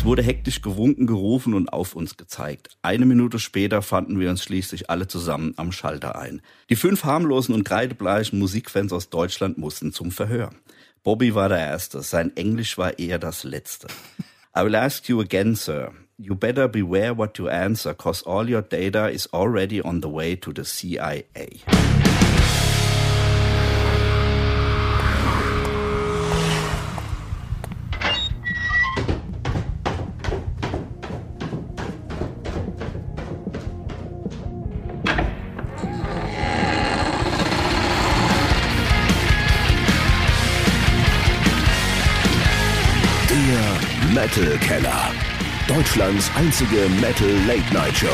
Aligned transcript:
Es 0.00 0.06
wurde 0.06 0.22
hektisch 0.22 0.62
gewunken, 0.62 1.06
gerufen 1.06 1.52
und 1.52 1.74
auf 1.74 1.94
uns 1.94 2.16
gezeigt. 2.16 2.70
Eine 2.80 3.04
Minute 3.04 3.38
später 3.38 3.82
fanden 3.82 4.18
wir 4.18 4.30
uns 4.30 4.42
schließlich 4.42 4.88
alle 4.88 5.06
zusammen 5.08 5.52
am 5.58 5.72
Schalter 5.72 6.18
ein. 6.18 6.40
Die 6.70 6.76
fünf 6.76 7.04
harmlosen 7.04 7.54
und 7.54 7.64
kreidebleichen 7.64 8.38
Musikfans 8.38 8.94
aus 8.94 9.10
Deutschland 9.10 9.58
mussten 9.58 9.92
zum 9.92 10.10
Verhör. 10.10 10.52
Bobby 11.02 11.34
war 11.34 11.50
der 11.50 11.58
Erste, 11.58 12.00
sein 12.00 12.34
Englisch 12.34 12.78
war 12.78 12.98
eher 12.98 13.18
das 13.18 13.44
Letzte. 13.44 13.88
I 14.56 14.64
will 14.64 14.74
ask 14.74 15.06
you 15.06 15.20
again, 15.20 15.54
sir. 15.54 15.92
You 16.16 16.34
better 16.34 16.66
beware 16.66 17.18
what 17.18 17.36
you 17.36 17.48
answer, 17.48 17.92
cause 17.92 18.24
all 18.24 18.50
your 18.50 18.62
data 18.62 19.08
is 19.08 19.30
already 19.34 19.82
on 19.82 20.00
the 20.00 20.10
way 20.10 20.34
to 20.34 20.50
the 20.50 20.64
CIA. 20.64 21.26
Deutschlands 45.90 46.30
einzige 46.36 46.88
Metal 47.00 47.28
Late 47.48 47.74
Night 47.74 47.98
Show. 47.98 48.06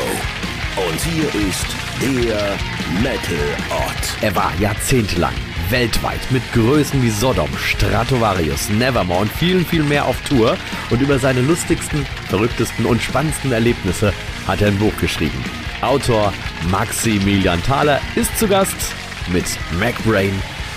Und 0.89 0.99
hier 0.99 1.27
ist 1.47 1.67
der 2.01 2.57
Metal 3.03 3.37
Ort. 3.69 4.17
Er 4.21 4.35
war 4.35 4.51
jahrzehntelang 4.59 5.35
weltweit 5.69 6.19
mit 6.31 6.41
Größen 6.53 7.03
wie 7.03 7.11
Sodom, 7.11 7.49
Stratovarius, 7.55 8.69
Nevermore 8.69 9.21
und 9.21 9.31
vielen, 9.31 9.63
viel 9.63 9.83
mehr 9.83 10.05
auf 10.05 10.19
Tour. 10.21 10.57
Und 10.89 11.01
über 11.01 11.19
seine 11.19 11.41
lustigsten, 11.41 12.03
verrücktesten 12.29 12.87
und 12.87 12.99
spannendsten 12.99 13.51
Erlebnisse 13.51 14.11
hat 14.47 14.61
er 14.61 14.69
ein 14.69 14.79
Buch 14.79 14.97
geschrieben. 14.99 15.43
Autor 15.81 16.33
Maximilian 16.71 17.61
Thaler 17.61 18.01
ist 18.15 18.35
zu 18.39 18.47
Gast 18.47 18.95
mit 19.31 19.45
MacBrain 19.79 20.33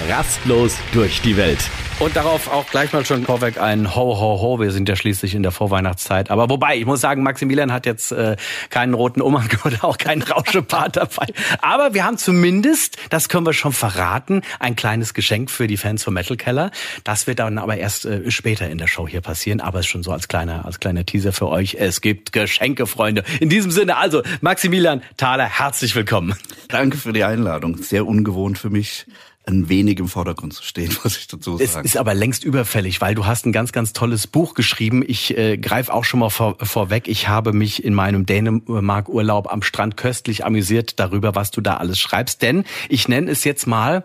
rastlos 0.06 0.76
durch 0.92 1.22
die 1.22 1.38
Welt. 1.38 1.60
Und 2.00 2.16
darauf 2.16 2.50
auch 2.50 2.66
gleich 2.70 2.94
mal 2.94 3.04
schon 3.04 3.24
vorweg 3.26 3.60
ein 3.60 3.94
Ho, 3.94 4.18
Ho, 4.18 4.40
Ho. 4.40 4.58
Wir 4.58 4.70
sind 4.70 4.88
ja 4.88 4.96
schließlich 4.96 5.34
in 5.34 5.42
der 5.42 5.52
Vorweihnachtszeit. 5.52 6.30
Aber 6.30 6.48
wobei, 6.48 6.78
ich 6.78 6.86
muss 6.86 7.02
sagen, 7.02 7.22
Maximilian 7.22 7.74
hat 7.74 7.84
jetzt 7.84 8.10
äh, 8.10 8.36
keinen 8.70 8.94
roten 8.94 9.20
Umhang 9.20 9.50
oder 9.64 9.84
auch 9.84 9.98
keinen 9.98 10.22
Rauschepart 10.22 10.96
dabei. 10.96 11.26
Aber 11.60 11.92
wir 11.92 12.06
haben 12.06 12.16
zumindest, 12.16 12.96
das 13.10 13.28
können 13.28 13.44
wir 13.44 13.52
schon 13.52 13.74
verraten, 13.74 14.40
ein 14.60 14.76
kleines 14.76 15.12
Geschenk 15.12 15.50
für 15.50 15.66
die 15.66 15.76
Fans 15.76 16.02
von 16.02 16.14
Metal 16.14 16.38
Keller. 16.38 16.70
Das 17.04 17.26
wird 17.26 17.38
dann 17.38 17.58
aber 17.58 17.76
erst 17.76 18.06
äh, 18.06 18.30
später 18.30 18.70
in 18.70 18.78
der 18.78 18.86
Show 18.86 19.06
hier 19.06 19.20
passieren. 19.20 19.60
Aber 19.60 19.80
es 19.80 19.84
ist 19.84 19.90
schon 19.90 20.02
so 20.02 20.10
als 20.10 20.26
kleiner, 20.26 20.64
als 20.64 20.80
kleiner 20.80 21.04
Teaser 21.04 21.34
für 21.34 21.48
euch. 21.48 21.76
Es 21.78 22.00
gibt 22.00 22.32
Geschenke, 22.32 22.86
Freunde. 22.86 23.24
In 23.40 23.50
diesem 23.50 23.70
Sinne, 23.70 23.98
also 23.98 24.22
Maximilian 24.40 25.02
Thaler, 25.18 25.44
herzlich 25.44 25.94
willkommen. 25.94 26.34
Danke 26.68 26.96
für 26.96 27.12
die 27.12 27.24
Einladung. 27.24 27.76
Sehr 27.76 28.06
ungewohnt 28.06 28.56
für 28.56 28.70
mich 28.70 29.04
ein 29.50 29.68
wenig 29.68 29.98
im 29.98 30.08
Vordergrund 30.08 30.54
zu 30.54 30.62
stehen, 30.62 30.96
muss 31.04 31.18
ich 31.18 31.26
dazu 31.26 31.58
sagen. 31.58 31.70
Es 31.86 31.92
ist 31.92 31.96
aber 31.96 32.14
längst 32.14 32.44
überfällig, 32.44 33.00
weil 33.00 33.14
du 33.14 33.26
hast 33.26 33.46
ein 33.46 33.52
ganz, 33.52 33.72
ganz 33.72 33.92
tolles 33.92 34.26
Buch 34.26 34.54
geschrieben. 34.54 35.02
Ich 35.06 35.36
äh, 35.36 35.58
greife 35.58 35.92
auch 35.92 36.04
schon 36.04 36.20
mal 36.20 36.30
vor, 36.30 36.56
vorweg. 36.62 37.08
Ich 37.08 37.28
habe 37.28 37.52
mich 37.52 37.84
in 37.84 37.94
meinem 37.94 38.26
Dänemark-Urlaub 38.26 39.52
am 39.52 39.62
Strand 39.62 39.96
köstlich 39.96 40.44
amüsiert 40.44 40.98
darüber, 40.98 41.34
was 41.34 41.50
du 41.50 41.60
da 41.60 41.76
alles 41.76 41.98
schreibst. 41.98 42.42
Denn 42.42 42.64
ich 42.88 43.08
nenne 43.08 43.30
es 43.30 43.44
jetzt 43.44 43.66
mal 43.66 44.04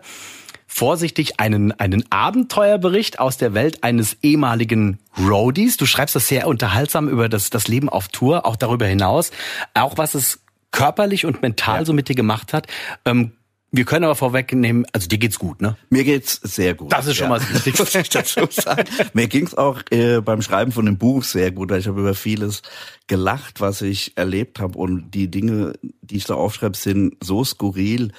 vorsichtig 0.66 1.40
einen, 1.40 1.72
einen 1.72 2.04
Abenteuerbericht 2.10 3.18
aus 3.18 3.38
der 3.38 3.54
Welt 3.54 3.82
eines 3.82 4.18
ehemaligen 4.22 4.98
Roadies. 5.18 5.76
Du 5.76 5.86
schreibst 5.86 6.14
das 6.14 6.28
sehr 6.28 6.46
unterhaltsam 6.48 7.08
über 7.08 7.28
das, 7.28 7.50
das 7.50 7.68
Leben 7.68 7.88
auf 7.88 8.08
Tour, 8.08 8.44
auch 8.44 8.56
darüber 8.56 8.86
hinaus. 8.86 9.30
Auch 9.74 9.96
was 9.96 10.14
es 10.14 10.40
körperlich 10.72 11.24
und 11.24 11.40
mental 11.40 11.78
ja. 11.78 11.84
so 11.84 11.92
mit 11.92 12.08
dir 12.08 12.14
gemacht 12.14 12.52
hat. 12.52 12.66
Ähm, 13.04 13.32
wir 13.76 13.84
können 13.84 14.04
aber 14.04 14.14
vorwegnehmen, 14.14 14.86
also 14.92 15.08
dir 15.08 15.18
geht's 15.18 15.38
gut, 15.38 15.60
ne? 15.60 15.76
Mir 15.90 16.04
geht's 16.04 16.40
sehr 16.42 16.74
gut. 16.74 16.92
Das 16.92 17.06
ist 17.06 17.16
schon 17.16 17.24
ja. 17.24 17.30
mal 17.30 17.38
das 17.38 17.52
Wichtigste. 17.52 17.82
Muss 17.82 17.94
ich 17.94 18.08
dazu 18.08 18.46
sagen. 18.50 18.84
Mir 19.12 19.28
ging's 19.28 19.54
auch 19.54 19.80
äh, 19.90 20.20
beim 20.20 20.42
Schreiben 20.42 20.72
von 20.72 20.86
dem 20.86 20.98
Buch 20.98 21.24
sehr 21.24 21.52
gut, 21.52 21.70
weil 21.70 21.80
ich 21.80 21.88
habe 21.88 22.00
über 22.00 22.14
vieles 22.14 22.62
gelacht, 23.06 23.60
was 23.60 23.82
ich 23.82 24.16
erlebt 24.16 24.60
habe 24.60 24.78
und 24.78 25.10
die 25.10 25.30
Dinge, 25.30 25.74
die 25.82 26.16
ich 26.16 26.24
da 26.24 26.34
aufschreibe, 26.34 26.76
sind 26.76 27.16
so 27.22 27.44
skurril 27.44 28.12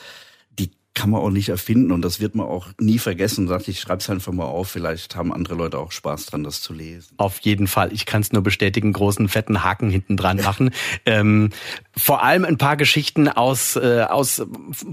kann 0.98 1.12
man 1.12 1.22
auch 1.22 1.30
nicht 1.30 1.50
erfinden 1.50 1.92
und 1.92 2.02
das 2.02 2.20
wird 2.20 2.34
man 2.34 2.48
auch 2.48 2.70
nie 2.80 2.98
vergessen. 2.98 3.48
Sagt 3.48 3.68
ich 3.68 3.80
schreibe 3.80 4.00
es 4.00 4.10
einfach 4.10 4.34
mal 4.34 4.46
auf. 4.46 4.70
Vielleicht 4.70 5.16
haben 5.16 5.32
andere 5.32 5.54
Leute 5.54 5.78
auch 5.78 5.92
Spaß 5.92 6.26
dran, 6.26 6.44
das 6.44 6.62
zu 6.62 6.74
lesen. 6.74 7.14
Auf 7.18 7.38
jeden 7.42 7.68
Fall. 7.68 7.94
Ich 7.94 8.08
kann 8.08 8.22
es 8.22 8.32
nur 8.32 8.42
bestätigen. 8.42 8.94
Großen 8.94 9.30
fetten 9.30 9.64
Haken 9.64 9.92
hinten 9.92 10.18
dran 10.18 10.38
machen. 10.38 10.72
ähm, 11.06 11.52
vor 11.98 12.24
allem 12.24 12.46
ein 12.46 12.58
paar 12.58 12.78
Geschichten 12.78 13.28
aus 13.28 13.76
äh, 13.76 14.06
aus 14.10 14.42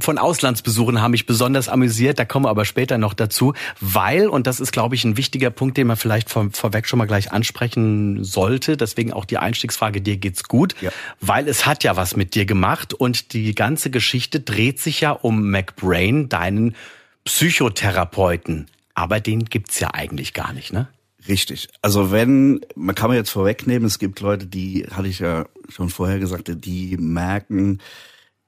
von 0.00 0.18
Auslandsbesuchen 0.18 1.00
haben 1.00 1.12
mich 1.12 1.26
besonders 1.26 1.68
amüsiert. 1.68 2.18
Da 2.18 2.24
kommen 2.24 2.44
wir 2.46 2.50
aber 2.50 2.64
später 2.64 2.98
noch 2.98 3.14
dazu, 3.14 3.54
weil 3.80 4.26
und 4.26 4.46
das 4.46 4.60
ist 4.60 4.72
glaube 4.72 4.94
ich 4.94 5.04
ein 5.04 5.16
wichtiger 5.16 5.50
Punkt, 5.50 5.76
den 5.76 5.86
man 5.86 5.96
vielleicht 5.96 6.30
vor, 6.30 6.48
vorweg 6.52 6.86
schon 6.86 6.98
mal 6.98 7.06
gleich 7.06 7.32
ansprechen 7.32 8.24
sollte. 8.24 8.76
Deswegen 8.76 9.12
auch 9.12 9.24
die 9.24 9.38
Einstiegsfrage: 9.38 10.00
Dir 10.00 10.16
geht's 10.16 10.44
gut? 10.44 10.74
Ja. 10.80 10.90
Weil 11.20 11.48
es 11.48 11.66
hat 11.66 11.84
ja 11.84 11.96
was 11.96 12.16
mit 12.16 12.34
dir 12.34 12.44
gemacht 12.44 12.92
und 12.92 13.32
die 13.32 13.54
ganze 13.54 13.90
Geschichte 13.90 14.40
dreht 14.40 14.80
sich 14.80 15.00
ja 15.00 15.12
um 15.12 15.50
McBride 15.50 15.84
Brain, 15.84 16.28
deinen 16.28 16.76
Psychotherapeuten. 17.24 18.66
Aber 18.94 19.20
den 19.20 19.44
gibt's 19.44 19.80
ja 19.80 19.92
eigentlich 19.92 20.34
gar 20.34 20.52
nicht, 20.52 20.72
ne? 20.72 20.88
Richtig. 21.26 21.68
Also 21.80 22.10
wenn, 22.10 22.60
man 22.74 22.94
kann 22.94 23.08
man 23.08 23.16
jetzt 23.16 23.30
vorwegnehmen, 23.30 23.86
es 23.86 23.98
gibt 23.98 24.20
Leute, 24.20 24.46
die, 24.46 24.86
hatte 24.90 25.08
ich 25.08 25.20
ja 25.20 25.46
schon 25.68 25.88
vorher 25.88 26.18
gesagt, 26.18 26.50
die 26.54 26.96
merken 26.98 27.80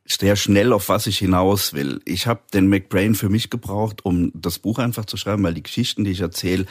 sehr 0.05 0.37
schnell, 0.37 0.73
auf 0.73 0.89
was 0.89 1.07
ich 1.07 1.19
hinaus 1.19 1.73
will. 1.73 2.01
Ich 2.05 2.27
habe 2.27 2.43
den 2.53 2.69
McBrain 2.69 3.15
für 3.15 3.29
mich 3.29 3.51
gebraucht, 3.51 4.05
um 4.05 4.31
das 4.35 4.59
Buch 4.59 4.79
einfach 4.79 5.05
zu 5.07 5.17
schreiben, 5.17 5.43
weil 5.43 5.55
die 5.55 5.63
Geschichten, 5.63 6.05
die 6.05 6.13
ich 6.13 6.21
erzähle, 6.21 6.67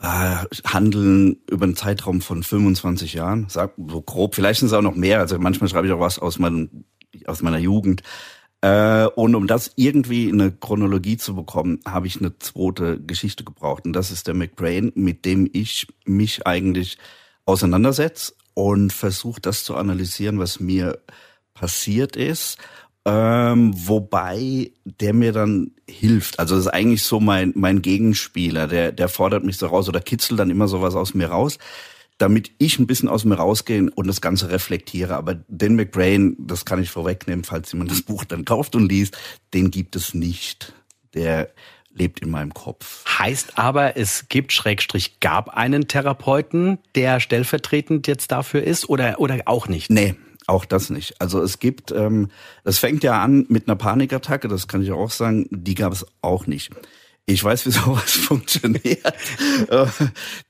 äh, 0.00 0.36
handeln 0.64 1.38
über 1.50 1.64
einen 1.64 1.76
Zeitraum 1.76 2.20
von 2.20 2.42
25 2.42 3.14
Jahren, 3.14 3.46
sag 3.48 3.72
so 3.76 4.02
grob. 4.02 4.34
Vielleicht 4.34 4.60
sind 4.60 4.66
es 4.66 4.74
auch 4.74 4.82
noch 4.82 4.94
mehr. 4.94 5.20
Also 5.20 5.38
manchmal 5.38 5.70
schreibe 5.70 5.86
ich 5.86 5.92
auch 5.92 6.00
was 6.00 6.18
aus, 6.18 6.38
meinem, 6.38 6.84
aus 7.26 7.40
meiner 7.40 7.58
Jugend. 7.58 8.02
Äh, 8.62 9.06
und 9.06 9.34
um 9.34 9.46
das 9.46 9.72
irgendwie 9.76 10.28
in 10.28 10.40
eine 10.40 10.52
Chronologie 10.52 11.16
zu 11.16 11.34
bekommen, 11.34 11.80
habe 11.86 12.06
ich 12.06 12.18
eine 12.18 12.38
zweite 12.38 13.00
Geschichte 13.00 13.44
gebraucht. 13.44 13.84
Und 13.84 13.92
das 13.92 14.10
ist 14.10 14.26
der 14.26 14.34
McBrain, 14.34 14.92
mit 14.94 15.24
dem 15.24 15.48
ich 15.52 15.86
mich 16.04 16.46
eigentlich 16.46 16.98
auseinandersetze 17.44 18.32
und 18.54 18.92
versuche 18.92 19.40
das 19.40 19.64
zu 19.64 19.76
analysieren, 19.76 20.38
was 20.38 20.60
mir 20.60 20.98
passiert 21.54 22.16
ist. 22.16 22.58
Ähm, 23.04 23.72
wobei 23.76 24.72
der 24.84 25.14
mir 25.14 25.32
dann 25.32 25.70
hilft. 25.88 26.40
Also 26.40 26.56
das 26.56 26.66
ist 26.66 26.72
eigentlich 26.72 27.04
so 27.04 27.20
mein, 27.20 27.52
mein 27.54 27.80
Gegenspieler, 27.80 28.66
der, 28.66 28.90
der 28.90 29.08
fordert 29.08 29.44
mich 29.44 29.58
so 29.58 29.68
raus 29.68 29.88
oder 29.88 30.00
kitzelt 30.00 30.40
dann 30.40 30.50
immer 30.50 30.66
sowas 30.66 30.96
aus 30.96 31.14
mir 31.14 31.28
raus 31.28 31.58
damit 32.18 32.52
ich 32.58 32.78
ein 32.78 32.86
bisschen 32.86 33.08
aus 33.08 33.24
mir 33.24 33.34
rausgehe 33.34 33.90
und 33.94 34.06
das 34.06 34.20
Ganze 34.20 34.50
reflektiere. 34.50 35.16
Aber 35.16 35.34
den 35.48 35.76
McBrain, 35.76 36.36
das 36.38 36.64
kann 36.64 36.80
ich 36.80 36.90
vorwegnehmen, 36.90 37.44
falls 37.44 37.72
jemand 37.72 37.90
das 37.90 38.02
Buch 38.02 38.24
dann 38.24 38.44
kauft 38.44 38.74
und 38.74 38.88
liest, 38.88 39.16
den 39.52 39.70
gibt 39.70 39.96
es 39.96 40.14
nicht. 40.14 40.72
Der 41.14 41.50
lebt 41.92 42.20
in 42.20 42.30
meinem 42.30 42.52
Kopf. 42.52 43.04
Heißt 43.18 43.58
aber, 43.58 43.96
es 43.96 44.28
gibt 44.28 44.52
Schrägstrich 44.52 45.20
gab 45.20 45.50
einen 45.50 45.88
Therapeuten, 45.88 46.78
der 46.94 47.20
stellvertretend 47.20 48.06
jetzt 48.06 48.32
dafür 48.32 48.62
ist 48.62 48.88
oder 48.88 49.18
oder 49.18 49.40
auch 49.46 49.68
nicht? 49.68 49.90
Nee, 49.90 50.14
auch 50.46 50.64
das 50.64 50.90
nicht. 50.90 51.20
Also 51.20 51.42
es 51.42 51.58
gibt, 51.58 51.92
ähm, 51.92 52.28
das 52.64 52.78
fängt 52.78 53.02
ja 53.02 53.22
an 53.22 53.46
mit 53.48 53.66
einer 53.68 53.76
Panikattacke, 53.76 54.48
das 54.48 54.68
kann 54.68 54.82
ich 54.82 54.92
auch 54.92 55.10
sagen, 55.10 55.46
die 55.50 55.74
gab 55.74 55.92
es 55.92 56.06
auch 56.20 56.46
nicht. 56.46 56.70
Ich 57.26 57.42
weiß, 57.42 57.66
wie 57.66 57.70
sowas 57.72 58.12
funktioniert. 58.12 59.04
Äh, 59.68 59.86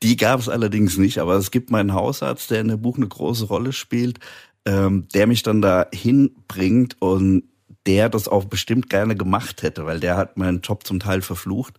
die 0.02 0.16
gab 0.16 0.40
es 0.40 0.48
allerdings 0.48 0.98
nicht, 0.98 1.18
aber 1.18 1.34
es 1.36 1.50
gibt 1.50 1.70
meinen 1.70 1.94
Hausarzt, 1.94 2.50
der 2.50 2.60
in 2.60 2.68
dem 2.68 2.82
Buch 2.82 2.96
eine 2.96 3.08
große 3.08 3.46
Rolle 3.46 3.72
spielt, 3.72 4.20
ähm, 4.66 5.08
der 5.14 5.26
mich 5.26 5.42
dann 5.42 5.62
da 5.62 5.86
hinbringt 5.92 6.96
und 7.00 7.44
der 7.86 8.08
das 8.08 8.28
auch 8.28 8.44
bestimmt 8.44 8.90
gerne 8.90 9.16
gemacht 9.16 9.62
hätte, 9.62 9.86
weil 9.86 10.00
der 10.00 10.16
hat 10.16 10.36
meinen 10.36 10.60
Job 10.60 10.86
zum 10.86 11.00
Teil 11.00 11.22
verflucht. 11.22 11.74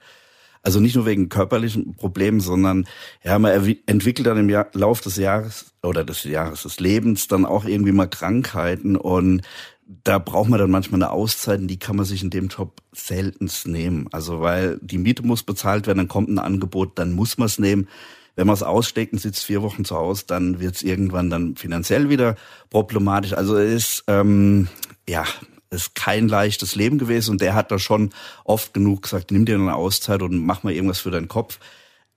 Also 0.63 0.80
nicht 0.80 0.95
nur 0.95 1.06
wegen 1.06 1.30
körperlichen 1.30 1.95
Problemen, 1.95 2.39
sondern 2.39 2.88
ja, 3.24 3.38
man 3.39 3.75
entwickelt 3.86 4.27
dann 4.27 4.38
im 4.38 4.50
Jahr, 4.50 4.68
Lauf 4.74 5.01
des 5.01 5.16
Jahres 5.18 5.74
oder 5.83 6.04
des 6.04 6.24
Jahres 6.24 6.63
des 6.63 6.80
Lebens 6.80 7.27
dann 7.27 7.45
auch 7.45 7.66
irgendwie 7.66 7.92
mal 7.92 8.07
Krankheiten 8.07 8.95
und 8.95 9.44
da 9.88 10.19
braucht 10.19 10.50
man 10.50 10.60
dann 10.60 10.69
manchmal 10.69 11.01
eine 11.01 11.12
Auszeit 11.12 11.62
und 11.62 11.68
die 11.68 11.80
kann 11.80 11.95
man 11.95 12.06
sich 12.06 12.22
in 12.22 12.30
dem 12.30 12.50
Job 12.50 12.81
seltenst 12.94 13.68
nehmen. 13.68 14.07
Also 14.12 14.42
weil 14.42 14.80
die 14.81 14.98
Miete 14.98 15.24
muss 15.24 15.44
bezahlt 15.44 15.88
werden, 15.88 16.00
dann 16.00 16.07
kommt 16.10 16.30
ein 16.30 16.39
Angebot, 16.39 17.00
dann 17.00 17.13
muss 17.13 17.38
man 17.38 17.45
es 17.45 17.57
nehmen. 17.57 17.88
Wenn 18.36 18.48
man 18.48 18.54
es 18.54 18.63
aussteckt 18.63 19.13
und 19.13 19.19
sitzt 19.19 19.45
vier 19.45 19.62
Wochen 19.62 19.86
zu 19.86 19.95
Hause, 19.95 20.25
dann 20.28 20.60
wird 20.60 20.75
es 20.75 20.84
irgendwann 20.84 21.30
dann 21.30 21.56
finanziell 21.56 22.10
wieder 22.10 22.36
problematisch. 22.69 23.34
Also 23.34 23.57
es 23.57 23.74
ist 23.74 24.04
ähm, 24.07 24.68
ja 25.07 25.25
ist 25.69 25.95
kein 25.95 26.28
leichtes 26.30 26.75
Leben 26.75 26.98
gewesen 26.98 27.31
und 27.31 27.42
der 27.42 27.54
hat 27.54 27.72
da 27.72 27.80
schon 27.80 28.12
oft 28.45 28.74
genug 28.74 29.04
gesagt, 29.04 29.31
nimm 29.31 29.45
dir 29.45 29.56
eine 29.56 29.75
Auszeit 29.75 30.22
und 30.22 30.45
mach 30.45 30.63
mal 30.63 30.74
irgendwas 30.74 31.00
für 31.00 31.12
deinen 31.12 31.28
Kopf. 31.28 31.60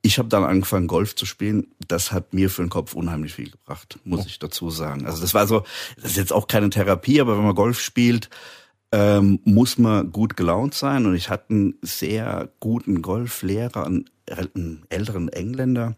Ich 0.03 0.19
habe 0.19 0.29
dann 0.29 0.45
angefangen, 0.45 0.87
Golf 0.87 1.15
zu 1.15 1.27
spielen. 1.27 1.69
Das 1.87 2.13
hat 2.13 2.33
mir 2.33 2.51
für 2.51 2.63
den 2.63 2.71
Kopf 2.71 2.95
unheimlich 2.95 3.35
viel 3.35 3.51
gebracht, 3.51 3.99
muss 4.05 4.21
oh. 4.21 4.27
ich 4.27 4.39
dazu 4.39 4.71
sagen. 4.71 5.07
Also 5.07 5.21
das 5.21 5.35
war 5.35 5.47
so, 5.47 5.65
das 5.97 6.13
ist 6.13 6.17
jetzt 6.17 6.33
auch 6.33 6.47
keine 6.47 6.71
Therapie, 6.71 7.21
aber 7.21 7.37
wenn 7.37 7.45
man 7.45 7.55
Golf 7.55 7.81
spielt, 7.81 8.31
ähm, 8.93 9.41
muss 9.45 9.79
man 9.79 10.11
gut 10.11 10.37
gelaunt 10.37 10.75
sein. 10.75 11.07
Und 11.07 11.15
ich 11.15 11.29
hatte 11.29 11.51
einen 11.51 11.75
sehr 11.83 12.51
guten 12.61 13.03
Golflehrer, 13.03 13.87
einen, 13.87 14.11
einen 14.29 14.85
älteren 14.89 15.29
Engländer, 15.29 15.97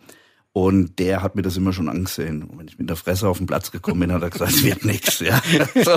und 0.55 0.99
der 0.99 1.23
hat 1.23 1.35
mir 1.35 1.43
das 1.43 1.57
immer 1.57 1.73
schon 1.73 1.89
angesehen. 1.89 2.43
Und 2.43 2.59
wenn 2.59 2.69
ich 2.69 2.79
mit 2.79 2.89
der 2.91 2.97
Fresse 2.97 3.27
auf 3.27 3.39
den 3.39 3.47
Platz 3.47 3.71
gekommen 3.71 4.01
bin, 4.01 4.13
hat 4.13 4.23
er 4.23 4.29
gesagt, 4.29 4.53
es 4.53 4.65
wird 4.65 4.85
nichts. 4.85 5.21
Ja. 5.21 5.41
So, 5.75 5.97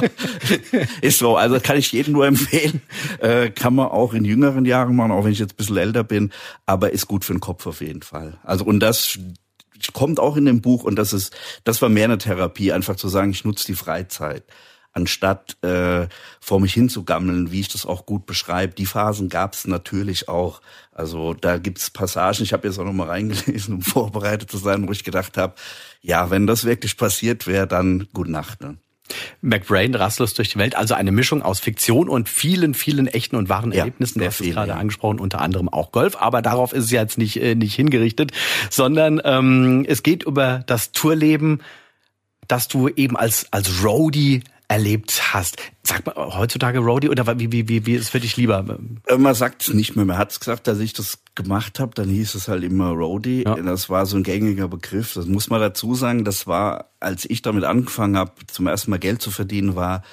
ist 1.02 1.20
so. 1.20 1.36
Also 1.36 1.60
kann 1.60 1.78
ich 1.78 1.92
jedem 1.92 2.14
nur 2.14 2.26
empfehlen. 2.26 2.82
Äh, 3.20 3.50
kann 3.50 3.76
man 3.76 3.88
auch 3.88 4.14
in 4.14 4.24
jüngeren 4.24 4.66
Jahren 4.66 4.96
machen, 4.96 5.12
auch 5.12 5.26
wenn 5.26 5.32
ich 5.32 5.40
jetzt 5.40 5.54
ein 5.54 5.58
bisschen 5.58 5.78
älter 5.78 6.04
bin. 6.04 6.32
Aber 6.66 6.92
ist 6.92 7.08
gut 7.08 7.26
für 7.26 7.34
den 7.34 7.42
Kopf 7.42 7.68
auf 7.68 7.82
jeden 7.82 8.02
Fall. 8.02 8.38
Also 8.44 8.64
und 8.64 8.80
das 8.80 9.20
kommt 9.94 10.20
auch 10.20 10.38
in 10.38 10.46
dem 10.46 10.62
Buch 10.62 10.84
und 10.84 10.96
das 10.96 11.12
ist, 11.12 11.36
das 11.66 11.82
war 11.82 11.90
mehr 11.90 12.06
eine 12.06 12.18
Therapie, 12.18 12.72
einfach 12.72 12.96
zu 12.96 13.10
sagen, 13.10 13.32
ich 13.32 13.44
nutze 13.44 13.66
die 13.66 13.76
Freizeit 13.76 14.44
anstatt 14.96 15.62
äh, 15.62 16.08
vor 16.40 16.60
mich 16.60 16.74
hinzugammeln, 16.74 17.52
wie 17.52 17.60
ich 17.60 17.68
das 17.68 17.86
auch 17.86 18.06
gut 18.06 18.26
beschreibe. 18.26 18.74
Die 18.74 18.86
Phasen 18.86 19.30
gab 19.30 19.54
es 19.54 19.68
natürlich 19.68 20.30
auch. 20.30 20.62
Also 20.92 21.34
da 21.34 21.58
gibt's 21.58 21.90
Passagen, 21.92 22.44
ich 22.44 22.54
habe 22.54 22.68
jetzt 22.68 22.80
auch 22.80 22.86
noch 22.86 22.94
mal 22.94 23.08
reingelesen, 23.08 23.76
um 23.76 23.82
vorbereitet 23.82 24.50
zu 24.50 24.58
sein, 24.58 24.88
wo 24.88 24.92
ich 24.92 25.04
gedacht 25.04 25.38
habe, 25.38 25.54
ja, 26.02 26.30
wenn 26.30 26.48
das 26.48 26.64
wirklich 26.64 26.98
passiert 26.98 27.46
wäre, 27.46 27.68
dann 27.68 28.08
gute 28.14 28.32
Nacht. 28.32 28.62
Ne? 28.62 28.78
McBrain, 29.42 29.94
rastlos 29.94 30.34
durch 30.34 30.50
die 30.50 30.58
Welt, 30.58 30.76
also 30.76 30.94
eine 30.94 31.12
Mischung 31.12 31.42
aus 31.42 31.60
Fiktion 31.60 32.10
und 32.10 32.30
vielen, 32.30 32.74
vielen 32.74 33.08
echten 33.08 33.36
und 33.36 33.50
wahren 33.50 33.72
ja, 33.72 33.80
Erlebnissen. 33.80 34.20
Der 34.20 34.30
ist 34.30 34.42
gerade 34.42 34.72
ja. 34.72 34.78
angesprochen, 34.78 35.20
unter 35.20 35.42
anderem 35.42 35.70
auch 35.70 35.92
Golf, 35.92 36.16
aber 36.16 36.42
darauf 36.42 36.74
ist 36.74 36.86
es 36.86 36.92
jetzt 36.92 37.18
nicht, 37.18 37.42
äh, 37.42 37.54
nicht 37.54 37.76
hingerichtet, 37.76 38.32
sondern 38.70 39.22
ähm, 39.24 39.86
es 39.88 40.04
geht 40.04 40.24
über 40.24 40.64
das 40.66 40.94
Tourleben, 40.94 41.62
das 42.48 42.68
du 42.68 42.88
eben 42.88 43.18
als, 43.18 43.52
als 43.52 43.84
Roadie 43.84 44.44
erlebt 44.68 45.34
hast. 45.34 45.58
Sagt 45.84 46.08
man 46.08 46.16
heutzutage 46.16 46.80
Roadie 46.80 47.10
oder 47.10 47.40
wie, 47.40 47.52
wie, 47.52 47.68
wie, 47.70 47.86
wie 47.86 47.94
ist 47.94 48.10
für 48.10 48.20
dich 48.20 48.38
lieber? 48.38 48.66
Äh, 49.08 49.18
man 49.18 49.36
sagt 49.36 49.62
es 49.64 49.74
nicht 49.74 49.96
mehr. 49.96 50.06
Man 50.06 50.18
hat 50.18 50.32
es 50.32 50.40
gesagt, 50.40 50.68
dass 50.68 50.80
ich 50.80 50.94
das 50.94 51.20
gemacht 51.36 51.80
habe, 51.80 51.94
dann 51.96 52.10
hieß 52.10 52.36
es 52.36 52.48
halt 52.48 52.64
immer 52.64 52.90
Roadie. 52.90 53.44
Ja. 53.44 53.56
Das 53.56 53.90
war 53.90 54.06
so 54.06 54.18
ein 54.18 54.24
gängiger 54.24 54.68
Begriff. 54.68 55.14
Das 55.14 55.26
muss 55.26 55.50
man 55.50 55.62
dazu 55.62 55.96
sagen. 55.96 56.26
Das 56.26 56.48
war, 56.48 56.92
als 57.00 57.30
ich 57.30 57.42
damit 57.42 57.64
angefangen 57.64 58.18
habe, 58.18 58.34
zum 58.48 58.68
ersten 58.68 58.92
Mal 58.92 59.00
Geld 59.00 59.22
zu 59.22 59.32
verdienen, 59.32 59.76
war 59.76 60.04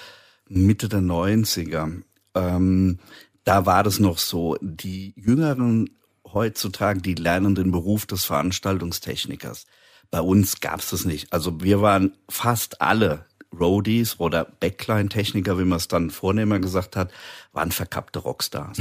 Mitte 0.48 0.88
der 0.88 1.00
90er. 1.00 2.02
Ähm, 2.34 2.98
da 3.44 3.66
war 3.66 3.82
das 3.82 3.98
noch 3.98 4.18
so. 4.18 4.56
Die 4.60 5.14
Jüngeren 5.16 5.90
heutzutage, 6.32 7.00
die 7.00 7.14
lernen 7.14 7.54
den 7.54 7.72
Beruf 7.72 8.06
des 8.06 8.24
Veranstaltungstechnikers. 8.24 9.66
Bei 10.10 10.20
uns 10.20 10.60
gab's 10.60 10.90
das 10.90 11.04
nicht. 11.04 11.32
Also 11.32 11.62
wir 11.62 11.80
waren 11.80 12.12
fast 12.28 12.82
alle 12.82 13.26
Roadies 13.58 14.18
oder 14.18 14.44
Backline-Techniker, 14.44 15.58
wie 15.58 15.64
man 15.64 15.76
es 15.76 15.88
dann 15.88 16.10
vornehmer 16.10 16.58
gesagt 16.58 16.96
hat, 16.96 17.10
waren 17.52 17.72
verkappte 17.72 18.20
Rockstars. 18.20 18.78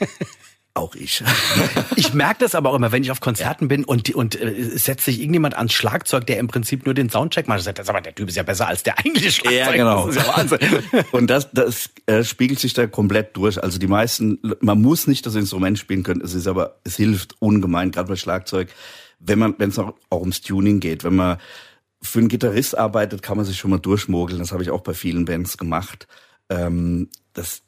Auch 0.76 0.96
ich. 0.96 1.22
ich 1.96 2.14
merke 2.14 2.40
das 2.40 2.56
aber 2.56 2.70
auch 2.70 2.74
immer, 2.74 2.90
wenn 2.90 3.04
ich 3.04 3.12
auf 3.12 3.20
Konzerten 3.20 3.68
bin 3.68 3.84
und, 3.84 4.12
und 4.12 4.40
äh, 4.40 4.76
setzt 4.76 5.04
sich 5.04 5.20
irgendjemand 5.20 5.56
ans 5.56 5.72
Schlagzeug, 5.72 6.26
der 6.26 6.38
im 6.38 6.48
Prinzip 6.48 6.84
nur 6.84 6.94
den 6.94 7.08
Soundcheck 7.08 7.46
macht. 7.46 7.62
Sagt, 7.62 7.78
das 7.78 7.88
aber 7.88 8.00
der 8.00 8.12
Typ 8.12 8.28
ist 8.28 8.34
ja 8.34 8.42
besser 8.42 8.66
als 8.66 8.82
der 8.82 8.98
eigentliche 8.98 9.30
Schlagzeug. 9.30 9.66
Ja, 9.66 9.70
genau. 9.70 10.08
Das 10.08 10.16
ist 10.16 10.26
ja 10.26 10.36
Wahnsinn. 10.36 10.58
und 11.12 11.30
das, 11.30 11.52
das 11.52 11.90
äh, 12.06 12.24
spiegelt 12.24 12.58
sich 12.58 12.72
da 12.72 12.88
komplett 12.88 13.36
durch. 13.36 13.62
Also 13.62 13.78
die 13.78 13.86
meisten, 13.86 14.40
man 14.60 14.82
muss 14.82 15.06
nicht 15.06 15.24
das 15.26 15.36
Instrument 15.36 15.78
spielen 15.78 16.02
können, 16.02 16.22
es 16.22 16.34
ist 16.34 16.48
aber, 16.48 16.80
es 16.82 16.96
hilft 16.96 17.40
ungemein, 17.40 17.92
gerade 17.92 18.08
bei 18.08 18.16
Schlagzeug, 18.16 18.68
wenn 19.20 19.38
man, 19.38 19.54
wenn 19.58 19.70
es 19.70 19.78
auch, 19.78 19.94
auch 20.10 20.20
ums 20.20 20.40
Tuning 20.40 20.80
geht, 20.80 21.04
wenn 21.04 21.14
man 21.14 21.38
für 22.04 22.18
einen 22.20 22.28
Gitarrist 22.28 22.76
arbeitet, 22.76 23.22
kann 23.22 23.36
man 23.36 23.46
sich 23.46 23.58
schon 23.58 23.70
mal 23.70 23.78
durchmogeln. 23.78 24.38
Das 24.38 24.52
habe 24.52 24.62
ich 24.62 24.70
auch 24.70 24.82
bei 24.82 24.94
vielen 24.94 25.24
Bands 25.24 25.58
gemacht. 25.58 26.06
Ähm, 26.48 27.08
das, 27.32 27.62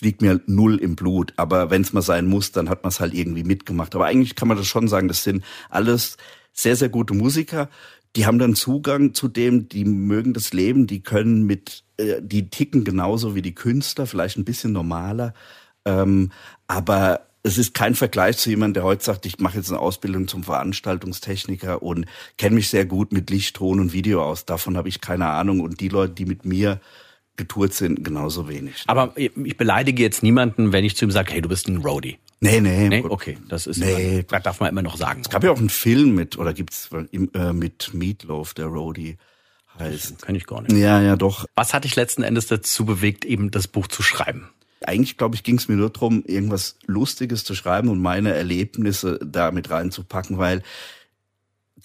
liegt 0.00 0.22
mir 0.22 0.40
null 0.46 0.76
im 0.78 0.96
Blut. 0.96 1.32
Aber 1.36 1.70
wenn 1.70 1.82
es 1.82 1.92
mal 1.92 2.02
sein 2.02 2.26
muss, 2.26 2.52
dann 2.52 2.68
hat 2.68 2.82
man 2.82 2.90
es 2.90 3.00
halt 3.00 3.14
irgendwie 3.14 3.44
mitgemacht. 3.44 3.94
Aber 3.94 4.06
eigentlich 4.06 4.34
kann 4.34 4.48
man 4.48 4.56
das 4.56 4.66
schon 4.66 4.88
sagen, 4.88 5.08
das 5.08 5.24
sind 5.24 5.44
alles 5.70 6.16
sehr, 6.52 6.76
sehr 6.76 6.88
gute 6.88 7.14
Musiker. 7.14 7.68
Die 8.16 8.26
haben 8.26 8.38
dann 8.38 8.54
Zugang 8.54 9.14
zu 9.14 9.28
dem, 9.28 9.68
die 9.68 9.84
mögen 9.84 10.34
das 10.34 10.52
Leben, 10.52 10.86
die 10.86 11.02
können 11.02 11.44
mit, 11.44 11.84
äh, 11.96 12.20
die 12.20 12.50
ticken 12.50 12.84
genauso 12.84 13.34
wie 13.34 13.42
die 13.42 13.54
Künstler, 13.54 14.06
vielleicht 14.06 14.36
ein 14.36 14.44
bisschen 14.44 14.72
normaler. 14.72 15.32
Ähm, 15.84 16.30
aber 16.66 17.26
es 17.42 17.58
ist 17.58 17.74
kein 17.74 17.94
Vergleich 17.94 18.38
zu 18.38 18.50
jemandem, 18.50 18.74
der 18.74 18.84
heute 18.84 19.04
sagt, 19.04 19.26
ich 19.26 19.38
mache 19.38 19.56
jetzt 19.56 19.70
eine 19.70 19.80
Ausbildung 19.80 20.28
zum 20.28 20.44
Veranstaltungstechniker 20.44 21.82
und 21.82 22.06
kenne 22.38 22.54
mich 22.54 22.68
sehr 22.68 22.86
gut 22.86 23.12
mit 23.12 23.30
Licht, 23.30 23.56
Ton 23.56 23.80
und 23.80 23.92
Video 23.92 24.24
aus. 24.24 24.44
Davon 24.44 24.76
habe 24.76 24.88
ich 24.88 25.00
keine 25.00 25.26
Ahnung. 25.26 25.60
Und 25.60 25.80
die 25.80 25.88
Leute, 25.88 26.14
die 26.14 26.24
mit 26.24 26.44
mir 26.44 26.80
getourt 27.36 27.74
sind, 27.74 28.04
genauso 28.04 28.48
wenig. 28.48 28.84
Aber 28.86 29.12
ich 29.16 29.56
beleidige 29.56 30.02
jetzt 30.02 30.22
niemanden, 30.22 30.72
wenn 30.72 30.84
ich 30.84 30.96
zu 30.96 31.04
ihm 31.04 31.10
sage, 31.10 31.32
hey, 31.32 31.42
du 31.42 31.48
bist 31.48 31.66
ein 31.68 31.78
Roadie. 31.78 32.18
Nee, 32.40 32.60
nee. 32.60 32.88
nee? 32.88 33.04
Okay, 33.08 33.38
das 33.48 33.66
ist 33.66 33.78
nee. 33.78 34.24
Das 34.28 34.42
darf 34.42 34.60
man 34.60 34.70
immer 34.70 34.82
noch 34.82 34.96
sagen. 34.96 35.22
Es 35.22 35.30
gab 35.30 35.42
ja 35.42 35.50
auch 35.50 35.58
einen 35.58 35.70
Film 35.70 36.14
mit, 36.14 36.38
oder 36.38 36.52
gibt's 36.52 36.90
äh, 36.92 37.52
mit 37.52 37.94
Meatloaf, 37.94 38.54
der 38.54 38.66
Roadie 38.66 39.16
heißt. 39.78 40.22
Kenn 40.22 40.34
ich 40.34 40.46
gar 40.46 40.62
nicht. 40.62 40.72
Ja, 40.72 41.00
ja, 41.00 41.16
doch. 41.16 41.46
Was 41.54 41.74
hat 41.74 41.84
dich 41.84 41.96
letzten 41.96 42.22
Endes 42.22 42.46
dazu 42.46 42.84
bewegt, 42.84 43.24
eben 43.24 43.50
das 43.50 43.66
Buch 43.66 43.88
zu 43.88 44.02
schreiben? 44.02 44.48
Eigentlich, 44.86 45.16
glaube 45.16 45.34
ich, 45.34 45.42
ging 45.42 45.56
es 45.58 45.68
mir 45.68 45.76
nur 45.76 45.90
darum, 45.90 46.24
irgendwas 46.26 46.76
Lustiges 46.86 47.44
zu 47.44 47.54
schreiben 47.54 47.88
und 47.88 48.00
meine 48.00 48.32
Erlebnisse 48.32 49.18
da 49.24 49.50
mit 49.50 49.70
reinzupacken, 49.70 50.38
weil 50.38 50.62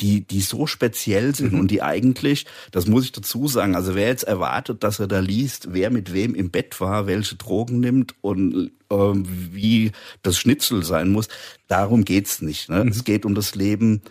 die, 0.02 0.22
die 0.22 0.42
so 0.42 0.68
speziell 0.68 1.36
sind 1.36 1.54
mhm. 1.54 1.60
und 1.60 1.72
die 1.72 1.82
eigentlich, 1.82 2.46
das 2.72 2.88
muss 2.88 3.06
ich 3.06 3.12
dazu 3.12 3.48
sagen, 3.48 3.76
also 3.76 3.96
wer 3.96 4.08
jetzt 4.08 4.24
erwartet, 4.24 4.84
dass 4.84 5.00
er 5.00 5.08
da 5.08 5.20
liest, 5.20 5.74
wer 5.74 5.90
mit 5.90 6.14
wem 6.14 6.36
im 6.36 6.52
Bett 6.52 6.80
war, 6.80 7.08
welche 7.08 7.36
Drogen 7.36 7.80
nimmt 7.80 8.16
und 8.22 8.72
ähm, 8.90 9.26
wie 9.52 9.92
das 10.22 10.38
Schnitzel 10.38 10.84
sein 10.84 11.12
muss, 11.12 11.28
darum 11.68 12.06
geht's 12.06 12.42
nicht. 12.42 12.70
Ne? 12.70 12.84
Mhm. 12.84 12.92
Es 12.92 13.04
geht 13.04 13.26
um 13.26 13.36
das 13.36 13.56
Leben 13.56 14.02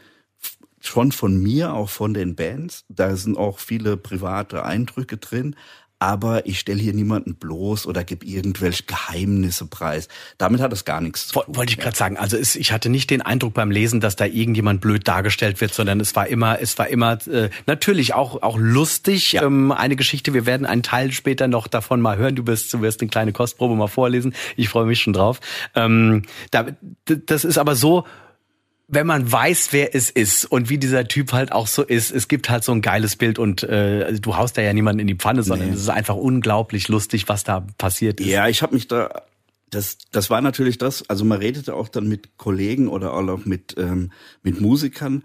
schon 0.80 1.12
von 1.12 1.40
mir, 1.40 1.74
auch 1.74 1.88
von 1.88 2.14
den 2.14 2.34
Bands. 2.34 2.84
Da 2.88 3.16
sind 3.16 3.36
auch 3.36 3.58
viele 3.58 3.96
private 3.96 4.64
Eindrücke 4.64 5.16
drin, 5.16 5.56
aber 5.98 6.46
ich 6.46 6.58
stelle 6.58 6.80
hier 6.80 6.92
niemanden 6.92 7.36
bloß 7.36 7.86
oder 7.86 8.04
gebe 8.04 8.26
irgendwelche 8.26 8.84
Geheimnisse 8.84 9.66
preis. 9.66 10.08
Damit 10.36 10.60
hat 10.60 10.72
es 10.72 10.84
gar 10.84 11.00
nichts 11.00 11.28
zu 11.28 11.40
tun. 11.40 11.56
Wollte 11.56 11.72
ich 11.72 11.78
gerade 11.78 11.96
sagen. 11.96 12.16
Also 12.18 12.36
ich 12.36 12.72
hatte 12.72 12.88
nicht 12.88 13.10
den 13.10 13.22
Eindruck 13.22 13.54
beim 13.54 13.70
Lesen, 13.70 14.00
dass 14.00 14.16
da 14.16 14.26
irgendjemand 14.26 14.80
blöd 14.80 15.08
dargestellt 15.08 15.60
wird, 15.60 15.72
sondern 15.72 16.00
es 16.00 16.14
war 16.14 16.26
immer, 16.26 16.60
es 16.60 16.78
war 16.78 16.88
immer 16.88 17.18
äh, 17.28 17.48
natürlich 17.66 18.14
auch 18.14 18.42
auch 18.42 18.58
lustig. 18.58 19.32
Ja. 19.32 19.44
Ähm, 19.44 19.72
eine 19.72 19.96
Geschichte. 19.96 20.34
Wir 20.34 20.44
werden 20.44 20.66
einen 20.66 20.82
Teil 20.82 21.12
später 21.12 21.48
noch 21.48 21.66
davon 21.66 22.00
mal 22.00 22.18
hören. 22.18 22.36
Du 22.36 22.46
wirst, 22.46 22.72
du 22.74 22.82
wirst 22.82 23.00
eine 23.00 23.08
kleine 23.08 23.32
Kostprobe 23.32 23.74
mal 23.74 23.86
vorlesen. 23.86 24.34
Ich 24.56 24.68
freue 24.68 24.86
mich 24.86 25.00
schon 25.00 25.14
drauf. 25.14 25.40
Ähm, 25.74 26.22
da, 26.50 26.66
das 27.04 27.44
ist 27.44 27.58
aber 27.58 27.74
so 27.74 28.04
wenn 28.88 29.06
man 29.06 29.30
weiß, 29.30 29.72
wer 29.72 29.94
es 29.94 30.10
ist 30.10 30.44
und 30.44 30.68
wie 30.68 30.78
dieser 30.78 31.08
Typ 31.08 31.32
halt 31.32 31.50
auch 31.50 31.66
so 31.66 31.82
ist, 31.82 32.12
es 32.12 32.28
gibt 32.28 32.48
halt 32.48 32.62
so 32.62 32.72
ein 32.72 32.82
geiles 32.82 33.16
Bild 33.16 33.38
und 33.38 33.64
äh, 33.64 34.04
also 34.06 34.20
du 34.20 34.36
haust 34.36 34.56
da 34.56 34.62
ja 34.62 34.72
niemanden 34.72 35.00
in 35.00 35.06
die 35.08 35.16
Pfanne, 35.16 35.42
sondern 35.42 35.68
nee. 35.68 35.74
es 35.74 35.80
ist 35.80 35.88
einfach 35.88 36.14
unglaublich 36.14 36.88
lustig, 36.88 37.28
was 37.28 37.42
da 37.42 37.66
passiert 37.78 38.20
ist. 38.20 38.28
Ja, 38.28 38.46
ich 38.46 38.62
habe 38.62 38.74
mich 38.74 38.86
da 38.86 39.22
das, 39.70 39.98
das 40.12 40.30
war 40.30 40.40
natürlich 40.40 40.78
das, 40.78 41.08
also 41.10 41.24
man 41.24 41.38
redete 41.38 41.74
auch 41.74 41.88
dann 41.88 42.08
mit 42.08 42.36
Kollegen 42.36 42.86
oder 42.86 43.12
auch 43.12 43.44
mit, 43.44 43.74
ähm, 43.76 44.12
mit 44.42 44.60
Musikern. 44.60 45.24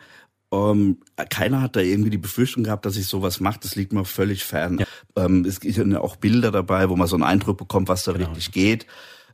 Ähm, 0.52 0.98
keiner 1.30 1.62
hat 1.62 1.76
da 1.76 1.80
irgendwie 1.80 2.10
die 2.10 2.18
Befürchtung 2.18 2.64
gehabt, 2.64 2.86
dass 2.88 2.98
ich 2.98 3.06
sowas 3.06 3.40
mache. 3.40 3.60
Das 3.62 3.76
liegt 3.76 3.94
mir 3.94 4.04
völlig 4.04 4.44
fern. 4.44 4.80
Ja. 4.80 5.26
Ähm, 5.26 5.46
es 5.46 5.60
gibt 5.60 5.78
ja 5.78 6.02
auch 6.02 6.16
Bilder 6.16 6.52
dabei, 6.52 6.90
wo 6.90 6.96
man 6.96 7.08
so 7.08 7.16
einen 7.16 7.24
Eindruck 7.24 7.60
bekommt, 7.60 7.88
was 7.88 8.04
da 8.04 8.14
genau. 8.14 8.30
wirklich 8.30 8.52
geht 8.52 8.88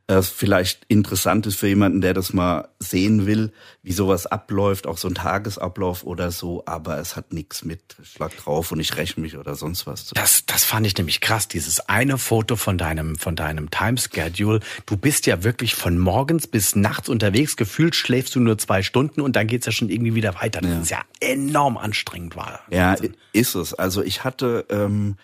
äh, 0.07 0.21
vielleicht 0.21 0.85
interessant 0.87 1.45
ist 1.47 1.57
für 1.57 1.67
jemanden, 1.67 1.99
der 1.99 2.13
das 2.13 2.31
mal 2.31 2.69
sehen 2.79 3.25
will, 3.25 3.51
wie 3.83 3.91
sowas 3.91 4.25
abläuft, 4.25 4.87
auch 4.87 4.97
so 4.97 5.09
ein 5.09 5.15
Tagesablauf 5.15 6.05
oder 6.05 6.31
so, 6.31 6.63
aber 6.65 6.97
es 6.97 7.17
hat 7.17 7.33
nichts 7.33 7.65
mit 7.65 7.81
Schlag 8.03 8.35
drauf 8.37 8.71
und 8.71 8.79
ich 8.79 8.95
räche 8.95 9.19
mich 9.19 9.37
oder 9.37 9.55
sonst 9.55 9.85
was. 9.85 10.07
Das, 10.07 10.45
das 10.45 10.63
fand 10.63 10.87
ich 10.87 10.97
nämlich 10.97 11.19
krass, 11.19 11.49
dieses 11.49 11.81
eine 11.89 12.17
Foto 12.17 12.55
von 12.55 12.77
deinem, 12.77 13.17
von 13.17 13.35
deinem 13.35 13.69
Timeschedule. 13.69 14.61
Du 14.85 14.95
bist 14.95 15.25
ja 15.25 15.43
wirklich 15.43 15.75
von 15.75 15.97
morgens 15.97 16.47
bis 16.47 16.75
nachts 16.75 17.09
unterwegs, 17.09 17.57
gefühlt 17.57 17.93
schläfst 17.93 18.33
du 18.35 18.39
nur 18.39 18.57
zwei 18.57 18.83
Stunden 18.83 19.19
und 19.19 19.35
dann 19.35 19.47
geht's 19.47 19.65
ja 19.65 19.73
schon 19.73 19.89
irgendwie 19.89 20.15
wieder 20.15 20.35
weiter. 20.35 20.61
Das 20.61 20.71
ja. 20.71 20.79
ist 20.79 20.89
ja 20.89 21.01
enorm 21.19 21.75
anstrengend 21.75 22.37
war. 22.37 22.61
Ja, 22.71 22.95
ist 23.33 23.55
es. 23.55 23.73
Also 23.73 24.03
ich 24.03 24.23
hatte, 24.23 24.65
ähm, 24.69 25.17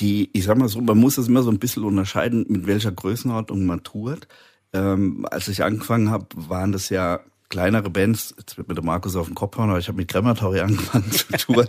die, 0.00 0.30
ich 0.32 0.44
sag 0.44 0.58
mal 0.58 0.68
so, 0.68 0.80
man 0.80 0.98
muss 0.98 1.18
es 1.18 1.28
immer 1.28 1.42
so 1.42 1.50
ein 1.50 1.58
bisschen 1.58 1.84
unterscheiden, 1.84 2.46
mit 2.48 2.66
welcher 2.66 2.92
Größenordnung 2.92 3.66
man 3.66 3.82
tourt. 3.82 4.28
Ähm, 4.72 5.26
als 5.30 5.48
ich 5.48 5.64
angefangen 5.64 6.10
habe, 6.10 6.26
waren 6.36 6.72
das 6.72 6.88
ja 6.88 7.20
kleinere 7.48 7.90
Bands, 7.90 8.34
jetzt 8.36 8.58
wird 8.58 8.68
mir 8.68 8.74
der 8.74 8.84
Markus 8.84 9.16
auf 9.16 9.26
den 9.26 9.34
Kopf 9.34 9.56
hauen, 9.56 9.70
aber 9.70 9.78
ich 9.78 9.88
habe 9.88 9.96
mit 9.96 10.08
Krematori 10.08 10.60
angefangen 10.60 11.10
zu 11.10 11.26
touren. 11.32 11.68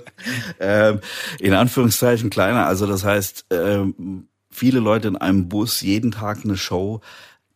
ähm, 0.60 1.00
in 1.40 1.54
Anführungszeichen 1.54 2.30
kleiner. 2.30 2.66
Also 2.66 2.86
das 2.86 3.04
heißt, 3.04 3.46
ähm, 3.52 4.28
viele 4.50 4.80
Leute 4.80 5.08
in 5.08 5.16
einem 5.16 5.48
Bus, 5.48 5.82
jeden 5.82 6.12
Tag 6.12 6.44
eine 6.44 6.58
Show. 6.58 7.02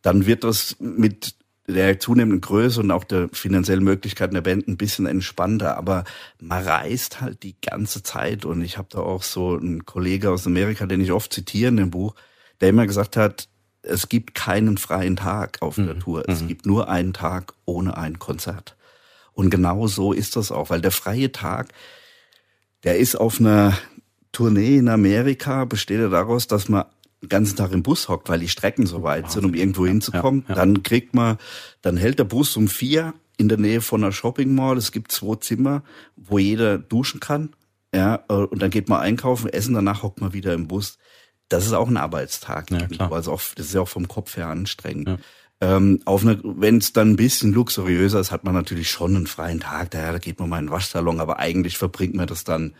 Dann 0.02 0.26
wird 0.26 0.44
das 0.44 0.76
mit 0.80 1.34
der 1.66 1.98
zunehmenden 1.98 2.40
Größe 2.40 2.80
und 2.80 2.90
auch 2.90 3.04
der 3.04 3.28
finanziellen 3.32 3.84
Möglichkeiten 3.84 4.34
der 4.34 4.42
Band 4.42 4.68
ein 4.68 4.76
bisschen 4.76 5.06
entspannter, 5.06 5.76
aber 5.76 6.04
man 6.38 6.62
reist 6.62 7.20
halt 7.20 7.42
die 7.42 7.56
ganze 7.60 8.02
Zeit 8.02 8.44
und 8.44 8.62
ich 8.62 8.76
habe 8.76 8.88
da 8.90 8.98
auch 8.98 9.22
so 9.22 9.56
einen 9.56 9.86
Kollege 9.86 10.30
aus 10.30 10.46
Amerika, 10.46 10.86
den 10.86 11.00
ich 11.00 11.12
oft 11.12 11.32
zitiere 11.32 11.70
in 11.70 11.78
dem 11.78 11.90
Buch, 11.90 12.14
der 12.60 12.68
immer 12.68 12.86
gesagt 12.86 13.16
hat, 13.16 13.48
es 13.82 14.08
gibt 14.08 14.34
keinen 14.34 14.78
freien 14.78 15.16
Tag 15.16 15.60
auf 15.60 15.76
der 15.76 15.94
mhm. 15.94 16.00
Tour. 16.00 16.28
Es 16.28 16.42
mhm. 16.42 16.48
gibt 16.48 16.66
nur 16.66 16.88
einen 16.88 17.12
Tag 17.12 17.54
ohne 17.64 17.96
ein 17.96 18.18
Konzert. 18.18 18.76
Und 19.32 19.50
genau 19.50 19.86
so 19.86 20.12
ist 20.12 20.36
das 20.36 20.52
auch, 20.52 20.70
weil 20.70 20.80
der 20.80 20.90
freie 20.90 21.32
Tag, 21.32 21.68
der 22.84 22.98
ist 22.98 23.16
auf 23.16 23.40
einer 23.40 23.76
Tournee 24.32 24.78
in 24.78 24.88
Amerika, 24.88 25.64
besteht 25.64 26.00
er 26.00 26.08
daraus, 26.08 26.46
dass 26.46 26.68
man 26.68 26.84
den 27.24 27.28
ganzen 27.28 27.56
Tag 27.56 27.72
im 27.72 27.82
Bus 27.82 28.08
hockt, 28.08 28.28
weil 28.28 28.40
die 28.40 28.48
Strecken 28.48 28.86
so 28.86 29.02
weit 29.02 29.30
sind, 29.30 29.44
um 29.44 29.54
irgendwo 29.54 29.86
hinzukommen. 29.86 30.44
Ja, 30.48 30.50
ja. 30.50 30.54
Dann 30.56 30.82
kriegt 30.82 31.14
man, 31.14 31.38
dann 31.82 31.96
hält 31.96 32.18
der 32.18 32.24
Bus 32.24 32.56
um 32.56 32.68
vier 32.68 33.14
in 33.36 33.48
der 33.48 33.58
Nähe 33.58 33.80
von 33.80 34.02
einer 34.02 34.12
Shopping 34.12 34.54
Mall. 34.54 34.76
Es 34.76 34.92
gibt 34.92 35.10
zwei 35.10 35.36
Zimmer, 35.36 35.82
wo 36.16 36.38
jeder 36.38 36.78
duschen 36.78 37.20
kann. 37.20 37.54
Ja, 37.94 38.16
und 38.16 38.60
dann 38.60 38.70
geht 38.70 38.88
man 38.88 39.00
einkaufen, 39.00 39.48
essen, 39.48 39.74
danach 39.74 40.02
hockt 40.02 40.20
man 40.20 40.32
wieder 40.32 40.52
im 40.52 40.66
Bus. 40.66 40.98
Das 41.48 41.64
ist 41.64 41.72
auch 41.72 41.88
ein 41.88 41.96
Arbeitstag. 41.96 42.70
Ja, 42.70 42.86
klar. 42.86 43.12
Also 43.12 43.32
auch, 43.32 43.40
das 43.54 43.66
ist 43.66 43.74
ja 43.74 43.80
auch 43.80 43.88
vom 43.88 44.08
Kopf 44.08 44.36
her 44.36 44.48
anstrengend. 44.48 45.08
Ja. 45.08 45.18
Ähm, 45.60 46.00
wenn 46.04 46.78
es 46.78 46.92
dann 46.92 47.10
ein 47.10 47.16
bisschen 47.16 47.52
luxuriöser 47.52 48.18
ist, 48.18 48.32
hat 48.32 48.44
man 48.44 48.54
natürlich 48.54 48.90
schon 48.90 49.14
einen 49.14 49.26
freien 49.26 49.60
Tag. 49.60 49.92
Da, 49.92 50.12
da 50.12 50.18
geht 50.18 50.40
man 50.40 50.48
mal 50.48 50.58
in 50.58 50.66
den 50.66 50.72
Waschsalon, 50.72 51.20
aber 51.20 51.38
eigentlich 51.38 51.78
verbringt 51.78 52.14
man 52.14 52.26
das 52.26 52.42
dann 52.44 52.74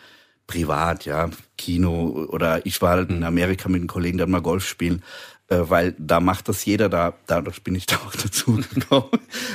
privat, 0.47 1.05
ja, 1.05 1.31
Kino 1.57 2.27
oder 2.29 2.65
ich 2.67 2.81
war 2.83 2.99
in 2.99 3.19
mhm. 3.19 3.25
Amerika 3.25 3.69
mit 3.69 3.81
einem 3.81 3.89
Kollegen 3.89 4.19
dann 4.19 4.31
mal 4.31 4.43
Golf 4.43 4.67
spielen, 4.67 5.03
äh, 5.49 5.59
weil 5.61 5.95
da 5.99 6.21
macht 6.21 6.49
das 6.49 6.65
jeder, 6.65 6.89
da 6.89 7.15
dadurch 7.27 7.63
bin 7.63 7.75
ich 7.75 7.87
da 7.87 7.97
auch 7.97 8.15
dazu 8.15 8.57
gekommen. 8.57 9.11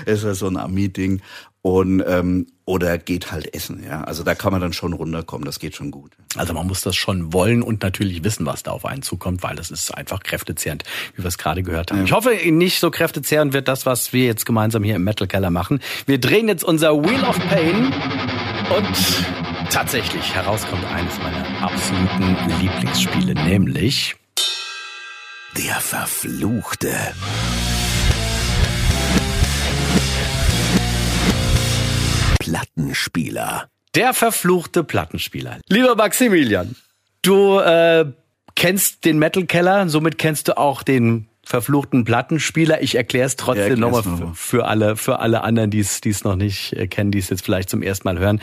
es 0.05 0.19
ist 0.19 0.23
ja 0.23 0.33
so 0.33 0.47
ein 0.47 0.57
Ami-Ding 0.57 1.21
und 1.61 2.01
ähm, 2.07 2.47
oder 2.63 2.97
geht 2.97 3.31
halt 3.31 3.53
essen, 3.53 3.83
ja. 3.83 4.03
Also 4.03 4.23
da 4.23 4.33
kann 4.33 4.51
man 4.51 4.61
dann 4.61 4.71
schon 4.71 4.93
runterkommen, 4.93 5.45
das 5.45 5.59
geht 5.59 5.75
schon 5.75 5.91
gut. 5.91 6.11
Also 6.35 6.53
man 6.53 6.65
muss 6.67 6.81
das 6.81 6.95
schon 6.95 7.33
wollen 7.33 7.61
und 7.61 7.83
natürlich 7.83 8.23
wissen, 8.23 8.45
was 8.45 8.63
da 8.63 8.71
auf 8.71 8.85
einen 8.85 9.01
zukommt, 9.01 9.43
weil 9.43 9.55
das 9.55 9.69
ist 9.69 9.93
einfach 9.93 10.21
kräftezehrend, 10.21 10.83
wie 11.15 11.23
wir 11.23 11.27
es 11.27 11.37
gerade 11.37 11.63
gehört 11.63 11.91
haben. 11.91 11.99
Ja. 11.99 12.05
Ich 12.05 12.11
hoffe, 12.13 12.29
nicht 12.51 12.79
so 12.79 12.91
kräftezehrend 12.91 13.53
wird 13.53 13.67
das, 13.67 13.85
was 13.85 14.13
wir 14.13 14.25
jetzt 14.25 14.45
gemeinsam 14.45 14.83
hier 14.83 14.95
im 14.95 15.03
Metal 15.03 15.27
Keller 15.27 15.49
machen. 15.49 15.81
Wir 16.05 16.19
drehen 16.19 16.47
jetzt 16.47 16.63
unser 16.63 16.93
Wheel 17.03 17.23
of 17.23 17.37
Pain 17.49 17.91
und 18.77 19.48
tatsächlich 19.69 20.33
herauskommt 20.33 20.83
eines 20.85 21.17
meiner 21.19 21.61
absoluten 21.61 22.35
Lieblingsspiele, 22.59 23.33
nämlich 23.35 24.15
der 25.57 25.75
Verfluchte. 25.75 26.91
Plattenspieler. 32.39 33.69
Der 33.95 34.13
verfluchte 34.13 34.83
Plattenspieler. 34.83 35.59
Lieber 35.67 35.95
Maximilian, 35.95 36.75
du 37.21 37.59
äh, 37.59 38.05
kennst 38.55 39.05
den 39.05 39.19
Metal 39.19 39.45
Keller, 39.45 39.87
somit 39.87 40.17
kennst 40.17 40.47
du 40.47 40.57
auch 40.57 40.81
den 40.81 41.27
verfluchten 41.43 42.05
Plattenspieler. 42.05 42.81
Ich 42.81 42.95
erkläre 42.95 43.27
es 43.27 43.35
trotzdem 43.35 43.69
ja, 43.69 43.75
nochmal 43.75 44.03
für, 44.03 44.33
für, 44.33 44.65
alle, 44.65 44.95
für 44.95 45.19
alle 45.19 45.43
anderen, 45.43 45.69
die 45.69 45.79
es 45.79 46.23
noch 46.23 46.35
nicht 46.35 46.73
äh, 46.73 46.87
kennen, 46.87 47.11
die 47.11 47.19
es 47.19 47.29
jetzt 47.29 47.43
vielleicht 47.43 47.69
zum 47.69 47.83
ersten 47.83 48.07
Mal 48.07 48.17
hören. 48.17 48.41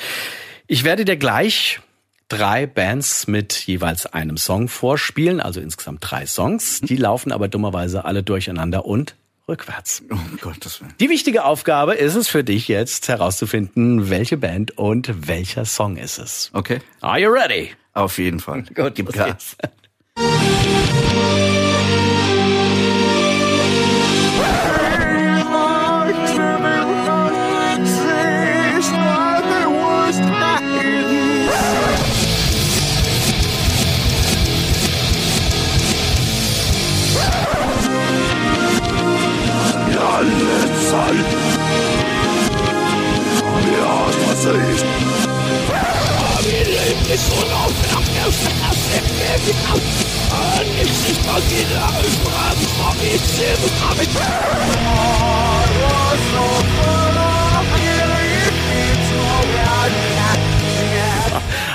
Ich 0.69 0.83
werde 0.83 1.05
dir 1.05 1.17
gleich 1.17 1.81
drei 2.29 2.67
Bands 2.67 3.29
mit 3.29 3.53
jeweils 3.67 4.07
einem 4.07 4.37
Song 4.37 4.69
vorspielen, 4.69 5.41
also 5.41 5.61
insgesamt 5.61 5.99
drei 6.01 6.27
Songs. 6.27 6.81
Die 6.81 6.97
laufen 6.97 7.31
aber 7.31 7.47
dummerweise 7.47 8.05
alle 8.05 8.25
durcheinander 8.25 8.85
und 8.85 9.15
rückwärts. 9.49 10.03
Oh 10.11 10.17
Gottes 10.41 10.81
Willen. 10.81 10.93
Die 10.99 11.09
wichtige 11.09 11.45
Aufgabe 11.45 11.95
ist 11.95 12.17
es 12.17 12.27
für 12.27 12.43
dich 12.43 12.67
jetzt 12.67 13.07
herauszufinden, 13.07 14.11
welche 14.11 14.39
Band 14.39 14.77
und 14.77 15.29
welcher 15.29 15.65
Song 15.65 15.97
ist 15.97 16.19
es. 16.19 16.51
Okay. 16.53 16.81
Are 17.01 17.21
you 17.21 17.31
ready? 17.31 17.71
Auf 17.93 18.19
jeden 18.19 18.41
Fall. 18.41 18.65
Gut, 18.75 18.97
gib 18.97 19.13
Gas. 19.13 19.57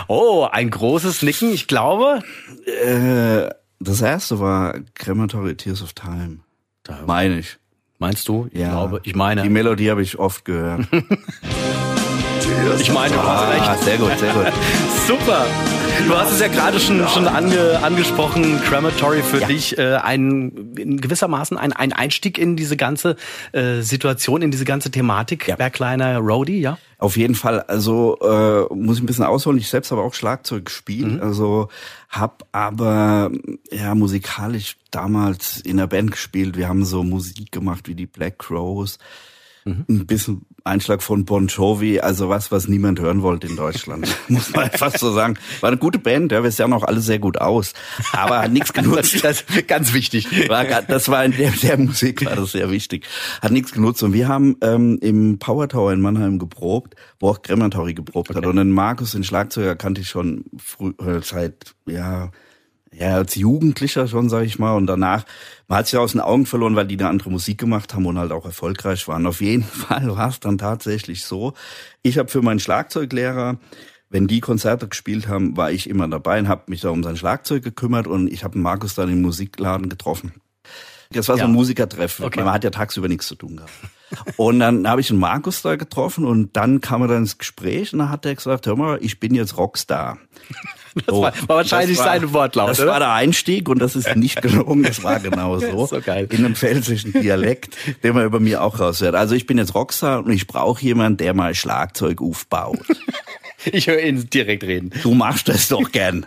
Oh, 0.08 0.48
ein 0.52 0.70
großes 0.70 1.24
Nicken, 1.24 1.52
ich 1.54 1.68
glaube. 1.68 2.20
Äh, 2.66 3.50
das 3.80 4.02
erste 4.02 4.40
war 4.40 4.76
Crematory 4.94 5.56
Tears 5.56 5.82
of 5.82 5.94
Time. 5.94 6.42
Da 6.84 7.00
meine 7.08 7.40
ich. 7.40 7.58
Meinst 7.98 8.28
du? 8.28 8.48
Ich 8.52 8.60
ja. 8.60 8.70
glaube, 8.70 9.00
ich 9.04 9.16
meine. 9.16 9.42
Die 9.42 9.50
Melodie 9.50 9.90
habe 9.90 10.04
ich 10.04 10.20
oft 10.20 10.46
gehört. 10.46 10.86
ich 12.80 12.92
meine, 12.92 13.14
du 13.14 13.22
hast 13.22 13.44
ah, 13.44 13.50
recht. 13.50 13.84
Sehr 13.84 13.98
gut, 13.98 14.18
sehr 14.20 14.34
gut. 14.34 14.48
Super. 15.08 15.46
Du 16.08 16.16
hast 16.16 16.32
es 16.32 16.40
ja 16.40 16.48
gerade 16.48 16.80
schon, 16.80 17.08
schon 17.10 17.28
ange, 17.28 17.80
angesprochen, 17.84 18.60
Crematory 18.62 19.22
für 19.22 19.42
ja. 19.42 19.48
dich 19.48 19.78
äh, 19.78 19.96
ein 19.96 20.74
in 20.78 21.00
gewissermaßen 21.00 21.58
ein, 21.58 21.74
ein 21.74 21.94
Einstieg 21.94 22.38
in 22.38 22.56
diese 22.56 22.76
ganze 22.78 23.18
äh, 23.52 23.82
Situation, 23.82 24.42
in 24.42 24.52
diese 24.52 24.66
ganze 24.66 24.90
Thematik. 24.90 25.48
Ja. 25.48 25.56
Bergleiner 25.56 26.18
Roadie, 26.18 26.62
ja? 26.62 26.78
Auf 26.98 27.18
jeden 27.18 27.36
Fall. 27.36 27.62
Also 27.62 28.18
äh, 28.22 28.74
muss 28.74 28.98
ich 28.98 29.04
ein 29.04 29.06
bisschen 29.06 29.26
ausholen. 29.26 29.60
Ich 29.60 29.70
selbst 29.70 29.92
habe 29.92 30.02
auch 30.02 30.14
Schlagzeug 30.14 30.66
gespielt. 30.66 31.16
Mhm. 31.16 31.22
Also 31.22 31.70
hab 32.10 32.46
aber 32.52 33.32
ja 33.72 33.94
musikalisch 33.96 34.78
damals 34.92 35.62
in 35.62 35.78
der 35.78 35.88
Band 35.88 36.12
gespielt. 36.12 36.58
Wir 36.58 36.68
haben 36.68 36.86
so 36.86 37.04
Musik 37.04 37.52
gemacht 37.52 37.88
wie 37.88 37.96
die 37.96 38.08
Black 38.08 38.40
Crows. 38.40 38.98
Mhm. 39.66 39.86
Ein 39.88 40.06
bisschen 40.08 40.46
Einschlag 40.64 41.02
von 41.02 41.26
Bon 41.26 41.48
Jovi, 41.48 42.00
also 42.00 42.30
was, 42.30 42.52
was 42.52 42.68
niemand 42.68 43.00
hören 43.00 43.22
wollte 43.22 43.48
in 43.48 43.56
Deutschland, 43.56 44.08
muss 44.28 44.54
man 44.54 44.70
fast 44.72 45.00
so 45.00 45.12
sagen. 45.12 45.38
War 45.60 45.70
eine 45.70 45.78
gute 45.78 46.00
Band, 46.00 46.32
ja, 46.32 46.44
wir 46.44 46.52
sehen 46.52 46.74
auch 46.74 46.84
alle 46.84 47.02
sehr 47.02 47.20
gut 47.20 47.40
aus, 47.40 47.74
aber 48.12 48.42
hat 48.42 48.52
nichts 48.52 48.74
genutzt. 48.74 49.18
das, 49.24 49.46
ganz 49.68 49.94
wichtig. 49.94 50.50
War, 50.50 50.66
das 50.66 51.10
war 51.10 51.24
in 51.26 51.32
der, 51.32 51.52
der 51.52 51.78
Musik 51.78 52.26
war 52.26 52.36
das 52.36 52.52
sehr 52.52 52.70
wichtig. 52.70 53.08
Hat 53.42 53.52
nichts 53.52 53.72
genutzt 53.72 54.04
und 54.04 54.14
wir 54.14 54.28
haben 54.28 54.58
ähm, 54.62 54.98
im 55.02 55.40
Power 55.40 55.68
Tower 55.68 55.94
in 55.94 56.02
Mannheim 56.02 56.40
geprobt, 56.40 56.96
wo 57.20 57.30
auch 57.30 57.42
Crematory 57.42 57.94
geprobt 57.94 58.30
okay. 58.30 58.38
hat 58.38 58.46
und 58.46 58.56
den 58.56 58.72
Markus, 58.72 59.12
den 59.12 59.24
Schlagzeuger, 59.24 59.76
kannte 59.76 60.02
ich 60.02 60.10
schon 60.10 60.46
früh, 60.58 60.94
äh, 61.00 61.22
seit, 61.22 61.76
ja, 61.86 62.32
ja, 62.94 63.16
als 63.16 63.36
Jugendlicher 63.36 64.08
schon, 64.08 64.30
sag 64.30 64.44
ich 64.44 64.60
mal. 64.60 64.76
Und 64.76 64.88
danach, 64.88 65.24
man 65.68 65.80
hat 65.80 65.88
sich 65.88 65.98
aus 65.98 66.12
den 66.12 66.22
Augen 66.22 66.46
verloren, 66.46 66.76
weil 66.76 66.88
die 66.88 67.00
eine 67.00 67.10
andere 67.10 67.30
Musik 67.30 67.58
gemacht 67.58 67.94
haben 67.94 68.06
und 68.06 68.18
halt 68.18 68.32
auch 68.32 68.46
erfolgreich 68.46 69.08
waren. 69.08 69.26
Auf 69.26 69.42
jeden 69.42 69.64
Fall 69.64 70.16
war 70.16 70.30
es 70.30 70.40
dann 70.40 70.58
tatsächlich 70.58 71.24
so. 71.26 71.54
Ich 72.02 72.18
habe 72.18 72.30
für 72.30 72.42
meinen 72.42 72.60
Schlagzeuglehrer, 72.60 73.58
wenn 74.10 74.28
die 74.28 74.42
Konzerte 74.42 74.90
gespielt 74.90 75.30
haben, 75.30 75.56
war 75.56 75.72
ich 75.72 75.90
immer 75.90 76.08
dabei 76.08 76.40
und 76.40 76.50
habe 76.50 76.64
mich 76.68 76.82
da 76.82 76.90
um 76.90 77.02
sein 77.02 77.16
Schlagzeug 77.16 77.64
gekümmert 77.64 78.08
und 78.08 78.28
ich 78.28 78.44
habe 78.44 78.58
Markus 78.58 78.94
dann 78.94 79.10
im 79.10 79.22
Musikladen 79.22 79.88
getroffen. 79.88 80.34
Das 81.14 81.28
war 81.28 81.38
so 81.38 81.44
ein 81.44 81.52
Musikertreffen. 81.52 82.26
Okay. 82.26 82.42
Man 82.44 82.54
hat 82.54 82.64
ja 82.64 82.70
tagsüber 82.70 83.08
nichts 83.08 83.28
zu 83.28 83.36
tun 83.36 83.58
gehabt. 83.58 83.72
Und 84.38 84.60
dann 84.60 84.88
habe 84.88 85.02
ich 85.02 85.10
einen 85.10 85.20
Markus 85.20 85.62
da 85.62 85.76
getroffen 85.76 86.26
und 86.26 86.56
dann 86.56 86.82
kam 86.82 87.02
er 87.02 87.08
dann 87.08 87.18
ins 87.20 87.38
Gespräch 87.38 87.94
und 87.94 88.00
dann 88.00 88.10
hat 88.10 88.26
er 88.26 88.36
gesagt, 88.36 88.68
hör 88.68 88.76
mal, 88.76 89.00
ich 89.02 89.20
bin 89.20 89.34
jetzt 89.34 89.58
Rockstar. 89.58 90.18
Das 91.06 91.16
so, 91.16 91.22
war, 91.22 91.34
war 91.48 91.58
wahrscheinlich 91.58 91.98
war, 91.98 92.06
sein 92.06 92.34
Wortlaut. 92.34 92.70
Das 92.70 92.80
oder? 92.80 92.92
war 92.92 93.00
der 93.00 93.14
Einstieg 93.14 93.70
und 93.70 93.80
das 93.80 93.96
ist 93.96 94.16
nicht 94.16 94.42
gelungen. 94.42 94.84
Das 94.84 95.04
war 95.04 95.20
genau 95.20 95.58
so. 95.60 95.86
so 95.86 96.02
geil. 96.02 96.28
In 96.32 96.46
einem 96.46 96.56
pfälzischen 96.56 97.14
Dialekt, 97.14 97.78
den 98.04 98.14
man 98.14 98.26
über 98.26 98.40
mir 98.40 98.62
auch 98.62 98.80
raushört. 98.80 99.16
Also 99.16 99.36
ich 99.36 99.46
bin 99.48 99.58
jetzt 99.58 99.74
Rockstar 99.74 100.20
und 100.26 100.32
ich 100.32 100.48
brauche 100.48 100.82
jemanden, 100.82 101.18
der 101.18 101.34
mal 101.34 101.56
Schlagzeug 101.56 102.22
aufbaut. 102.22 102.80
Ich 103.66 103.88
höre 103.88 104.00
ihn 104.02 104.30
direkt 104.30 104.64
reden. 104.64 104.92
Du 105.04 105.14
machst 105.14 105.48
das 105.48 105.68
doch 105.68 105.92
gern. 105.92 106.26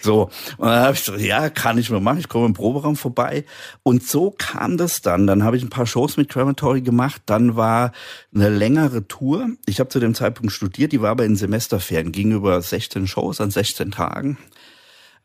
So. 0.00 0.30
Und 0.58 0.66
dann 0.68 0.80
habe 0.84 0.94
ich 0.94 1.04
gesagt, 1.04 1.20
ja, 1.22 1.48
kann 1.50 1.78
ich 1.78 1.90
mal 1.90 2.00
machen. 2.00 2.18
Ich 2.18 2.28
komme 2.28 2.46
im 2.46 2.52
Proberaum 2.54 2.96
vorbei. 2.96 3.44
Und 3.82 4.02
so 4.06 4.34
kam 4.36 4.76
das 4.76 5.00
dann. 5.02 5.26
Dann 5.26 5.44
habe 5.44 5.56
ich 5.56 5.62
ein 5.62 5.70
paar 5.70 5.86
Shows 5.86 6.16
mit 6.16 6.28
Crematory 6.28 6.82
gemacht. 6.82 7.22
Dann 7.26 7.56
war 7.56 7.92
eine 8.34 8.48
längere 8.50 9.06
Tour. 9.08 9.48
Ich 9.66 9.80
habe 9.80 9.88
zu 9.90 10.00
dem 10.00 10.14
Zeitpunkt 10.14 10.52
studiert. 10.52 10.92
Die 10.92 11.00
war 11.00 11.10
aber 11.10 11.24
in 11.24 11.36
Semesterferien. 11.36 12.12
Ging 12.12 12.32
über 12.32 12.60
16 12.60 13.06
Shows 13.06 13.40
an 13.40 13.50
16 13.50 13.90
Tagen. 13.90 14.36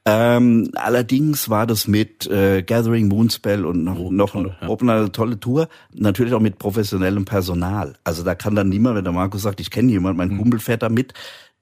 Ähm, 0.05 0.71
allerdings 0.75 1.49
war 1.49 1.67
das 1.67 1.85
mit 1.87 2.25
äh, 2.25 2.63
Gathering 2.63 3.09
Moonspell 3.09 3.65
und 3.65 3.83
noch, 3.83 3.99
Oh, 3.99 4.11
noch 4.11 4.31
toll, 4.31 4.55
ja. 4.61 4.67
Open 4.69 4.89
eine 4.89 5.11
tolle 5.11 5.39
Tour. 5.39 5.67
Natürlich 5.93 6.33
auch 6.33 6.39
mit 6.39 6.57
professionellem 6.57 7.25
Personal. 7.25 7.95
Also 8.05 8.23
da 8.23 8.33
kann 8.33 8.55
dann 8.55 8.69
niemand, 8.69 8.95
wenn 8.95 9.03
der 9.03 9.13
Markus 9.13 9.41
sagt, 9.41 9.59
ich 9.59 9.69
kenne 9.69 9.91
jemanden, 9.91 10.17
mein 10.17 10.29
Mhm. 10.29 10.37
Kumpel 10.37 10.59
fährt 10.61 10.83
da 10.83 10.89
mit. 10.89 11.13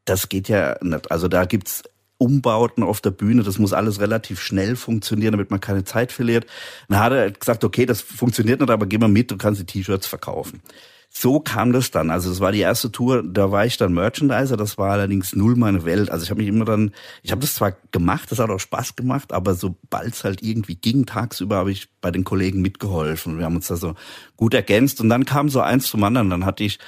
Das 0.07 0.29
geht 0.29 0.47
ja 0.47 0.77
nicht. 0.81 1.11
Also 1.11 1.27
da 1.27 1.45
gibt's 1.45 1.83
Umbauten 2.17 2.81
auf 2.81 3.01
der 3.01 3.11
Bühne. 3.11 3.43
Das 3.43 3.59
muss 3.59 3.73
alles 3.73 3.99
relativ 3.99 4.41
schnell 4.41 4.75
funktionieren, 4.75 5.33
damit 5.33 5.51
man 5.51 5.59
keine 5.59 5.83
Zeit 5.83 6.11
verliert. 6.11 6.47
Dann 6.87 6.99
hat 6.99 7.11
er 7.11 7.29
gesagt, 7.29 7.63
okay, 7.63 7.85
das 7.85 8.01
funktioniert 8.01 8.59
nicht, 8.59 8.69
aber 8.69 8.85
geh 8.87 8.97
mal 8.97 9.09
mit, 9.09 9.29
du 9.29 9.37
kannst 9.37 9.61
die 9.61 9.65
T-Shirts 9.65 10.07
verkaufen. 10.07 10.61
So 11.09 11.39
kam 11.39 11.73
das 11.73 11.91
dann. 11.91 12.09
Also 12.09 12.31
es 12.31 12.39
war 12.39 12.51
die 12.51 12.59
erste 12.59 12.91
Tour, 12.91 13.21
da 13.21 13.51
war 13.51 13.65
ich 13.65 13.77
dann 13.77 13.93
Merchandiser, 13.93 14.55
das 14.55 14.77
war 14.77 14.91
allerdings 14.91 15.35
null 15.35 15.55
meine 15.55 15.83
Welt. 15.83 16.09
Also 16.09 16.23
ich 16.23 16.29
habe 16.29 16.39
mich 16.39 16.49
immer 16.49 16.65
dann, 16.65 16.91
ich 17.21 17.31
habe 17.31 17.41
das 17.41 17.55
zwar 17.55 17.75
gemacht, 17.91 18.31
das 18.31 18.39
hat 18.39 18.49
auch 18.49 18.59
Spaß 18.59 18.95
gemacht, 18.95 19.33
aber 19.33 19.55
sobald 19.55 20.13
es 20.13 20.23
halt 20.23 20.41
irgendwie 20.41 20.75
ging, 20.75 21.05
tagsüber 21.05 21.57
habe 21.57 21.71
ich 21.71 21.89
bei 22.01 22.11
den 22.11 22.23
Kollegen 22.23 22.61
mitgeholfen. 22.61 23.37
Wir 23.37 23.45
haben 23.45 23.55
uns 23.55 23.67
da 23.67 23.75
so 23.75 23.95
gut 24.37 24.53
ergänzt 24.53 25.01
und 25.01 25.09
dann 25.09 25.25
kam 25.25 25.49
so 25.49 25.61
eins 25.61 25.87
zum 25.87 26.03
anderen. 26.03 26.29
Dann 26.29 26.45
hatte 26.45 26.63
ich, 26.63 26.79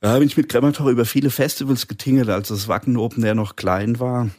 da 0.00 0.18
bin 0.18 0.28
ich 0.28 0.36
mit 0.36 0.48
Kremator 0.48 0.90
über 0.90 1.04
viele 1.04 1.30
Festivals 1.30 1.88
getingelt, 1.88 2.28
als 2.28 2.48
das 2.48 2.68
Wacken 2.68 2.96
Open 2.96 3.22
Air 3.22 3.34
noch 3.34 3.56
klein 3.56 4.00
war. 4.00 4.30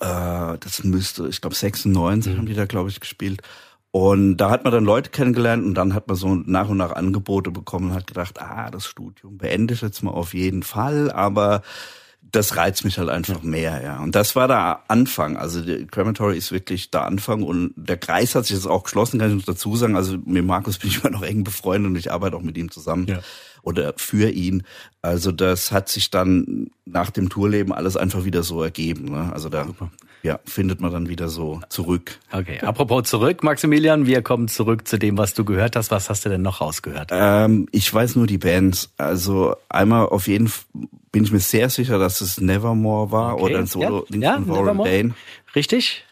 Äh, 0.00 0.58
das 0.58 0.82
müsste, 0.84 1.28
ich 1.28 1.40
glaube 1.40 1.56
96 1.56 2.36
haben 2.36 2.46
die 2.46 2.54
da, 2.54 2.66
glaube 2.66 2.90
ich, 2.90 3.00
gespielt. 3.00 3.42
Und 3.90 4.36
da 4.36 4.50
hat 4.50 4.64
man 4.64 4.72
dann 4.72 4.84
Leute 4.84 5.10
kennengelernt 5.10 5.64
und 5.64 5.74
dann 5.74 5.94
hat 5.94 6.08
man 6.08 6.16
so 6.16 6.34
nach 6.34 6.68
und 6.68 6.76
nach 6.76 6.92
Angebote 6.92 7.50
bekommen 7.50 7.90
und 7.90 7.96
hat 7.96 8.06
gedacht, 8.06 8.40
ah, 8.40 8.70
das 8.70 8.86
Studium 8.86 9.38
beende 9.38 9.74
ich 9.74 9.80
jetzt 9.80 10.02
mal 10.02 10.10
auf 10.10 10.34
jeden 10.34 10.62
Fall, 10.62 11.10
aber 11.10 11.62
das 12.30 12.56
reizt 12.56 12.84
mich 12.84 12.98
halt 12.98 13.08
einfach 13.08 13.42
mehr, 13.42 13.82
ja. 13.82 14.00
Und 14.00 14.14
das 14.14 14.36
war 14.36 14.48
der 14.48 14.82
Anfang. 14.88 15.38
Also 15.38 15.62
die 15.62 15.86
Crematory 15.86 16.36
ist 16.36 16.52
wirklich 16.52 16.90
der 16.90 17.06
Anfang 17.06 17.42
und 17.42 17.72
der 17.76 17.96
Kreis 17.96 18.34
hat 18.34 18.44
sich 18.44 18.56
jetzt 18.56 18.66
auch 18.66 18.82
geschlossen, 18.82 19.18
kann 19.18 19.30
ich 19.30 19.36
noch 19.36 19.54
dazu 19.54 19.74
sagen. 19.76 19.96
Also 19.96 20.18
mit 20.22 20.44
Markus 20.44 20.78
bin 20.78 20.90
ich 20.90 21.02
immer 21.02 21.10
noch 21.10 21.22
eng 21.22 21.42
befreundet 21.42 21.90
und 21.90 21.96
ich 21.96 22.12
arbeite 22.12 22.36
auch 22.36 22.42
mit 22.42 22.58
ihm 22.58 22.70
zusammen 22.70 23.06
Ja. 23.06 23.20
Oder 23.62 23.94
für 23.96 24.30
ihn. 24.30 24.62
Also 25.02 25.32
das 25.32 25.72
hat 25.72 25.88
sich 25.88 26.10
dann 26.10 26.70
nach 26.84 27.10
dem 27.10 27.28
Tourleben 27.28 27.72
alles 27.72 27.96
einfach 27.96 28.24
wieder 28.24 28.42
so 28.42 28.62
ergeben. 28.62 29.06
Ne? 29.06 29.32
Also 29.32 29.48
da 29.48 29.66
ja, 30.22 30.40
findet 30.44 30.80
man 30.80 30.92
dann 30.92 31.08
wieder 31.08 31.28
so 31.28 31.60
zurück. 31.68 32.18
Okay, 32.32 32.58
apropos 32.60 33.04
zurück, 33.04 33.42
Maximilian, 33.42 34.06
wir 34.06 34.22
kommen 34.22 34.48
zurück 34.48 34.88
zu 34.88 34.98
dem, 34.98 35.16
was 35.16 35.34
du 35.34 35.44
gehört 35.44 35.76
hast. 35.76 35.90
Was 35.90 36.10
hast 36.10 36.24
du 36.24 36.28
denn 36.28 36.42
noch 36.42 36.60
rausgehört? 36.60 37.10
Ähm, 37.12 37.68
ich 37.70 37.92
weiß 37.92 38.16
nur 38.16 38.26
die 38.26 38.38
Bands. 38.38 38.90
Also 38.96 39.56
einmal 39.68 40.06
auf 40.06 40.26
jeden 40.26 40.48
Fall 40.48 40.64
bin 41.12 41.24
ich 41.24 41.32
mir 41.32 41.40
sehr 41.40 41.70
sicher, 41.70 41.98
dass 41.98 42.20
es 42.20 42.40
Nevermore 42.40 43.10
war 43.10 43.34
Okay, 43.34 43.44
oder 43.44 43.58
ein 43.58 43.66
Solo 43.66 44.06
ja, 44.10 44.18
ja, 44.18 44.34
von 44.34 44.48
Warren 44.48 44.60
Nevermore. 44.62 44.88
Dane. 44.88 45.14
Richtig? 45.54 46.04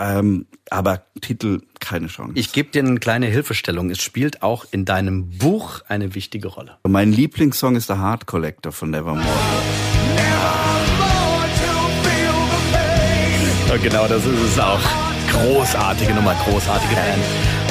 Ähm, 0.00 0.46
aber 0.70 1.02
Titel 1.20 1.60
keine 1.78 2.06
Chance. 2.06 2.32
Ich 2.36 2.52
gebe 2.52 2.70
dir 2.70 2.82
eine 2.82 2.98
kleine 2.98 3.26
Hilfestellung. 3.26 3.90
Es 3.90 4.00
spielt 4.00 4.42
auch 4.42 4.64
in 4.70 4.86
deinem 4.86 5.28
Buch 5.28 5.82
eine 5.88 6.14
wichtige 6.14 6.48
Rolle. 6.48 6.78
mein 6.88 7.12
Lieblingssong 7.12 7.76
ist 7.76 7.90
der 7.90 8.00
Heart 8.00 8.26
Collector 8.26 8.72
von 8.72 8.90
Nevermore. 8.90 9.26
Ja, 13.68 13.76
genau, 13.76 14.08
das 14.08 14.24
ist 14.24 14.40
es 14.40 14.58
auch. 14.58 14.80
Großartige 15.30 16.14
Nummer, 16.14 16.34
großartige 16.46 16.94
Band. 16.94 17.22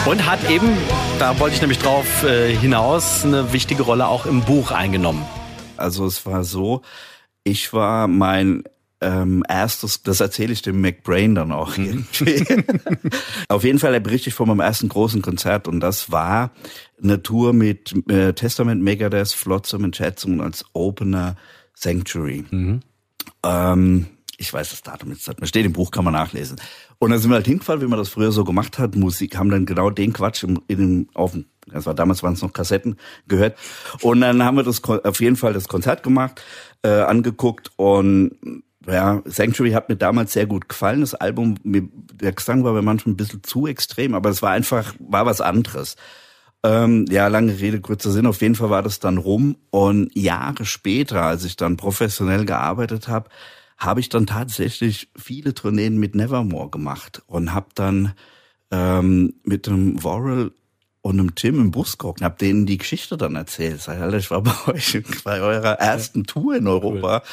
Und 0.06 0.26
hat 0.30 0.50
eben, 0.50 0.78
da 1.18 1.38
wollte 1.40 1.56
ich 1.56 1.62
nämlich 1.62 1.80
drauf 1.80 2.24
äh, 2.24 2.56
hinaus, 2.56 3.26
eine 3.26 3.52
wichtige 3.52 3.84
Rolle 3.84 4.08
auch 4.08 4.26
im 4.26 4.42
Buch 4.42 4.72
eingenommen. 4.72 5.26
Also 5.78 6.06
es 6.06 6.26
war 6.26 6.44
so, 6.44 6.84
ich 7.44 7.74
war 7.74 8.08
mein 8.08 8.64
ähm, 9.02 9.44
erstes, 9.48 10.04
das 10.04 10.20
erzähle 10.20 10.54
ich 10.54 10.62
dem 10.62 10.82
McBrain 10.82 11.36
dann 11.36 11.52
auch 11.52 11.78
irgendwie. 11.78 12.44
Auf 13.48 13.64
jeden 13.64 13.80
Fall, 13.80 13.94
er 13.94 14.00
berichtet 14.00 14.34
von 14.34 14.48
meinem 14.48 14.60
ersten 14.60 14.90
großen 14.90 15.22
Konzert 15.22 15.68
und 15.68 15.80
das 15.80 16.12
war 16.12 16.52
eine 17.02 17.24
Tour 17.24 17.54
mit 17.54 17.96
äh, 18.10 18.34
Testament, 18.34 18.82
Megadeth, 18.84 19.32
Flotsam 19.32 19.84
und 19.84 19.98
Jetsam 19.98 20.34
und 20.34 20.42
als 20.42 20.66
Opener 20.74 21.36
Sanctuary. 21.74 22.46
Ähm, 23.44 24.08
ich 24.38 24.54
weiß 24.54 24.70
das 24.70 24.82
Datum 24.82 25.12
jetzt 25.12 25.28
nicht 25.28 25.40
mehr. 25.40 25.48
Steht 25.48 25.66
im 25.66 25.74
Buch, 25.74 25.92
kann 25.92 26.06
man 26.06 26.14
nachlesen. 26.14 26.60
Und 26.98 27.12
dann 27.12 27.20
sind 27.20 27.30
wir 27.30 27.36
halt 27.36 27.48
hingefahren, 27.48 27.82
wie 27.82 27.88
man 27.88 28.00
das 28.00 28.10
früher 28.10 28.32
so 28.32 28.44
gemacht 28.44 28.80
hat. 28.80 28.96
Musik 28.96 29.38
haben 29.38 29.50
dann 29.50 29.66
genau 29.66 29.90
den 29.90 30.14
Quatsch 30.14 30.44
im, 30.44 30.62
in 30.68 30.78
dem, 30.78 31.10
auf 31.14 31.32
dem, 31.32 31.46
das 31.68 31.86
war 31.86 31.94
damals 31.94 32.24
waren 32.24 32.34
es 32.34 32.42
noch 32.42 32.54
Kassetten, 32.54 32.98
gehört. 33.28 33.58
Und 34.02 34.22
dann 34.22 34.44
haben 34.44 34.58
wir 34.58 34.64
das 34.64 34.84
auf 34.84 35.20
jeden 35.22 35.36
Fall 35.36 35.54
das 35.54 35.68
Konzert 35.68 36.04
gemacht, 36.04 36.42
äh, 36.84 36.90
angeguckt 36.90 37.72
und 37.76 38.64
ja, 38.92 39.22
Sanctuary 39.26 39.72
hat 39.72 39.90
mir 39.90 39.96
damals 39.96 40.34
sehr 40.34 40.46
gut 40.46 40.70
gefallen. 40.70 41.02
Das 41.02 41.16
Album, 41.16 41.56
der 41.64 42.32
Gesang 42.32 42.64
war 42.64 42.74
mir 42.74 42.82
manchmal 42.82 43.14
ein 43.14 43.18
bisschen 43.18 43.44
zu 43.44 43.68
extrem, 43.68 44.16
aber 44.16 44.30
es 44.30 44.42
war 44.42 44.52
einfach, 44.52 44.94
war 45.00 45.26
was 45.26 45.42
anderes. 45.42 45.96
Ähm, 46.64 47.06
ja, 47.10 47.28
lange 47.28 47.60
Rede, 47.60 47.80
kurzer 47.80 48.12
Sinn. 48.12 48.26
Auf 48.26 48.42
jeden 48.42 48.56
Fall 48.56 48.70
war 48.70 48.84
das 48.84 49.00
dann 49.00 49.18
rum. 49.18 49.58
Und 49.70 50.16
Jahre 50.16 50.66
später, 50.66 51.24
als 51.24 51.46
ich 51.46 51.56
dann 51.56 51.78
professionell 51.78 52.46
gearbeitet 52.46 53.08
habe, 53.08 53.30
habe 53.78 54.02
ich 54.02 54.10
dann 54.10 54.28
tatsächlich 54.28 55.10
viele 55.16 55.54
Tourneen 55.54 55.98
mit 55.98 56.16
Nevermore 56.16 56.70
gemacht 56.70 57.22
und 57.28 57.54
habe 57.54 57.68
dann 57.76 58.14
ähm, 58.72 59.36
mit 59.44 59.68
dem 59.68 60.04
Worrell 60.04 60.52
und 61.02 61.18
einem 61.18 61.34
Tim 61.36 61.60
im 61.60 61.72
Bus 61.72 61.98
geguckt 61.98 62.20
und 62.20 62.26
habe 62.26 62.38
denen 62.38 62.66
die 62.66 62.78
Geschichte 62.78 63.16
dann 63.16 63.36
erzählt. 63.36 63.82
Sag, 63.82 64.02
Alter, 64.02 64.18
ich 64.18 64.30
war 64.32 64.42
bei 64.44 64.52
euch 64.68 65.02
bei 65.24 65.40
eurer 65.40 65.80
ersten 65.80 66.26
Tour 66.26 66.56
in 66.56 66.68
Europa. 66.68 67.24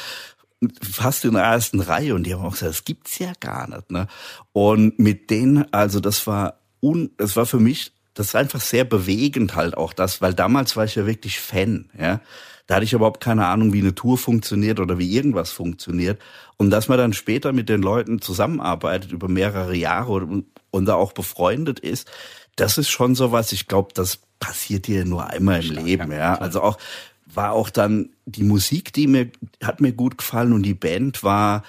Fast 0.81 1.25
in 1.25 1.33
der 1.33 1.43
ersten 1.43 1.81
Reihe 1.81 2.15
und 2.15 2.23
die 2.23 2.33
haben 2.33 2.43
auch 2.43 2.53
gesagt, 2.53 2.71
das 2.71 2.85
gibt's 2.85 3.19
ja 3.19 3.33
gar 3.39 3.69
nicht, 3.69 3.91
ne? 3.91 4.07
Und 4.53 4.97
mit 4.97 5.29
denen, 5.29 5.71
also 5.71 5.99
das 5.99 6.25
war 6.25 6.59
un, 6.81 7.11
das 7.17 7.35
war 7.35 7.45
für 7.45 7.59
mich, 7.59 7.91
das 8.15 8.33
war 8.33 8.41
einfach 8.41 8.61
sehr 8.61 8.83
bewegend 8.83 9.55
halt 9.55 9.77
auch 9.77 9.93
das, 9.93 10.21
weil 10.21 10.33
damals 10.33 10.75
war 10.75 10.85
ich 10.85 10.95
ja 10.95 11.05
wirklich 11.05 11.39
Fan, 11.39 11.89
ja. 11.99 12.21
Da 12.65 12.75
hatte 12.75 12.83
ich 12.83 12.91
überhaupt 12.91 13.23
keine 13.23 13.45
Ahnung, 13.45 13.71
wie 13.71 13.79
eine 13.79 13.95
Tour 13.95 14.17
funktioniert 14.17 14.81
oder 14.81 14.97
wie 14.97 15.15
irgendwas 15.15 15.51
funktioniert. 15.51 16.21
Und 16.57 16.69
dass 16.69 16.89
man 16.89 16.97
dann 16.97 17.13
später 17.13 17.53
mit 17.53 17.69
den 17.69 17.81
Leuten 17.81 18.19
zusammenarbeitet 18.21 19.13
über 19.13 19.29
mehrere 19.29 19.73
Jahre 19.73 20.11
und, 20.11 20.45
und 20.69 20.85
da 20.85 20.95
auch 20.95 21.13
befreundet 21.13 21.79
ist, 21.79 22.11
das 22.57 22.77
ist 22.77 22.89
schon 22.89 23.15
so 23.15 23.31
was, 23.31 23.53
ich 23.53 23.67
glaube, 23.67 23.93
das 23.93 24.19
passiert 24.39 24.87
dir 24.87 25.05
nur 25.05 25.27
einmal 25.27 25.63
im 25.63 25.85
Leben, 25.85 26.11
ja. 26.11 26.35
Also 26.35 26.61
auch, 26.61 26.77
war 27.25 27.53
auch 27.53 27.69
dann 27.69 28.09
die 28.27 28.43
Musik, 28.43 28.91
die 28.93 29.07
mir, 29.07 29.31
hat 29.63 29.81
mir 29.81 29.93
gut 29.93 30.17
gefallen 30.17 30.53
und 30.53 30.63
die 30.63 30.73
Band 30.73 31.23
war, 31.23 31.63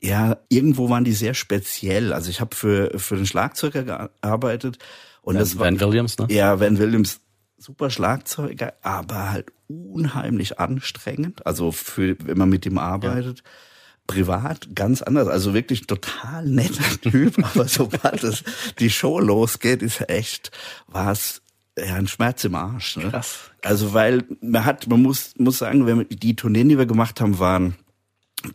ja, 0.00 0.36
irgendwo 0.48 0.90
waren 0.90 1.04
die 1.04 1.12
sehr 1.12 1.34
speziell. 1.34 2.12
Also 2.12 2.30
ich 2.30 2.40
habe 2.40 2.54
für, 2.54 2.98
für 2.98 3.16
den 3.16 3.26
Schlagzeuger 3.26 3.82
gearbeitet 3.84 4.78
und 5.22 5.34
Van- 5.34 5.40
das 5.40 5.58
war, 5.58 5.66
Van 5.66 5.80
Williams, 5.80 6.18
ne? 6.18 6.26
Ja, 6.30 6.60
Van 6.60 6.78
Williams, 6.78 7.20
super 7.56 7.90
Schlagzeuger, 7.90 8.74
aber 8.82 9.30
halt 9.30 9.52
unheimlich 9.68 10.58
anstrengend. 10.58 11.46
Also 11.46 11.72
für, 11.72 12.16
wenn 12.24 12.38
man 12.38 12.48
mit 12.48 12.66
ihm 12.66 12.78
arbeitet. 12.78 13.42
Privat 14.06 14.74
ganz 14.74 15.02
anders, 15.02 15.28
also 15.28 15.52
wirklich 15.52 15.86
total 15.86 16.46
netter 16.46 16.98
Typ, 17.02 17.38
aber 17.44 17.68
sobald 17.68 18.24
es 18.24 18.42
die 18.78 18.88
Show 18.88 19.20
losgeht, 19.20 19.82
ist 19.82 20.08
echt, 20.08 20.50
war 20.86 21.12
es 21.12 21.42
ja 21.86 21.94
ein 21.94 22.08
Schmerz 22.08 22.44
im 22.44 22.54
Arsch. 22.54 22.96
Ne? 22.96 23.10
Krass. 23.10 23.50
Also 23.62 23.94
weil 23.94 24.24
man 24.40 24.64
hat, 24.64 24.88
man 24.88 25.02
muss 25.02 25.34
muss 25.38 25.58
sagen, 25.58 25.86
wenn 25.86 26.06
die 26.08 26.36
Tourneen, 26.36 26.68
die 26.68 26.78
wir 26.78 26.86
gemacht 26.86 27.20
haben, 27.20 27.38
waren, 27.38 27.76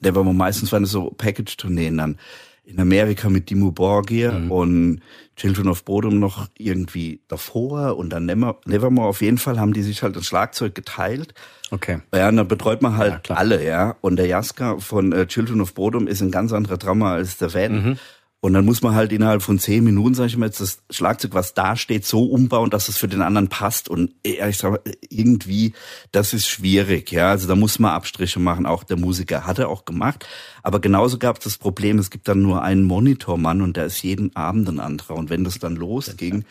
der 0.02 0.16
war 0.16 0.24
meistens 0.24 0.72
waren 0.72 0.84
es 0.84 0.92
so 0.92 1.10
Package-Tourneen 1.10 1.98
dann 1.98 2.18
in 2.66 2.80
Amerika 2.80 3.30
mit 3.30 3.50
Dimmu 3.50 3.74
Borgir 3.74 4.48
und 4.50 5.02
Children 5.36 5.68
of 5.68 5.84
Bodom 5.84 6.20
noch 6.20 6.48
irgendwie 6.58 7.22
davor 7.28 7.98
und 7.98 8.10
dann 8.12 8.26
Never, 8.26 8.58
Nevermore. 8.66 9.10
Auf 9.10 9.22
jeden 9.22 9.38
Fall 9.38 9.60
haben 9.60 9.74
die 9.74 9.82
sich 9.82 10.02
halt 10.02 10.16
das 10.16 10.26
Schlagzeug 10.26 10.74
geteilt. 10.74 11.34
Okay. 11.72 12.00
Ja, 12.16 12.30
und 12.30 12.38
dann 12.38 12.48
betreut 12.48 12.82
man 12.82 12.96
halt 12.96 13.28
Ja, 13.28 13.36
alle, 13.36 13.66
ja. 13.66 13.98
Und 14.00 14.16
der 14.16 14.28
Jaska 14.28 14.78
von 14.78 15.12
äh, 15.12 15.28
Children 15.28 15.60
of 15.60 15.74
Bodom 15.74 16.08
ist 16.08 16.22
ein 16.22 16.32
ganz 16.32 16.54
anderer 16.54 16.78
Drummer 16.78 17.10
als 17.10 17.38
der 17.38 17.54
Van. 17.54 17.74
Mhm. 17.74 17.98
Und 18.44 18.52
dann 18.52 18.66
muss 18.66 18.82
man 18.82 18.94
halt 18.94 19.14
innerhalb 19.14 19.42
von 19.42 19.58
zehn 19.58 19.86
Minuten, 19.86 20.16
sag 20.16 20.26
ich 20.26 20.36
mal, 20.36 20.48
jetzt 20.48 20.60
das 20.60 20.80
Schlagzeug, 20.90 21.34
was 21.34 21.54
da 21.54 21.78
steht, 21.78 22.06
so 22.06 22.26
umbauen, 22.26 22.70
dass 22.70 22.90
es 22.90 22.98
für 22.98 23.08
den 23.08 23.22
anderen 23.22 23.48
passt. 23.48 23.88
Und 23.88 24.12
äh, 24.26 24.50
ich 24.50 24.58
sag 24.58 24.72
mal, 24.72 24.82
irgendwie, 25.08 25.72
das 26.12 26.34
ist 26.34 26.50
schwierig, 26.50 27.10
ja. 27.14 27.30
Also 27.30 27.48
da 27.48 27.56
muss 27.56 27.80
man 27.80 27.92
Abstriche 27.92 28.42
machen. 28.42 28.66
Auch 28.66 28.84
der 28.84 28.98
Musiker 28.98 29.48
hat 29.48 29.60
er 29.60 29.70
auch 29.70 29.86
gemacht. 29.86 30.28
Aber 30.62 30.82
genauso 30.82 31.20
gab 31.20 31.38
es 31.38 31.46
das 31.46 31.58
Problem, 31.58 31.98
es 32.00 32.10
gibt 32.10 32.28
dann 32.28 32.42
nur 32.42 32.62
einen 32.62 32.84
Monitormann 32.84 33.62
und 33.62 33.78
der 33.78 33.86
ist 33.86 34.04
jeden 34.04 34.36
Abend 34.36 34.68
ein 34.68 34.82
anderer. 34.82 35.16
Und 35.16 35.30
wenn 35.30 35.46
das 35.46 35.60
dann 35.60 35.78
losging, 35.78 36.44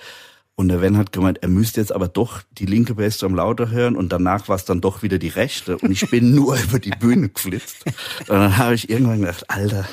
und 0.62 0.68
der 0.68 0.80
Van 0.80 0.96
hat 0.96 1.10
gemeint, 1.10 1.38
er 1.42 1.48
müsste 1.48 1.80
jetzt 1.80 1.92
aber 1.92 2.06
doch 2.06 2.42
die 2.52 2.66
linke 2.66 2.94
Bassdrum 2.94 3.34
lauter 3.34 3.70
hören 3.70 3.96
und 3.96 4.12
danach 4.12 4.48
war 4.48 4.54
es 4.54 4.64
dann 4.64 4.80
doch 4.80 5.02
wieder 5.02 5.18
die 5.18 5.28
rechte 5.28 5.76
und 5.76 5.90
ich 5.90 6.08
bin 6.08 6.34
nur 6.36 6.56
über 6.56 6.78
die 6.78 6.90
Bühne 6.90 7.30
geflitzt. 7.30 7.84
Und 8.20 8.28
dann 8.28 8.56
habe 8.56 8.74
ich 8.74 8.88
irgendwann 8.88 9.20
gedacht, 9.20 9.50
Alter, 9.50 9.84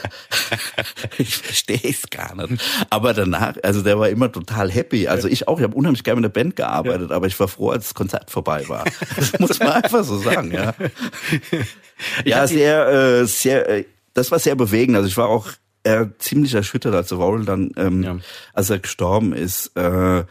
ich 1.18 1.38
verstehe 1.38 1.82
es 1.84 2.08
gar 2.12 2.36
nicht. 2.36 2.64
Aber 2.92 3.16
danach, 3.16 3.56
also 3.64 3.82
der 3.82 3.98
war 3.98 4.10
immer 4.10 4.32
total 4.32 4.70
happy. 4.70 5.08
Also 5.08 5.28
ich 5.28 5.48
auch, 5.48 5.58
ich 5.58 5.64
habe 5.64 5.76
unheimlich 5.76 6.04
gerne 6.04 6.22
mit 6.22 6.36
der 6.36 6.40
Band 6.40 6.56
gearbeitet, 6.56 7.12
aber 7.12 7.26
ich 7.26 7.40
war 7.40 7.48
froh, 7.48 7.72
als 7.72 7.86
das 7.86 7.94
Konzert 7.96 8.30
vorbei 8.30 8.70
war. 8.70 8.86
Das 9.16 9.40
muss 9.40 9.60
man 9.60 9.70
einfach 9.70 10.04
so 10.04 10.20
sagen, 10.20 10.52
ja. 10.52 10.76
Ja, 12.26 12.48
sehr, 12.48 12.88
äh, 12.88 13.26
sehr, 13.26 13.68
äh, 13.68 13.86
das 14.14 14.30
war 14.30 14.38
sehr 14.38 14.56
bewegend. 14.56 14.96
Also 14.96 15.08
ich 15.08 15.18
war 15.18 15.28
auch 15.28 15.48
äh, 15.84 16.06
ziemlich 16.20 16.54
erschüttert, 16.54 16.94
als 16.94 17.12
Warhol 17.12 17.44
dann, 17.44 17.72
ähm, 17.76 18.04
ja. 18.04 18.18
als 18.54 18.70
er 18.70 18.80
gestorben 18.80 19.34
ist. 19.34 19.76
Äh, 19.76 20.24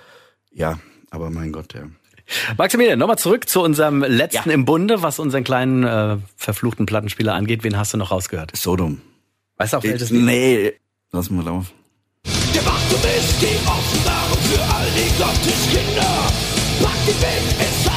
ja, 0.59 0.79
aber 1.11 1.31
mein 1.31 1.53
Gott, 1.53 1.75
ja. 1.75 1.83
Maximilian, 2.59 2.99
nochmal 2.99 3.19
zurück 3.19 3.49
zu 3.49 3.63
unserem 3.63 4.03
letzten 4.03 4.51
ja. 4.51 4.55
im 4.55 4.65
Bunde, 4.67 5.01
was 5.03 5.19
unseren 5.19 5.45
kleinen 5.45 5.85
äh, 5.85 6.19
verfluchten 6.37 6.85
Plattenspieler 6.85 7.33
angeht. 7.35 7.65
Wen 7.65 7.79
hast 7.79 7.95
du 7.95 7.99
noch 7.99 8.11
rausgehört? 8.11 8.55
Sodom. 8.55 9.01
Weißt 9.57 9.73
du 9.73 9.79
auch 9.79 9.83
welches 9.83 10.11
Lied? 10.11 10.25
Nee, 10.25 10.73
lass 11.11 11.31
mal 11.31 11.45
laufen. 11.45 11.73
Der 12.55 12.67
Wachturm 12.67 13.01
ist 13.17 13.41
die 13.41 13.57
Offenbarung 13.67 14.39
für 14.39 14.61
all 14.61 14.87
die 14.91 15.11
Gotteskinder. 15.17 16.33
Pack 16.83 16.99
die 17.07 17.23
Welt, 17.23 17.57
es 17.61 17.88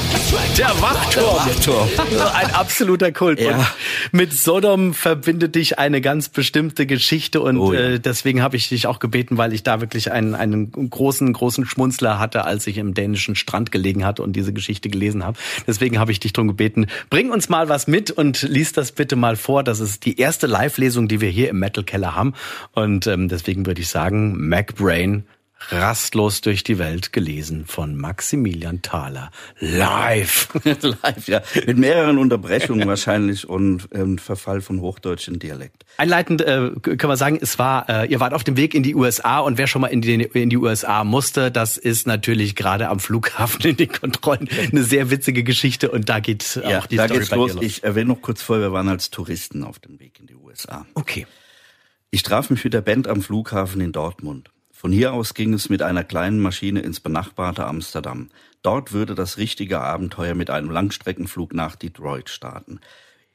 der 0.57 0.69
Wachturm. 0.81 1.35
Wachturm. 1.35 1.89
Ein 2.33 2.53
absoluter 2.53 3.11
Kult. 3.11 3.41
Ja. 3.41 3.57
Und 3.57 3.65
mit 4.11 4.33
Sodom 4.33 4.93
verbindet 4.93 5.55
dich 5.55 5.77
eine 5.77 5.99
ganz 5.99 6.29
bestimmte 6.29 6.85
Geschichte 6.85 7.41
und 7.41 7.57
oh, 7.57 7.73
ja. 7.73 7.79
äh, 7.79 7.99
deswegen 7.99 8.41
habe 8.41 8.55
ich 8.55 8.69
dich 8.69 8.87
auch 8.87 8.99
gebeten, 8.99 9.37
weil 9.37 9.53
ich 9.53 9.63
da 9.63 9.81
wirklich 9.81 10.11
einen, 10.11 10.35
einen 10.35 10.71
großen, 10.71 11.33
großen 11.33 11.65
Schmunzler 11.65 12.19
hatte, 12.19 12.45
als 12.45 12.65
ich 12.67 12.77
im 12.77 12.93
dänischen 12.93 13.35
Strand 13.35 13.71
gelegen 13.71 14.05
hatte 14.05 14.23
und 14.23 14.33
diese 14.33 14.53
Geschichte 14.53 14.89
gelesen 14.89 15.25
habe. 15.25 15.37
Deswegen 15.67 15.99
habe 15.99 16.11
ich 16.11 16.19
dich 16.19 16.31
darum 16.31 16.47
gebeten, 16.47 16.87
bring 17.09 17.31
uns 17.31 17.49
mal 17.49 17.67
was 17.67 17.87
mit 17.87 18.09
und 18.11 18.41
lies 18.43 18.71
das 18.71 18.93
bitte 18.93 19.17
mal 19.17 19.35
vor. 19.35 19.63
Das 19.63 19.79
ist 19.79 20.05
die 20.05 20.17
erste 20.17 20.47
Live-Lesung, 20.47 21.07
die 21.07 21.19
wir 21.19 21.29
hier 21.29 21.49
im 21.49 21.59
Metal 21.59 21.83
Keller 21.83 22.15
haben. 22.15 22.33
Und 22.73 23.05
ähm, 23.07 23.27
deswegen 23.27 23.65
würde 23.65 23.81
ich 23.81 23.89
sagen, 23.89 24.47
MacBrain 24.47 25.25
Rastlos 25.69 26.41
durch 26.41 26.63
die 26.63 26.79
Welt 26.79 27.13
gelesen 27.13 27.65
von 27.65 27.95
Maximilian 27.95 28.81
Thaler. 28.81 29.31
Live. 29.59 30.49
Live, 30.63 31.27
ja. 31.27 31.41
Mit 31.65 31.77
mehreren 31.77 32.17
Unterbrechungen 32.17 32.87
wahrscheinlich 32.87 33.47
und 33.47 33.87
ähm, 33.93 34.17
Verfall 34.17 34.61
von 34.61 34.81
hochdeutschen 34.81 35.39
Dialekt. 35.39 35.85
Einleitend 35.97 36.41
äh, 36.41 36.71
können 36.81 37.11
wir 37.11 37.17
sagen, 37.17 37.39
es 37.41 37.59
war, 37.59 37.87
äh, 37.89 38.07
ihr 38.07 38.19
wart 38.19 38.33
auf 38.33 38.43
dem 38.43 38.57
Weg 38.57 38.73
in 38.73 38.83
die 38.83 38.95
USA 38.95 39.39
und 39.39 39.57
wer 39.57 39.67
schon 39.67 39.81
mal 39.81 39.87
in 39.87 40.01
die, 40.01 40.15
in 40.15 40.49
die 40.49 40.57
USA 40.57 41.03
musste, 41.03 41.51
das 41.51 41.77
ist 41.77 42.07
natürlich 42.07 42.55
gerade 42.55 42.89
am 42.89 42.99
Flughafen 42.99 43.61
in 43.61 43.77
den 43.77 43.91
Kontrollen 43.91 44.49
eine 44.71 44.83
sehr 44.83 45.11
witzige 45.11 45.43
Geschichte 45.43 45.91
und 45.91 46.09
da 46.09 46.19
geht 46.19 46.59
ja, 46.63 46.79
auch 46.79 46.87
die 46.87 46.97
da 46.97 47.05
Story 47.05 47.19
geht's 47.19 47.31
los. 47.31 47.53
los. 47.53 47.63
Ich 47.63 47.83
erwähne 47.83 48.09
noch 48.09 48.21
kurz 48.21 48.41
vor, 48.41 48.59
wir 48.59 48.71
waren 48.71 48.89
als 48.89 49.09
Touristen 49.09 49.63
auf 49.63 49.79
dem 49.79 49.99
Weg 49.99 50.19
in 50.19 50.27
die 50.27 50.35
USA. 50.35 50.85
Okay. 50.95 51.27
Ich 52.09 52.23
traf 52.23 52.49
mich 52.49 52.63
mit 52.63 52.73
der 52.73 52.81
Band 52.81 53.07
am 53.07 53.21
Flughafen 53.21 53.79
in 53.79 53.93
Dortmund. 53.93 54.49
Von 54.81 54.91
hier 54.91 55.13
aus 55.13 55.35
ging 55.35 55.53
es 55.53 55.69
mit 55.69 55.83
einer 55.83 56.03
kleinen 56.03 56.39
Maschine 56.39 56.79
ins 56.79 56.99
benachbarte 56.99 57.67
Amsterdam. 57.67 58.29
Dort 58.63 58.93
würde 58.93 59.13
das 59.13 59.37
richtige 59.37 59.79
Abenteuer 59.79 60.33
mit 60.33 60.49
einem 60.49 60.71
Langstreckenflug 60.71 61.53
nach 61.53 61.75
Detroit 61.75 62.29
starten. 62.29 62.79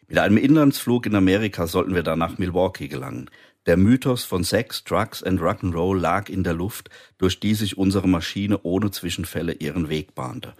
Mit 0.09 0.19
einem 0.19 0.39
Inlandsflug 0.39 1.07
in 1.07 1.15
Amerika 1.15 1.69
sollten 1.69 1.95
wir 1.95 2.03
dann 2.03 2.19
nach 2.19 2.39
Milwaukee 2.39 2.89
gelangen. 2.89 3.31
Der 3.67 3.77
Mythos 3.77 4.25
von 4.25 4.43
Sex, 4.43 4.83
Drugs 4.83 5.23
and 5.23 5.41
Rock'n'Roll 5.41 6.01
lag 6.01 6.29
in 6.29 6.43
der 6.43 6.55
Luft, 6.55 6.91
durch 7.17 7.39
die 7.39 7.55
sich 7.55 7.79
unsere 7.79 8.09
Maschine 8.09 8.59
ohne 8.65 8.91
Zwischenfälle 8.91 9.53
ihren 9.53 9.89
Weg 9.89 10.17
bahnte. 10.17 10.55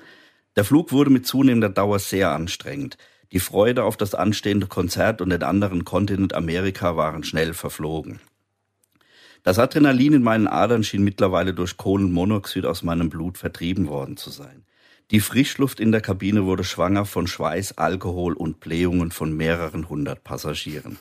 Der 0.55 0.65
Flug 0.65 0.93
wurde 0.93 1.11
mit 1.11 1.27
zunehmender 1.27 1.69
Dauer 1.69 1.99
sehr 1.99 2.31
anstrengend. 2.31 2.97
Die 3.33 3.41
Freude 3.41 3.83
auf 3.83 3.97
das 3.97 4.15
anstehende 4.15 4.69
Konzert 4.69 5.21
und 5.21 5.31
den 5.31 5.43
anderen 5.43 5.85
Kontinent 5.85 6.33
Amerika 6.33 6.97
waren 6.97 7.25
schnell 7.25 7.55
verflogen. 7.55 8.21
Das 9.47 9.61
Adrenalin 9.61 10.13
in 10.13 10.23
meinen 10.25 10.49
Adern 10.49 10.83
schien 10.83 11.05
mittlerweile 11.05 11.55
durch 11.55 11.77
Kohlenmonoxid 11.77 12.67
aus 12.67 12.83
meinem 12.83 13.11
Blut 13.11 13.39
vertrieben 13.39 13.87
worden 13.87 14.17
zu 14.17 14.31
sein. 14.31 14.65
Die 15.13 15.21
Frischluft 15.21 15.79
in 15.79 15.93
der 15.93 16.01
Kabine 16.01 16.47
wurde 16.47 16.65
schwanger 16.65 17.05
von 17.05 17.29
Schweiß, 17.29 17.79
Alkohol 17.79 18.33
und 18.33 18.59
Blähungen 18.59 19.13
von 19.13 19.37
mehreren 19.37 19.89
hundert 19.89 20.25
Passagieren. 20.25 20.99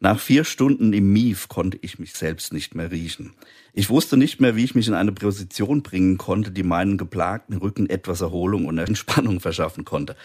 Nach 0.00 0.18
vier 0.18 0.42
Stunden 0.42 0.92
im 0.92 1.12
Mief 1.12 1.46
konnte 1.46 1.78
ich 1.82 2.00
mich 2.00 2.14
selbst 2.14 2.52
nicht 2.52 2.74
mehr 2.74 2.90
riechen. 2.90 3.32
Ich 3.72 3.90
wusste 3.90 4.16
nicht 4.16 4.40
mehr, 4.40 4.56
wie 4.56 4.64
ich 4.64 4.74
mich 4.74 4.88
in 4.88 4.94
eine 4.94 5.12
Position 5.12 5.84
bringen 5.84 6.18
konnte, 6.18 6.50
die 6.50 6.64
meinen 6.64 6.98
geplagten 6.98 7.58
Rücken 7.58 7.88
etwas 7.88 8.22
Erholung 8.22 8.66
und 8.66 8.76
Entspannung 8.76 9.38
verschaffen 9.38 9.84
konnte. 9.84 10.16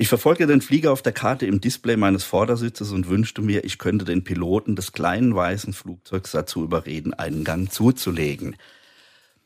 Ich 0.00 0.08
verfolgte 0.08 0.46
den 0.46 0.60
Flieger 0.60 0.92
auf 0.92 1.02
der 1.02 1.10
Karte 1.10 1.44
im 1.44 1.60
Display 1.60 1.96
meines 1.96 2.22
Vordersitzes 2.22 2.92
und 2.92 3.08
wünschte 3.08 3.42
mir, 3.42 3.64
ich 3.64 3.78
könnte 3.78 4.04
den 4.04 4.22
Piloten 4.22 4.76
des 4.76 4.92
kleinen 4.92 5.34
weißen 5.34 5.72
Flugzeugs 5.72 6.30
dazu 6.30 6.62
überreden, 6.62 7.14
einen 7.14 7.42
Gang 7.42 7.68
zuzulegen. 7.72 8.54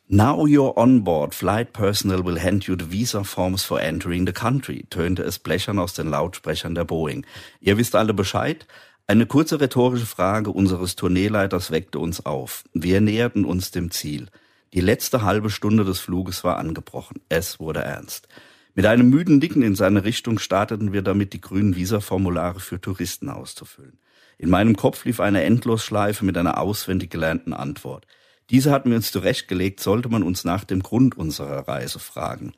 Now 0.08 0.44
you're 0.44 0.76
on 0.76 1.04
board. 1.04 1.34
Flight 1.34 1.72
personnel 1.72 2.26
will 2.26 2.38
hand 2.38 2.64
you 2.64 2.76
the 2.78 2.92
visa 2.92 3.24
forms 3.24 3.64
for 3.64 3.80
entering 3.80 4.26
the 4.26 4.34
country, 4.34 4.84
tönte 4.90 5.22
es 5.22 5.38
blechern 5.38 5.78
aus 5.78 5.94
den 5.94 6.08
Lautsprechern 6.08 6.74
der 6.74 6.84
Boeing. 6.84 7.24
Ihr 7.60 7.78
wisst 7.78 7.96
alle 7.96 8.12
Bescheid? 8.12 8.66
Eine 9.06 9.24
kurze 9.24 9.58
rhetorische 9.58 10.04
Frage 10.04 10.50
unseres 10.50 10.96
Tourneeleiters 10.96 11.70
weckte 11.70 11.98
uns 11.98 12.26
auf. 12.26 12.64
Wir 12.74 13.00
näherten 13.00 13.46
uns 13.46 13.70
dem 13.70 13.90
Ziel. 13.90 14.26
Die 14.74 14.80
letzte 14.80 15.22
halbe 15.22 15.48
Stunde 15.48 15.84
des 15.84 16.00
Fluges 16.00 16.44
war 16.44 16.58
angebrochen. 16.58 17.22
Es 17.30 17.58
wurde 17.58 17.80
ernst. 17.80 18.28
Mit 18.74 18.86
einem 18.86 19.10
müden 19.10 19.38
Nicken 19.38 19.62
in 19.62 19.74
seine 19.74 20.04
Richtung 20.04 20.38
starteten 20.38 20.92
wir 20.92 21.02
damit, 21.02 21.34
die 21.34 21.40
grünen 21.40 21.76
Visa-Formulare 21.76 22.58
für 22.58 22.80
Touristen 22.80 23.28
auszufüllen. 23.28 23.98
In 24.38 24.48
meinem 24.48 24.76
Kopf 24.76 25.04
lief 25.04 25.20
eine 25.20 25.42
Endlosschleife 25.42 26.24
mit 26.24 26.38
einer 26.38 26.58
auswendig 26.58 27.10
gelernten 27.10 27.52
Antwort. 27.52 28.06
Diese 28.50 28.70
hatten 28.70 28.90
wir 28.90 28.96
uns 28.96 29.12
zurechtgelegt, 29.12 29.80
sollte 29.80 30.08
man 30.08 30.22
uns 30.22 30.44
nach 30.44 30.64
dem 30.64 30.82
Grund 30.82 31.16
unserer 31.16 31.68
Reise 31.68 31.98
fragen. 31.98 32.54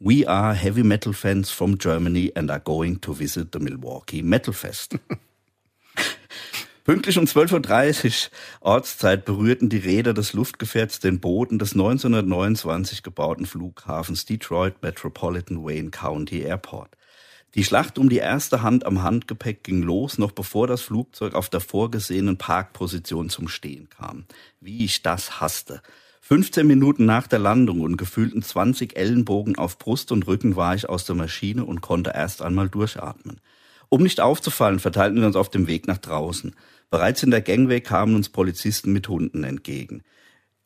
We 0.00 0.28
are 0.28 0.54
heavy 0.54 0.82
metal 0.82 1.12
fans 1.12 1.50
from 1.50 1.76
Germany 1.76 2.32
and 2.34 2.50
are 2.50 2.60
going 2.60 3.00
to 3.02 3.12
visit 3.12 3.48
the 3.52 3.58
Milwaukee 3.58 4.22
Metal 4.22 4.54
Fest. 4.54 4.98
Pünktlich 6.88 7.18
um 7.18 7.26
12.30 7.26 8.30
Uhr 8.62 8.72
Ortszeit 8.72 9.26
berührten 9.26 9.68
die 9.68 9.76
Räder 9.76 10.14
des 10.14 10.32
Luftgefährts 10.32 11.00
den 11.00 11.20
Boden 11.20 11.58
des 11.58 11.72
1929 11.72 13.02
gebauten 13.02 13.44
Flughafens 13.44 14.24
Detroit 14.24 14.80
Metropolitan 14.80 15.62
Wayne 15.62 15.90
County 15.90 16.40
Airport. 16.40 16.96
Die 17.54 17.62
Schlacht 17.62 17.98
um 17.98 18.08
die 18.08 18.16
erste 18.16 18.62
Hand 18.62 18.86
am 18.86 19.02
Handgepäck 19.02 19.64
ging 19.64 19.82
los, 19.82 20.16
noch 20.16 20.32
bevor 20.32 20.66
das 20.66 20.80
Flugzeug 20.80 21.34
auf 21.34 21.50
der 21.50 21.60
vorgesehenen 21.60 22.38
Parkposition 22.38 23.28
zum 23.28 23.48
Stehen 23.48 23.90
kam. 23.90 24.24
Wie 24.62 24.86
ich 24.86 25.02
das 25.02 25.42
hasste. 25.42 25.82
15 26.22 26.66
Minuten 26.66 27.04
nach 27.04 27.26
der 27.26 27.38
Landung 27.38 27.82
und 27.82 27.98
gefühlten 27.98 28.40
20 28.40 28.96
Ellenbogen 28.96 29.58
auf 29.58 29.76
Brust 29.76 30.10
und 30.10 30.26
Rücken 30.26 30.56
war 30.56 30.74
ich 30.74 30.88
aus 30.88 31.04
der 31.04 31.16
Maschine 31.16 31.66
und 31.66 31.82
konnte 31.82 32.12
erst 32.14 32.40
einmal 32.40 32.70
durchatmen. 32.70 33.42
Um 33.90 34.02
nicht 34.02 34.20
aufzufallen, 34.20 34.80
verteilten 34.80 35.20
wir 35.20 35.26
uns 35.26 35.36
auf 35.36 35.48
dem 35.48 35.66
Weg 35.66 35.86
nach 35.86 35.98
draußen. 35.98 36.54
Bereits 36.90 37.22
in 37.22 37.30
der 37.30 37.42
Gangway 37.42 37.80
kamen 37.80 38.14
uns 38.14 38.30
Polizisten 38.30 38.92
mit 38.92 39.08
Hunden 39.08 39.44
entgegen. 39.44 40.02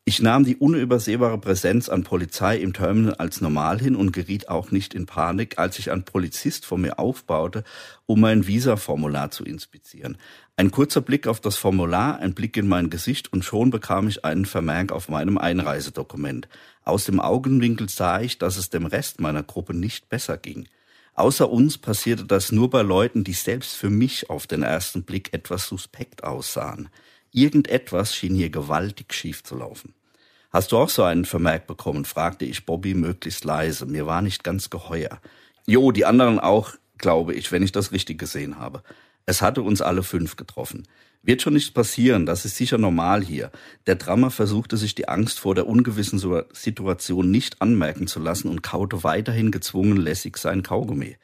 Ich 0.04 0.20
nahm 0.20 0.44
die 0.44 0.56
unübersehbare 0.56 1.38
Präsenz 1.38 1.88
an 1.88 2.02
Polizei 2.02 2.56
im 2.56 2.72
Terminal 2.72 3.14
als 3.14 3.40
normal 3.40 3.80
hin 3.80 3.94
und 3.94 4.10
geriet 4.10 4.48
auch 4.48 4.72
nicht 4.72 4.94
in 4.94 5.06
Panik, 5.06 5.60
als 5.60 5.76
sich 5.76 5.92
ein 5.92 6.04
Polizist 6.04 6.66
vor 6.66 6.76
mir 6.76 6.98
aufbaute, 6.98 7.62
um 8.06 8.20
mein 8.20 8.48
Visa-Formular 8.48 9.30
zu 9.30 9.44
inspizieren. 9.44 10.18
Ein 10.56 10.72
kurzer 10.72 11.02
Blick 11.02 11.28
auf 11.28 11.38
das 11.38 11.54
Formular, 11.54 12.18
ein 12.18 12.34
Blick 12.34 12.56
in 12.56 12.66
mein 12.66 12.90
Gesicht 12.90 13.32
und 13.32 13.44
schon 13.44 13.70
bekam 13.70 14.08
ich 14.08 14.24
einen 14.24 14.44
Vermerk 14.44 14.90
auf 14.90 15.08
meinem 15.08 15.38
Einreisedokument. 15.38 16.48
Aus 16.84 17.04
dem 17.04 17.20
Augenwinkel 17.20 17.88
sah 17.88 18.20
ich, 18.20 18.38
dass 18.38 18.56
es 18.56 18.70
dem 18.70 18.86
Rest 18.86 19.20
meiner 19.20 19.44
Gruppe 19.44 19.72
nicht 19.72 20.08
besser 20.08 20.36
ging. 20.36 20.66
Außer 21.14 21.50
uns 21.50 21.76
passierte 21.76 22.24
das 22.24 22.52
nur 22.52 22.70
bei 22.70 22.82
Leuten, 22.82 23.22
die 23.24 23.34
selbst 23.34 23.74
für 23.74 23.90
mich 23.90 24.30
auf 24.30 24.46
den 24.46 24.62
ersten 24.62 25.02
Blick 25.02 25.32
etwas 25.34 25.68
suspekt 25.68 26.24
aussahen. 26.24 26.88
Irgendetwas 27.32 28.14
schien 28.14 28.34
hier 28.34 28.50
gewaltig 28.50 29.12
schief 29.12 29.44
zu 29.44 29.56
laufen. 29.56 29.94
Hast 30.50 30.72
du 30.72 30.78
auch 30.78 30.88
so 30.88 31.02
einen 31.02 31.24
Vermerk 31.24 31.66
bekommen? 31.66 32.04
fragte 32.04 32.44
ich 32.44 32.66
Bobby 32.66 32.94
möglichst 32.94 33.44
leise. 33.44 33.86
Mir 33.86 34.06
war 34.06 34.20
nicht 34.20 34.44
ganz 34.44 34.68
geheuer. 34.68 35.20
Jo, 35.66 35.92
die 35.92 36.04
anderen 36.04 36.38
auch, 36.38 36.72
glaube 36.98 37.34
ich, 37.34 37.52
wenn 37.52 37.62
ich 37.62 37.72
das 37.72 37.92
richtig 37.92 38.18
gesehen 38.18 38.58
habe. 38.58 38.82
Es 39.24 39.40
hatte 39.40 39.62
uns 39.62 39.80
alle 39.80 40.02
fünf 40.02 40.36
getroffen. 40.36 40.86
Wird 41.24 41.40
schon 41.40 41.52
nichts 41.52 41.70
passieren, 41.70 42.26
das 42.26 42.44
ist 42.44 42.56
sicher 42.56 42.78
normal 42.78 43.22
hier. 43.22 43.52
Der 43.86 43.94
Drummer 43.94 44.32
versuchte 44.32 44.76
sich 44.76 44.96
die 44.96 45.08
Angst 45.08 45.38
vor 45.38 45.54
der 45.54 45.68
ungewissen 45.68 46.20
Situation 46.52 47.30
nicht 47.30 47.62
anmerken 47.62 48.08
zu 48.08 48.18
lassen 48.18 48.48
und 48.48 48.62
kaute 48.62 49.04
weiterhin 49.04 49.52
gezwungen 49.52 49.96
lässig 49.96 50.36
sein 50.36 50.64
Kaugummi. 50.64 51.16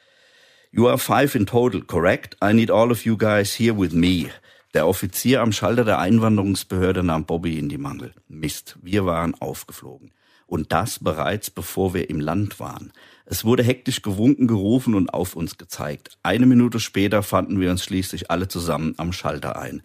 You 0.71 0.87
are 0.87 0.99
five 0.99 1.35
in 1.35 1.47
total, 1.47 1.81
correct? 1.83 2.37
I 2.45 2.53
need 2.53 2.71
all 2.71 2.93
of 2.93 3.05
you 3.05 3.17
guys 3.17 3.59
here 3.59 3.77
with 3.77 3.93
me. 3.93 4.27
Der 4.75 4.87
Offizier 4.87 5.41
am 5.41 5.51
Schalter 5.51 5.85
der 5.85 5.99
Einwanderungsbehörde 5.99 7.03
nahm 7.03 7.25
Bobby 7.25 7.59
in 7.59 7.69
die 7.69 7.79
Mangel. 7.79 8.13
Mist, 8.29 8.79
wir 8.83 9.05
waren 9.05 9.35
aufgeflogen. 9.35 10.13
Und 10.47 10.73
das 10.73 10.99
bereits 10.99 11.51
bevor 11.51 11.95
wir 11.95 12.09
im 12.09 12.21
Land 12.21 12.61
waren. 12.61 12.93
Es 13.31 13.45
wurde 13.45 13.63
hektisch 13.63 14.01
gewunken, 14.01 14.47
gerufen 14.47 14.95
und 14.95 15.13
auf 15.13 15.37
uns 15.37 15.59
gezeigt. 15.59 16.17
Eine 16.23 16.47
Minute 16.47 16.81
später 16.81 17.23
fanden 17.23 17.61
wir 17.61 17.71
uns 17.71 17.85
schließlich 17.85 18.31
alle 18.31 18.49
zusammen 18.49 18.95
am 18.97 19.13
Schalter 19.13 19.59
ein. 19.59 19.83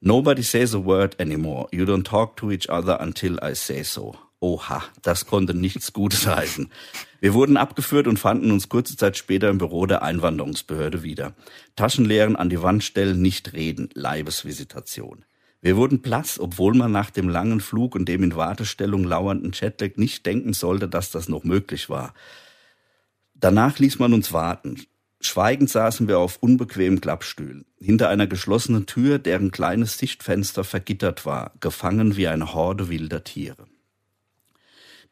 Nobody 0.00 0.44
says 0.44 0.72
a 0.72 0.84
word 0.84 1.20
anymore. 1.20 1.66
You 1.72 1.84
don't 1.84 2.04
talk 2.04 2.36
to 2.36 2.52
each 2.52 2.70
other 2.70 3.00
until 3.00 3.40
I 3.42 3.56
say 3.56 3.82
so. 3.82 4.14
Oha, 4.38 4.84
das 5.02 5.26
konnte 5.26 5.52
nichts 5.52 5.92
Gutes 5.92 6.26
heißen. 6.36 6.70
Wir 7.18 7.34
wurden 7.34 7.56
abgeführt 7.56 8.06
und 8.06 8.20
fanden 8.20 8.52
uns 8.52 8.68
kurze 8.68 8.96
Zeit 8.96 9.16
später 9.16 9.50
im 9.50 9.58
Büro 9.58 9.86
der 9.86 10.04
Einwanderungsbehörde 10.04 11.02
wieder. 11.02 11.34
Taschenleeren 11.74 12.36
an 12.36 12.50
die 12.50 12.62
Wand 12.62 12.84
stellen, 12.84 13.20
nicht 13.20 13.52
reden, 13.52 13.88
Leibesvisitation. 13.94 15.24
Wir 15.60 15.76
wurden 15.76 16.02
blass, 16.02 16.38
obwohl 16.38 16.74
man 16.74 16.92
nach 16.92 17.10
dem 17.10 17.28
langen 17.28 17.58
Flug 17.58 17.96
und 17.96 18.08
dem 18.08 18.22
in 18.22 18.36
Wartestellung 18.36 19.02
lauernden 19.02 19.50
Jetlag 19.52 19.96
nicht 19.96 20.24
denken 20.24 20.52
sollte, 20.52 20.86
dass 20.86 21.10
das 21.10 21.28
noch 21.28 21.42
möglich 21.42 21.90
war. 21.90 22.14
Danach 23.38 23.78
ließ 23.78 23.98
man 23.98 24.12
uns 24.14 24.32
warten. 24.32 24.82
Schweigend 25.20 25.70
saßen 25.70 26.08
wir 26.08 26.18
auf 26.18 26.38
unbequemen 26.40 27.00
Klappstühlen, 27.00 27.66
hinter 27.78 28.08
einer 28.08 28.26
geschlossenen 28.26 28.86
Tür, 28.86 29.18
deren 29.18 29.50
kleines 29.50 29.98
Sichtfenster 29.98 30.64
vergittert 30.64 31.26
war, 31.26 31.52
gefangen 31.60 32.16
wie 32.16 32.28
eine 32.28 32.54
Horde 32.54 32.88
wilder 32.88 33.24
Tiere. 33.24 33.66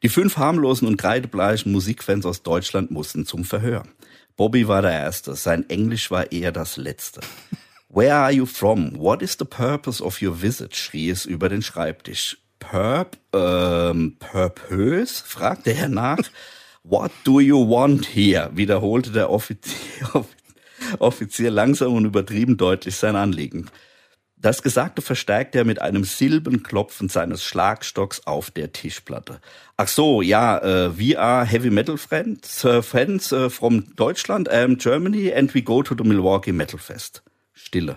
Die 0.03 0.09
fünf 0.09 0.37
harmlosen 0.37 0.87
und 0.87 0.97
kreidebleichen 0.97 1.71
Musikfans 1.71 2.25
aus 2.25 2.43
Deutschland 2.43 2.91
mussten 2.91 3.25
zum 3.25 3.43
Verhör. 3.43 3.83
Bobby 4.35 4.67
war 4.67 4.81
der 4.81 4.91
Erste, 4.91 5.35
sein 5.35 5.69
Englisch 5.69 6.11
war 6.11 6.31
eher 6.31 6.51
das 6.51 6.77
Letzte. 6.77 7.21
Where 7.89 8.15
are 8.15 8.31
you 8.31 8.45
from? 8.45 8.97
What 8.99 9.21
is 9.21 9.37
the 9.39 9.45
purpose 9.45 10.03
of 10.03 10.21
your 10.21 10.41
visit? 10.41 10.75
schrie 10.75 11.09
es 11.09 11.25
über 11.25 11.49
den 11.49 11.61
Schreibtisch. 11.61 12.37
Perp, 12.59 13.17
ähm, 13.33 14.17
purpose? 14.19 15.23
fragte 15.25 15.73
er 15.73 15.89
nach. 15.89 16.19
What 16.87 17.11
do 17.23 17.39
you 17.39 17.57
want 17.57 18.05
here? 18.05 18.51
wiederholte 18.53 19.09
der 19.09 19.31
Offizier, 19.31 20.23
Offizier 20.99 21.49
langsam 21.49 21.95
und 21.95 22.05
übertrieben 22.05 22.57
deutlich 22.57 22.95
sein 22.95 23.15
Anliegen. 23.15 23.71
Das 24.37 24.61
Gesagte 24.61 25.01
verstärkte 25.01 25.57
er 25.57 25.65
mit 25.65 25.81
einem 25.81 26.03
Silbenklopfen 26.03 27.09
seines 27.09 27.43
Schlagstocks 27.43 28.27
auf 28.27 28.51
der 28.51 28.71
Tischplatte. 28.71 29.39
Ach 29.77 29.87
so, 29.87 30.21
ja, 30.21 30.61
uh, 30.61 30.95
we 30.95 31.17
are 31.19 31.43
heavy 31.43 31.71
metal 31.71 31.97
friends, 31.97 32.63
uh, 32.63 32.83
friends 32.83 33.33
uh, 33.33 33.49
from 33.49 33.95
Deutschland 33.95 34.47
and 34.47 34.79
Germany 34.79 35.33
and 35.33 35.55
we 35.55 35.63
go 35.63 35.81
to 35.81 35.95
the 35.97 36.03
Milwaukee 36.07 36.51
Metal 36.51 36.77
Fest. 36.77 37.23
Stille. 37.53 37.95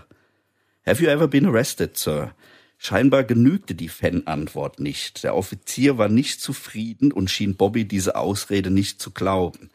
Have 0.87 1.03
you 1.03 1.11
ever 1.11 1.29
been 1.29 1.45
arrested, 1.45 1.99
sir? 1.99 2.33
Scheinbar 2.81 3.25
genügte 3.25 3.75
die 3.75 3.89
Fan-Antwort 3.89 4.79
nicht. 4.79 5.25
Der 5.25 5.35
Offizier 5.35 5.99
war 5.99 6.09
nicht 6.09 6.41
zufrieden 6.41 7.13
und 7.13 7.29
schien 7.29 7.57
Bobby 7.57 7.85
diese 7.85 8.15
Ausrede 8.15 8.71
nicht 8.71 9.03
zu 9.03 9.11
glauben. 9.11 9.71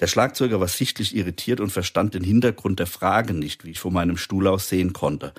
Der 0.00 0.06
Schlagzeuger 0.06 0.58
war 0.58 0.68
sichtlich 0.68 1.14
irritiert 1.14 1.60
und 1.60 1.70
verstand 1.70 2.14
den 2.14 2.24
Hintergrund 2.24 2.78
der 2.78 2.86
Frage 2.86 3.34
nicht, 3.34 3.64
wie 3.64 3.70
ich 3.70 3.78
von 3.78 3.92
meinem 3.92 4.16
Stuhl 4.16 4.46
aus 4.46 4.68
sehen 4.68 4.94
konnte. 4.94 5.32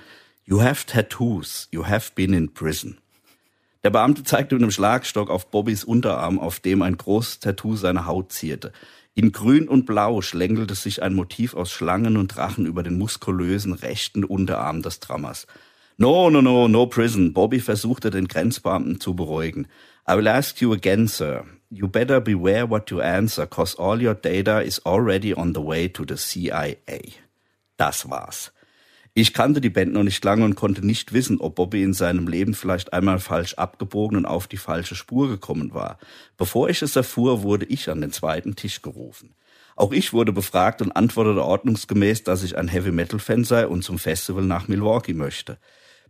You 0.44 0.62
have 0.62 0.86
tattoos. 0.86 1.68
You 1.72 1.86
have 1.86 2.12
been 2.14 2.32
in 2.32 2.54
prison. 2.54 2.98
Der 3.84 3.90
Beamte 3.90 4.24
zeigte 4.24 4.54
mit 4.54 4.62
einem 4.62 4.70
Schlagstock 4.70 5.28
auf 5.28 5.50
Bobbys 5.50 5.84
Unterarm, 5.84 6.38
auf 6.38 6.60
dem 6.60 6.82
ein 6.82 6.96
großes 6.96 7.40
Tattoo 7.40 7.76
seine 7.76 8.06
Haut 8.06 8.32
zierte. 8.32 8.72
In 9.14 9.32
Grün 9.32 9.68
und 9.68 9.86
Blau 9.86 10.20
schlängelte 10.22 10.74
sich 10.74 11.02
ein 11.02 11.14
Motiv 11.14 11.54
aus 11.54 11.72
Schlangen 11.72 12.16
und 12.16 12.28
Drachen 12.28 12.66
über 12.66 12.82
den 12.82 12.98
muskulösen 12.98 13.72
rechten 13.72 14.24
Unterarm 14.24 14.82
des 14.82 15.00
Drammers. 15.00 15.46
No, 16.00 16.30
no, 16.30 16.40
no, 16.40 16.68
no 16.68 16.86
prison. 16.86 17.32
Bobby 17.32 17.58
versuchte 17.58 18.10
den 18.10 18.28
Grenzbeamten 18.28 19.00
zu 19.00 19.16
beruhigen. 19.16 19.66
I 20.08 20.16
will 20.16 20.28
ask 20.28 20.60
you 20.60 20.72
again, 20.72 21.08
sir. 21.08 21.44
You 21.70 21.88
better 21.88 22.20
beware 22.20 22.70
what 22.70 22.88
you 22.92 23.00
answer, 23.00 23.48
cause 23.48 23.76
all 23.76 24.00
your 24.00 24.14
data 24.14 24.60
is 24.60 24.80
already 24.86 25.34
on 25.34 25.54
the 25.54 25.60
way 25.60 25.88
to 25.88 26.04
the 26.08 26.16
CIA. 26.16 27.00
Das 27.78 28.08
war's. 28.08 28.52
Ich 29.12 29.34
kannte 29.34 29.60
die 29.60 29.70
Band 29.70 29.92
noch 29.92 30.04
nicht 30.04 30.24
lange 30.24 30.44
und 30.44 30.54
konnte 30.54 30.86
nicht 30.86 31.12
wissen, 31.12 31.40
ob 31.40 31.56
Bobby 31.56 31.82
in 31.82 31.94
seinem 31.94 32.28
Leben 32.28 32.54
vielleicht 32.54 32.92
einmal 32.92 33.18
falsch 33.18 33.54
abgebogen 33.54 34.18
und 34.18 34.24
auf 34.24 34.46
die 34.46 34.56
falsche 34.56 34.94
Spur 34.94 35.28
gekommen 35.28 35.74
war. 35.74 35.98
Bevor 36.36 36.68
ich 36.68 36.80
es 36.80 36.94
erfuhr, 36.94 37.42
wurde 37.42 37.64
ich 37.64 37.90
an 37.90 38.00
den 38.00 38.12
zweiten 38.12 38.54
Tisch 38.54 38.82
gerufen. 38.82 39.34
Auch 39.74 39.90
ich 39.90 40.12
wurde 40.12 40.32
befragt 40.32 40.80
und 40.80 40.92
antwortete 40.92 41.44
ordnungsgemäß, 41.44 42.22
dass 42.22 42.44
ich 42.44 42.56
ein 42.56 42.68
Heavy-Metal-Fan 42.68 43.42
sei 43.42 43.66
und 43.66 43.82
zum 43.82 43.98
Festival 43.98 44.44
nach 44.44 44.68
Milwaukee 44.68 45.14
möchte. 45.14 45.58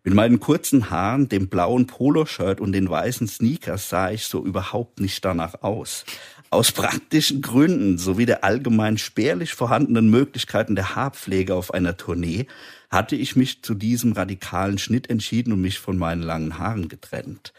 Mit 0.05 0.15
meinen 0.15 0.41
kurzen 0.41 0.91
Haaren, 0.91 1.29
dem 1.29 1.49
blauen 1.49 1.87
Poloshirt 1.87 2.61
und 2.61 2.73
den 2.73 2.89
weißen 2.89 3.27
Sneakers 3.27 3.89
sah 3.89 4.11
ich 4.11 4.25
so 4.25 4.45
überhaupt 4.45 5.01
nicht 5.01 5.25
danach 5.25 5.63
aus. 5.63 6.05
Aus 6.51 6.73
praktischen 6.73 7.43
Gründen 7.43 7.99
sowie 7.99 8.25
der 8.25 8.43
allgemein 8.43 8.97
spärlich 8.97 9.53
vorhandenen 9.53 10.09
Möglichkeiten 10.09 10.77
der 10.77 10.95
Haarpflege 10.95 11.55
auf 11.55 11.75
einer 11.75 11.97
Tournee 11.97 12.47
hatte 12.91 13.17
ich 13.17 13.37
mich 13.37 13.63
zu 13.63 13.75
diesem 13.75 14.13
radikalen 14.13 14.79
Schnitt 14.79 15.11
entschieden 15.11 15.53
und 15.53 15.61
mich 15.61 15.79
von 15.79 15.99
meinen 15.99 16.23
langen 16.23 16.59
Haaren 16.59 16.89
getrennt. 16.89 17.53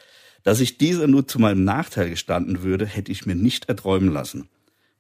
Dass 0.44 0.60
ich 0.60 0.78
dieser 0.80 1.08
nur 1.08 1.28
zu 1.28 1.38
meinem 1.38 1.64
Nachteil 1.64 2.10
gestanden 2.10 2.64
würde, 2.64 2.88
hätte 2.88 3.12
ich 3.12 3.26
mir 3.28 3.36
nicht 3.36 3.70
erträumen 3.70 4.12
lassen. 4.12 4.50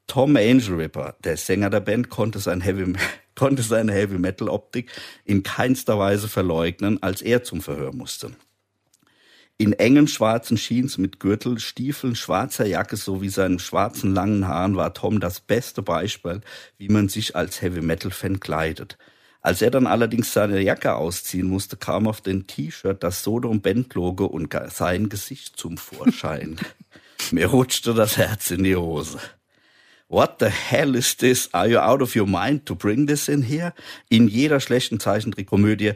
Tom 0.05 0.35
Angel 0.35 0.75
Ripper, 0.75 1.15
der 1.23 1.37
Sänger 1.37 1.69
der 1.69 1.79
Band, 1.79 2.09
konnte, 2.09 2.39
sein 2.39 2.61
Heavy, 2.61 2.93
konnte 3.39 3.63
seine 3.63 3.93
Heavy 3.93 4.17
Metal 4.17 4.49
Optik 4.49 4.91
in 5.23 5.43
keinster 5.43 5.97
Weise 5.97 6.27
verleugnen, 6.27 7.01
als 7.01 7.21
er 7.21 7.41
zum 7.41 7.61
Verhör 7.61 7.95
musste. 7.95 8.31
In 9.57 9.71
engen 9.71 10.09
schwarzen 10.09 10.57
Jeans 10.57 10.97
mit 10.97 11.21
Gürtel, 11.21 11.57
Stiefeln, 11.57 12.17
schwarzer 12.17 12.65
Jacke 12.65 12.97
sowie 12.97 13.29
seinen 13.29 13.59
schwarzen 13.59 14.13
langen 14.13 14.45
Haaren 14.45 14.75
war 14.75 14.93
Tom 14.93 15.21
das 15.21 15.39
beste 15.39 15.81
Beispiel, 15.81 16.41
wie 16.77 16.89
man 16.89 17.07
sich 17.07 17.37
als 17.37 17.61
Heavy 17.61 17.81
Metal 17.81 18.11
Fan 18.11 18.41
kleidet. 18.41 18.97
Als 19.41 19.61
er 19.61 19.71
dann 19.71 19.87
allerdings 19.87 20.33
seine 20.33 20.59
Jacke 20.59 20.95
ausziehen 20.95 21.47
musste, 21.47 21.77
kam 21.77 22.07
auf 22.07 22.19
den 22.19 22.45
T-Shirt 22.45 23.01
das 23.01 23.23
Sodom 23.23 23.61
Band 23.61 23.93
Logo 23.93 24.25
und 24.25 24.53
sein 24.69 25.07
Gesicht 25.07 25.55
zum 25.55 25.77
Vorschein. 25.77 26.57
Mir 27.31 27.47
rutschte 27.47 27.93
das 27.93 28.17
Herz 28.17 28.51
in 28.51 28.63
die 28.63 28.75
Hose. 28.75 29.17
What 30.11 30.39
the 30.39 30.49
hell 30.49 30.95
is 30.95 31.15
this? 31.17 31.53
Are 31.53 31.67
you 31.67 31.77
out 31.77 32.01
of 32.01 32.15
your 32.15 32.25
mind 32.25 32.65
to 32.65 32.73
bring 32.73 33.05
this 33.05 33.29
in 33.29 33.43
here? 33.43 33.75
In 34.09 34.27
jeder 34.27 34.59
schlechten 34.59 34.99
Zeichentrickkomödie 34.99 35.93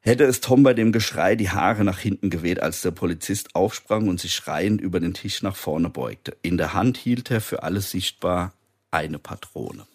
hätte 0.00 0.24
es 0.24 0.40
Tom 0.40 0.62
bei 0.62 0.72
dem 0.72 0.92
Geschrei 0.92 1.36
die 1.36 1.50
Haare 1.50 1.84
nach 1.84 1.98
hinten 1.98 2.30
geweht, 2.30 2.62
als 2.62 2.80
der 2.80 2.92
Polizist 2.92 3.54
aufsprang 3.54 4.08
und 4.08 4.18
sich 4.18 4.34
schreiend 4.34 4.80
über 4.80 4.98
den 4.98 5.12
Tisch 5.12 5.42
nach 5.42 5.56
vorne 5.56 5.90
beugte. 5.90 6.38
In 6.40 6.56
der 6.56 6.72
Hand 6.72 6.96
hielt 6.96 7.30
er 7.30 7.42
für 7.42 7.62
alles 7.62 7.90
sichtbar 7.90 8.54
eine 8.90 9.18
Patrone. 9.18 9.86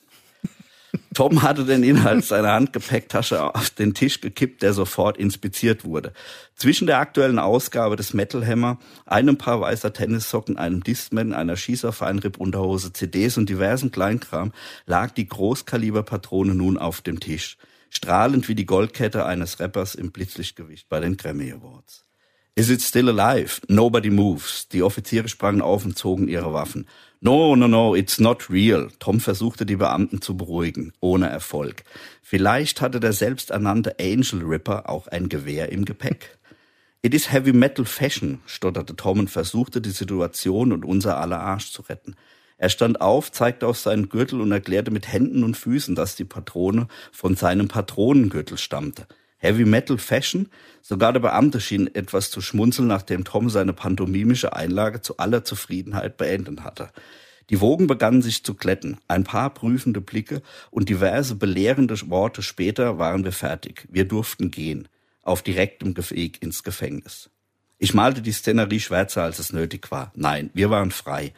Tom 1.13 1.41
hatte 1.41 1.65
den 1.65 1.83
Inhalt 1.83 2.25
seiner 2.25 2.53
Handgepäcktasche 2.53 3.55
auf 3.55 3.69
den 3.69 3.93
Tisch 3.93 4.21
gekippt, 4.21 4.61
der 4.61 4.73
sofort 4.73 5.17
inspiziert 5.17 5.83
wurde. 5.83 6.13
Zwischen 6.55 6.87
der 6.87 6.99
aktuellen 6.99 7.39
Ausgabe 7.39 7.95
des 7.95 8.13
Metal 8.13 8.45
Hammer, 8.45 8.79
einem 9.05 9.37
Paar 9.37 9.61
weißer 9.61 9.93
Tennissocken, 9.93 10.57
einem 10.57 10.83
Discman, 10.83 11.33
einer 11.33 11.57
Schießerfeinripp-Unterhose, 11.57 12.93
CDs 12.93 13.37
und 13.37 13.49
diversen 13.49 13.91
Kleinkram 13.91 14.51
lag 14.85 15.11
die 15.11 15.27
Großkaliberpatrone 15.27 16.55
nun 16.55 16.77
auf 16.77 17.01
dem 17.01 17.19
Tisch. 17.19 17.57
Strahlend 17.89 18.47
wie 18.47 18.55
die 18.55 18.65
Goldkette 18.65 19.25
eines 19.25 19.59
Rappers 19.59 19.95
im 19.95 20.11
Blitzlichtgewicht 20.11 20.89
bei 20.89 20.99
den 20.99 21.17
Grammy 21.17 21.51
Awards. 21.51 22.05
Is 22.57 22.69
it 22.69 22.81
still 22.81 23.09
alive? 23.09 23.59
Nobody 23.67 24.09
moves. 24.09 24.69
Die 24.69 24.81
Offiziere 24.81 25.27
sprangen 25.27 25.61
auf 25.61 25.83
und 25.83 25.97
zogen 25.97 26.29
ihre 26.29 26.53
Waffen. 26.53 26.87
No, 27.25 27.55
no, 27.55 27.67
no, 27.67 27.95
it's 27.95 28.19
not 28.19 28.51
real. 28.51 28.91
Tom 28.99 29.19
versuchte 29.19 29.65
die 29.65 29.77
Beamten 29.77 30.21
zu 30.21 30.37
beruhigen, 30.37 30.93
ohne 30.99 31.27
Erfolg. 31.27 31.83
Vielleicht 32.21 32.81
hatte 32.81 32.99
der 32.99 33.13
selbsternannte 33.13 33.95
Angel 33.99 34.43
Ripper 34.43 34.87
auch 34.87 35.07
ein 35.07 35.27
Gewehr 35.27 35.71
im 35.71 35.85
Gepäck. 35.85 36.37
It 37.01 37.15
is 37.15 37.31
heavy 37.31 37.51
metal 37.51 37.83
fashion, 37.83 38.41
stotterte 38.45 38.95
Tom 38.95 39.17
und 39.17 39.31
versuchte 39.31 39.81
die 39.81 39.89
Situation 39.89 40.71
und 40.71 40.85
unser 40.85 41.17
aller 41.17 41.39
Arsch 41.39 41.71
zu 41.71 41.81
retten. 41.81 42.15
Er 42.59 42.69
stand 42.69 43.01
auf, 43.01 43.31
zeigte 43.31 43.65
auf 43.65 43.79
seinen 43.79 44.09
Gürtel 44.09 44.39
und 44.39 44.51
erklärte 44.51 44.91
mit 44.91 45.11
Händen 45.11 45.43
und 45.43 45.57
Füßen, 45.57 45.95
dass 45.95 46.15
die 46.15 46.25
Patrone 46.25 46.87
von 47.11 47.35
seinem 47.35 47.67
Patronengürtel 47.67 48.59
stammte. 48.59 49.07
Heavy 49.37 49.65
Metal 49.65 49.97
Fashion? 49.97 50.49
Sogar 50.81 51.13
der 51.13 51.19
Beamte 51.19 51.59
schien 51.59 51.93
etwas 51.93 52.31
zu 52.31 52.41
schmunzeln, 52.41 52.87
nachdem 52.87 53.23
Tom 53.23 53.49
seine 53.49 53.73
pantomimische 53.73 54.55
Einlage 54.55 55.01
zu 55.01 55.17
aller 55.17 55.43
Zufriedenheit 55.43 56.17
beendet 56.17 56.61
hatte. 56.63 56.89
Die 57.49 57.61
Wogen 57.61 57.87
begannen 57.87 58.21
sich 58.21 58.43
zu 58.43 58.55
glätten. 58.55 58.97
Ein 59.07 59.23
paar 59.23 59.53
prüfende 59.53 60.01
Blicke 60.01 60.41
und 60.71 60.89
diverse 60.89 61.35
belehrende 61.35 61.95
Worte 62.09 62.41
später 62.41 62.97
waren 62.97 63.23
wir 63.23 63.31
fertig. 63.31 63.87
Wir 63.91 64.05
durften 64.05 64.49
gehen. 64.51 64.87
Auf 65.21 65.41
direktem 65.41 65.95
Weg 65.97 66.41
ins 66.41 66.63
Gefängnis. 66.63 67.29
Ich 67.77 67.93
malte 67.93 68.21
die 68.21 68.31
Szenerie 68.31 68.79
schwärzer, 68.79 69.23
als 69.23 69.39
es 69.39 69.53
nötig 69.53 69.91
war. 69.91 70.11
Nein, 70.15 70.49
wir 70.53 70.69
waren 70.69 70.91
frei. 70.91 71.33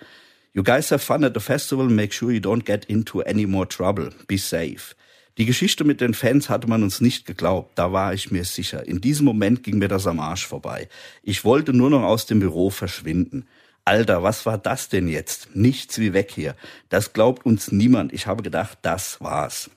You 0.54 0.64
guys 0.64 0.92
have 0.92 1.04
fun 1.04 1.24
at 1.24 1.34
the 1.34 1.40
festival. 1.40 1.88
Make 1.88 2.14
sure 2.14 2.32
you 2.32 2.40
don't 2.40 2.66
get 2.66 2.86
into 2.86 3.22
any 3.22 3.46
more 3.46 3.68
trouble. 3.68 4.12
Be 4.28 4.38
safe. 4.38 4.96
Die 5.38 5.46
Geschichte 5.46 5.84
mit 5.84 6.02
den 6.02 6.16
Fans 6.16 6.50
hatte 6.50 6.68
man 6.68 6.82
uns 6.82 7.00
nicht 7.00 7.28
geglaubt, 7.28 7.78
da 7.78 7.92
war 7.92 8.12
ich 8.12 8.32
mir 8.32 8.44
sicher. 8.44 8.88
In 8.88 9.02
diesem 9.02 9.26
Moment 9.26 9.62
ging 9.62 9.78
mir 9.78 9.88
das 9.88 10.08
am 10.08 10.20
Arsch 10.20 10.48
vorbei. 10.48 10.90
Ich 11.22 11.46
wollte 11.46 11.74
nur 11.74 11.92
noch 11.92 12.02
aus 12.02 12.26
dem 12.26 12.40
Büro 12.40 12.72
verschwinden. 12.72 13.46
Alter, 13.86 14.24
was 14.24 14.48
war 14.48 14.58
das 14.58 14.90
denn 14.90 15.08
jetzt? 15.08 15.56
Nichts 15.56 16.00
wie 16.00 16.14
weg 16.14 16.32
hier. 16.34 16.56
Das 16.90 17.14
glaubt 17.14 17.46
uns 17.46 17.72
niemand. 17.72 18.14
Ich 18.14 18.26
habe 18.26 18.42
gedacht, 18.42 18.80
das 18.82 19.22
war's. 19.22 19.70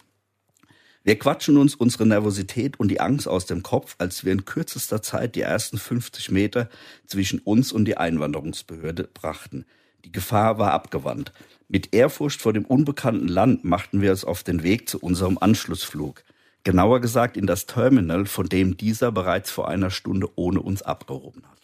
Wir 1.05 1.19
quatschen 1.19 1.59
uns 1.59 1.75
unsere 1.75 2.07
Nervosität 2.07 2.81
und 2.81 2.89
die 2.89 3.01
Angst 3.01 3.29
aus 3.29 3.45
dem 3.45 3.63
Kopf, 3.63 3.97
als 3.99 4.25
wir 4.25 4.33
in 4.33 4.47
kürzester 4.47 5.03
Zeit 5.03 5.35
die 5.35 5.43
ersten 5.43 5.77
50 5.77 6.31
Meter 6.31 6.71
zwischen 7.07 7.39
uns 7.39 7.71
und 7.71 7.85
die 7.85 7.99
Einwanderungsbehörde 7.99 9.09
brachten. 9.13 9.67
Die 10.05 10.13
Gefahr 10.13 10.59
war 10.59 10.73
abgewandt. 10.73 11.33
Mit 11.73 11.95
Ehrfurcht 11.95 12.43
vor 12.43 12.53
dem 12.53 12.65
unbekannten 12.65 13.29
Land 13.29 13.63
machten 13.63 14.01
wir 14.03 14.11
es 14.11 14.25
auf 14.25 14.43
den 14.43 14.65
Weg 14.65 14.89
zu 14.89 14.99
unserem 14.99 15.39
Anschlussflug. 15.39 16.25
Genauer 16.65 17.01
gesagt 17.01 17.37
in 17.37 17.47
das 17.47 17.67
Terminal, 17.67 18.27
von 18.27 18.49
dem 18.49 18.77
dieser 18.77 19.13
bereits 19.13 19.53
vor 19.53 19.69
einer 19.69 19.91
Stunde 19.91 20.29
ohne 20.35 20.61
uns 20.61 20.83
abgehoben 20.83 21.45
hat. 21.49 21.60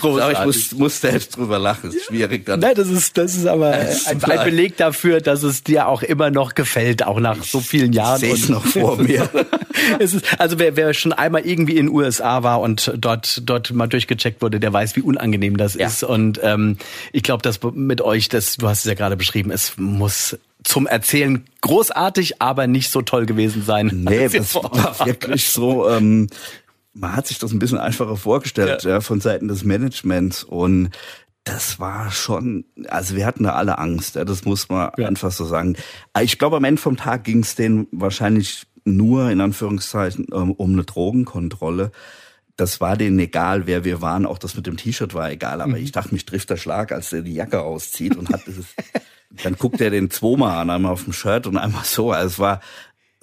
Großartig. 0.00 0.02
Aber 0.02 0.32
ich 0.32 0.44
muss, 0.44 0.72
muss 0.72 1.00
selbst 1.00 1.36
drüber 1.36 1.60
lachen. 1.60 1.82
Das 1.84 1.94
ist 1.94 2.06
schwierig 2.06 2.44
dann. 2.44 2.58
Nein, 2.58 2.74
das 2.74 2.88
ist, 2.88 3.16
das 3.16 3.36
ist 3.36 3.46
aber 3.46 3.70
das 3.70 4.08
ein, 4.08 4.22
ein, 4.24 4.44
Beleg 4.44 4.76
dafür, 4.76 5.20
dass 5.20 5.44
es 5.44 5.62
dir 5.62 5.86
auch 5.86 6.02
immer 6.02 6.30
noch 6.30 6.54
gefällt, 6.56 7.06
auch 7.06 7.20
nach 7.20 7.44
so 7.44 7.60
vielen 7.60 7.92
Jahren. 7.92 8.24
Ich 8.24 8.48
noch 8.48 8.66
vor 8.66 8.96
mir. 8.96 9.28
es 10.00 10.14
ist, 10.14 10.40
also 10.40 10.58
wer, 10.58 10.76
wer 10.76 10.92
schon 10.94 11.12
einmal 11.12 11.46
irgendwie 11.46 11.76
in 11.76 11.86
den 11.86 11.94
USA 11.94 12.42
war 12.42 12.60
und 12.60 12.92
dort, 12.98 13.42
dort 13.44 13.72
mal 13.72 13.86
durchgecheckt 13.86 14.42
wurde, 14.42 14.58
der 14.58 14.72
weiß, 14.72 14.96
wie 14.96 15.02
unangenehm 15.02 15.56
das 15.56 15.74
ja. 15.74 15.86
ist. 15.86 16.02
Und 16.02 16.40
ähm, 16.42 16.76
ich 17.12 17.22
glaube, 17.22 17.42
dass 17.42 17.60
mit 17.62 18.00
euch, 18.00 18.28
das, 18.28 18.56
du 18.56 18.68
hast 18.68 18.80
es 18.80 18.86
ja 18.86 18.94
gerade 18.94 19.16
beschrieben, 19.16 19.52
es 19.52 19.74
muss 19.76 20.36
zum 20.62 20.86
Erzählen 20.86 21.44
großartig, 21.62 22.40
aber 22.40 22.66
nicht 22.66 22.90
so 22.90 23.02
toll 23.02 23.26
gewesen 23.26 23.62
sein. 23.62 23.90
Nee, 24.08 24.28
das 24.28 24.54
war 24.54 25.06
wirklich 25.06 25.48
so. 25.48 25.88
Ähm, 25.88 26.28
man 26.92 27.14
hat 27.14 27.26
sich 27.26 27.38
das 27.38 27.52
ein 27.52 27.58
bisschen 27.58 27.78
einfacher 27.78 28.16
vorgestellt 28.16 28.84
ja. 28.84 28.90
ja. 28.90 29.00
von 29.00 29.20
Seiten 29.20 29.48
des 29.48 29.64
Managements 29.64 30.44
und 30.44 30.90
das 31.44 31.80
war 31.80 32.10
schon, 32.10 32.64
also 32.88 33.16
wir 33.16 33.26
hatten 33.26 33.44
da 33.44 33.54
alle 33.54 33.78
Angst, 33.78 34.14
ja, 34.14 34.24
das 34.24 34.44
muss 34.44 34.68
man 34.68 34.90
ja. 34.98 35.08
einfach 35.08 35.32
so 35.32 35.44
sagen. 35.44 35.76
Ich 36.20 36.38
glaube, 36.38 36.56
am 36.56 36.64
Ende 36.64 36.80
vom 36.80 36.96
Tag 36.96 37.24
ging 37.24 37.40
es 37.40 37.54
denen 37.54 37.86
wahrscheinlich 37.92 38.66
nur 38.84 39.30
in 39.30 39.40
Anführungszeichen 39.40 40.26
ähm, 40.32 40.52
um 40.52 40.72
eine 40.72 40.84
Drogenkontrolle. 40.84 41.92
Das 42.56 42.80
war 42.80 42.96
denen 42.96 43.18
egal, 43.18 43.66
wer 43.66 43.84
wir 43.84 44.02
waren. 44.02 44.26
Auch 44.26 44.38
das 44.38 44.54
mit 44.54 44.66
dem 44.66 44.76
T-Shirt 44.76 45.14
war 45.14 45.30
egal. 45.30 45.62
Aber 45.62 45.76
mhm. 45.76 45.82
ich 45.82 45.92
dachte, 45.92 46.12
mich 46.12 46.26
trifft 46.26 46.50
der 46.50 46.56
Schlag, 46.56 46.92
als 46.92 47.12
er 47.12 47.22
die 47.22 47.34
Jacke 47.34 47.62
auszieht 47.62 48.16
und 48.16 48.28
hat 48.28 48.46
dieses, 48.46 48.66
dann 49.42 49.56
guckt 49.56 49.80
er 49.80 49.90
den 49.90 50.10
zweimal 50.10 50.58
an, 50.58 50.70
einmal 50.70 50.92
auf 50.92 51.04
dem 51.04 51.14
Shirt 51.14 51.46
und 51.46 51.56
einmal 51.56 51.84
so. 51.84 52.12
Also 52.12 52.26
es 52.26 52.38
war, 52.38 52.60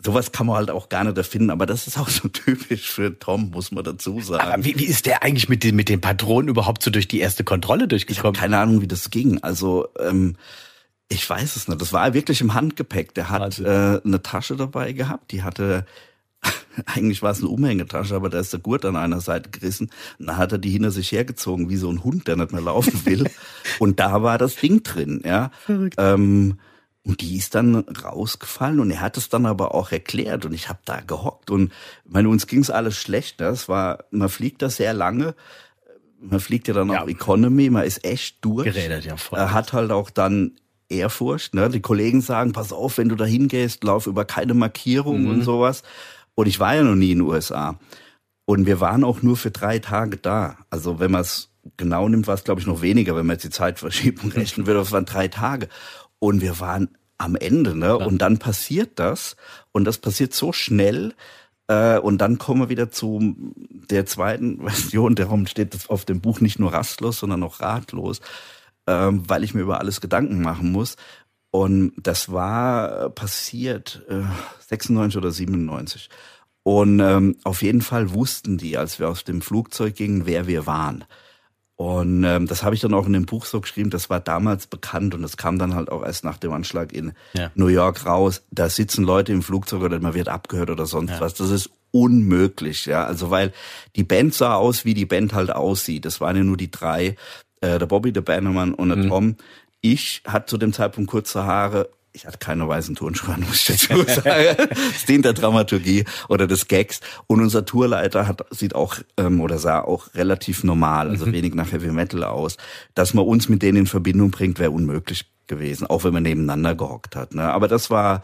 sowas 0.04 0.32
kann 0.32 0.48
man 0.48 0.58
halt 0.58 0.70
auch 0.70 0.90
gar 0.90 1.04
nicht 1.04 1.18
erfinden, 1.18 1.50
aber 1.50 1.66
das 1.66 1.88
ist 1.88 1.98
auch 1.98 2.10
so 2.10 2.28
typisch 2.28 2.92
für 2.92 3.18
Tom, 3.18 3.50
muss 3.52 3.72
man 3.72 3.84
dazu 3.84 4.20
sagen. 4.22 4.42
Aber 4.42 4.64
wie, 4.64 4.78
wie 4.78 4.86
ist 4.86 5.06
der 5.06 5.24
eigentlich 5.24 5.50
mit 5.50 5.64
den, 5.64 5.76
mit 5.76 5.90
den 5.90 6.02
Patronen 6.02 6.50
überhaupt 6.50 6.84
so 6.84 6.92
durch 6.92 7.08
die 7.08 7.20
erste 7.20 7.44
Kontrolle 7.44 7.88
durchgekommen? 7.88 8.36
Ich 8.36 8.40
keine 8.40 8.60
Ahnung, 8.60 8.82
wie 8.82 8.88
das 8.88 9.10
ging. 9.10 9.42
Also 9.44 9.88
ähm, 10.00 10.36
ich 11.10 11.28
weiß 11.28 11.56
es 11.56 11.68
nicht. 11.68 11.82
Das 11.82 11.94
war 11.94 12.14
wirklich 12.14 12.42
im 12.42 12.54
Handgepäck. 12.54 13.14
Der 13.14 13.30
hat 13.30 13.60
äh, 13.60 14.02
eine 14.04 14.22
Tasche 14.22 14.56
dabei 14.56 14.94
gehabt, 14.94 15.32
die 15.32 15.44
hatte 15.44 15.86
eigentlich 16.86 17.22
war 17.22 17.32
es 17.32 17.40
eine 17.40 17.50
Umhängetasche, 17.50 18.16
aber 18.16 18.30
da 18.30 18.40
ist 18.40 18.54
der 18.54 18.60
Gurt 18.60 18.86
an 18.86 18.96
einer 18.96 19.22
Seite 19.22 19.50
gerissen. 19.50 19.90
Und 20.20 20.28
dann 20.28 20.38
hat 20.38 20.52
er 20.52 20.58
die 20.58 20.70
hinter 20.70 20.92
sich 20.92 21.12
hergezogen, 21.12 21.70
wie 21.70 21.78
so 21.78 21.90
ein 21.90 22.04
Hund, 22.04 22.28
der 22.28 22.36
nicht 22.36 22.52
mehr 22.52 22.62
laufen 22.62 23.06
will. 23.06 23.30
und 23.80 24.00
da 24.00 24.22
war 24.24 24.38
das 24.38 24.56
Ding 24.56 24.84
drin, 24.84 25.22
ja. 25.26 25.52
Verrückt. 25.66 25.96
Ähm, 25.98 26.60
und 27.08 27.22
die 27.22 27.38
ist 27.38 27.56
dann 27.56 27.76
rausgefallen 27.76 28.82
und 28.82 28.92
er 28.92 29.00
hat 29.00 29.16
es 29.16 29.30
dann 29.30 29.46
aber 29.46 29.74
auch 29.74 29.94
erklärt 29.94 30.46
und 30.46 30.54
ich 30.54 30.68
habe 30.68 30.80
da 30.84 31.00
gehockt 31.00 31.50
und 31.50 31.72
meine 32.04 32.28
uns 32.28 32.48
ging's 32.48 32.70
alles 32.70 32.98
schlecht. 32.98 33.40
Das 33.40 33.70
war, 33.70 34.04
man 34.12 34.28
fliegt 34.28 34.62
da 34.62 34.70
sehr 34.70 34.94
lange, 34.94 35.34
man 36.20 36.42
fliegt 36.42 36.68
ja 36.68 36.74
dann 36.74 36.90
ja. 36.90 37.04
auch 37.04 37.08
Economy, 37.08 37.70
man 37.70 37.86
ist 37.86 38.04
echt 38.04 38.44
durch. 38.44 38.66
Geredet 38.66 39.06
ja 39.06 39.16
voll. 39.16 39.40
Er 39.40 39.54
hat 39.54 39.72
halt 39.72 39.92
auch 39.92 40.10
dann 40.10 40.60
Ehrfurcht. 40.90 41.54
Ne? 41.54 41.70
Die 41.70 41.80
Kollegen 41.80 42.20
sagen, 42.20 42.52
pass 42.52 42.74
auf, 42.74 42.98
wenn 42.98 43.08
du 43.08 43.16
da 43.16 43.26
hingehst, 43.26 43.86
lauf 43.86 44.06
über 44.06 44.26
keine 44.26 44.54
Markierung 44.54 45.24
mhm. 45.24 45.30
und 45.30 45.42
sowas. 45.44 45.84
Und 46.36 46.48
ich 46.48 46.60
war 46.60 46.76
ja 46.76 46.84
noch 46.84 46.96
nie 46.96 47.14
in 47.14 47.20
den 47.20 47.28
USA. 47.28 47.80
Und 48.44 48.66
wir 48.66 48.82
waren 48.82 49.06
auch 49.06 49.22
nur 49.22 49.38
für 49.38 49.52
drei 49.52 49.80
Tage 49.80 50.18
da. 50.18 50.58
Also 50.70 51.00
wenn 51.00 51.12
man 51.12 51.22
es 51.22 51.52
genau 51.78 52.10
nimmt, 52.10 52.28
war 52.28 52.36
es, 52.36 52.44
glaube 52.44 52.60
ich, 52.60 52.68
noch 52.68 52.82
weniger, 52.82 53.16
wenn 53.16 53.26
man 53.26 53.36
jetzt 53.36 53.44
die 53.44 53.50
Zeitverschiebung 53.50 54.32
rechnen 54.36 54.68
würde. 54.68 54.82
Es 54.82 54.92
waren 54.92 55.06
drei 55.06 55.30
Tage. 55.30 55.70
Und 56.20 56.42
wir 56.42 56.60
waren 56.60 56.90
am 57.18 57.36
Ende, 57.36 57.76
ne? 57.76 57.88
Ja. 57.88 57.94
Und 57.94 58.20
dann 58.20 58.38
passiert 58.38 59.00
das. 59.00 59.36
Und 59.72 59.86
das 59.86 59.98
passiert 59.98 60.34
so 60.34 60.52
schnell. 60.54 61.14
Äh, 61.68 62.00
und 62.00 62.20
dann 62.20 62.38
kommen 62.38 62.62
wir 62.62 62.70
wieder 62.70 62.92
zu 62.92 63.36
der 63.90 64.06
zweiten 64.06 64.62
Version. 64.62 65.16
Darum 65.16 65.48
steht 65.48 65.74
das 65.74 65.90
auf 65.90 66.06
dem 66.06 66.22
Buch 66.22 66.40
nicht 66.40 66.60
nur 66.60 66.74
rastlos, 66.74 67.20
sondern 67.20 67.44
auch 67.44 67.60
ratlos, 67.60 68.20
äh, 68.86 69.10
weil 69.12 69.44
ich 69.44 69.54
mir 69.54 69.62
über 69.62 69.80
alles 69.80 70.02
Gedanken 70.02 70.42
machen 70.42 70.72
muss. 70.72 70.96
Und 71.52 71.94
das 71.98 72.32
war 72.32 73.10
passiert 73.10 74.04
äh, 74.10 74.24
96 74.68 75.18
oder 75.18 75.32
97. 75.32 76.10
Und 76.64 77.00
ähm, 77.00 77.38
auf 77.46 77.62
jeden 77.62 77.82
Fall 77.82 78.14
wussten 78.14 78.58
die, 78.58 78.78
als 78.78 79.00
wir 79.00 79.08
aus 79.08 79.24
dem 79.24 79.42
Flugzeug 79.42 79.96
gingen, 79.96 80.26
wer 80.26 80.48
wir 80.48 80.68
waren. 80.68 81.06
Und 81.78 82.24
ähm, 82.24 82.48
das 82.48 82.64
habe 82.64 82.74
ich 82.74 82.82
dann 82.82 82.96
auch 82.96 83.06
in 83.06 83.14
dem 83.14 83.28
Buch 83.28 83.46
so 83.46 83.62
geschrieben, 83.62 83.92
das 83.92 84.10
war 84.10 84.20
damals 84.20 84.66
bekannt 84.66 85.14
und 85.14 85.24
es 85.24 85.38
kam 85.38 85.60
dann 85.60 85.76
halt 85.76 85.92
auch 85.92 86.04
erst 86.04 86.24
nach 86.24 86.38
dem 86.38 86.52
Anschlag 86.52 86.92
in 86.92 87.14
ja. 87.34 87.52
New 87.54 87.68
York 87.68 88.08
raus. 88.08 88.42
Da 88.50 88.68
sitzen 88.68 89.04
Leute 89.04 89.32
im 89.32 89.44
Flugzeug 89.44 89.84
oder 89.84 90.00
man 90.00 90.16
wird 90.16 90.28
abgehört 90.28 90.72
oder 90.72 90.88
sonst 90.88 91.12
ja. 91.12 91.22
was. 91.22 91.36
Das 91.36 91.52
ist 91.52 91.70
unmöglich, 91.92 92.88
ja. 92.88 93.06
Also 93.06 93.30
weil 93.30 93.54
die 93.96 94.04
Band 94.04 94.34
sah 94.34 94.56
aus, 94.56 94.86
wie 94.86 94.96
die 94.96 95.06
Band 95.06 95.34
halt 95.34 95.52
aussieht. 95.52 96.06
Das 96.06 96.20
waren 96.20 96.36
ja 96.36 96.44
nur 96.44 96.58
die 96.58 96.72
drei, 96.72 97.16
äh, 97.62 97.78
der 97.78 97.86
Bobby, 97.86 98.12
der 98.12 98.22
Bannerman 98.22 98.74
und 98.74 98.90
der 98.90 98.98
mhm. 98.98 99.10
Tom. 99.10 99.36
Ich 99.80 100.24
hatte 100.26 100.48
zu 100.48 100.58
dem 100.58 100.74
Zeitpunkt 100.74 101.12
kurze 101.12 101.46
Haare 101.46 101.90
ich 102.18 102.26
hatte 102.26 102.40
keine 102.40 102.68
weißen 102.68 102.96
Turnschuhe, 102.96 103.36
muss 103.38 103.70
ich 103.70 103.88
dazu 103.88 104.04
sagen. 104.04 104.58
das 104.70 105.06
dient 105.08 105.24
der 105.24 105.34
Dramaturgie 105.34 106.04
oder 106.30 106.48
des 106.48 106.68
Gags. 106.68 107.00
Und 107.28 107.42
unser 107.42 107.64
Tourleiter 107.64 108.28
hat, 108.28 108.44
sieht 108.50 108.74
auch 108.74 108.96
ähm, 109.18 109.40
oder 109.40 109.60
sah 109.60 109.82
auch 109.82 110.16
relativ 110.16 110.64
normal, 110.64 111.10
also 111.10 111.28
mhm. 111.28 111.34
wenig 111.34 111.54
nach 111.54 111.72
Heavy 111.72 111.92
Metal 111.92 112.24
aus. 112.24 112.58
Dass 112.96 113.14
man 113.14 113.24
uns 113.24 113.50
mit 113.50 113.62
denen 113.62 113.78
in 113.80 113.86
Verbindung 113.86 114.32
bringt, 114.32 114.58
wäre 114.58 114.72
unmöglich 114.72 115.32
gewesen, 115.46 115.86
auch 115.86 116.04
wenn 116.04 116.14
man 116.14 116.24
nebeneinander 116.24 116.74
gehockt 116.74 117.16
hat. 117.16 117.36
Ne? 117.36 117.44
Aber 117.44 117.68
das 117.68 117.92
war 117.92 118.24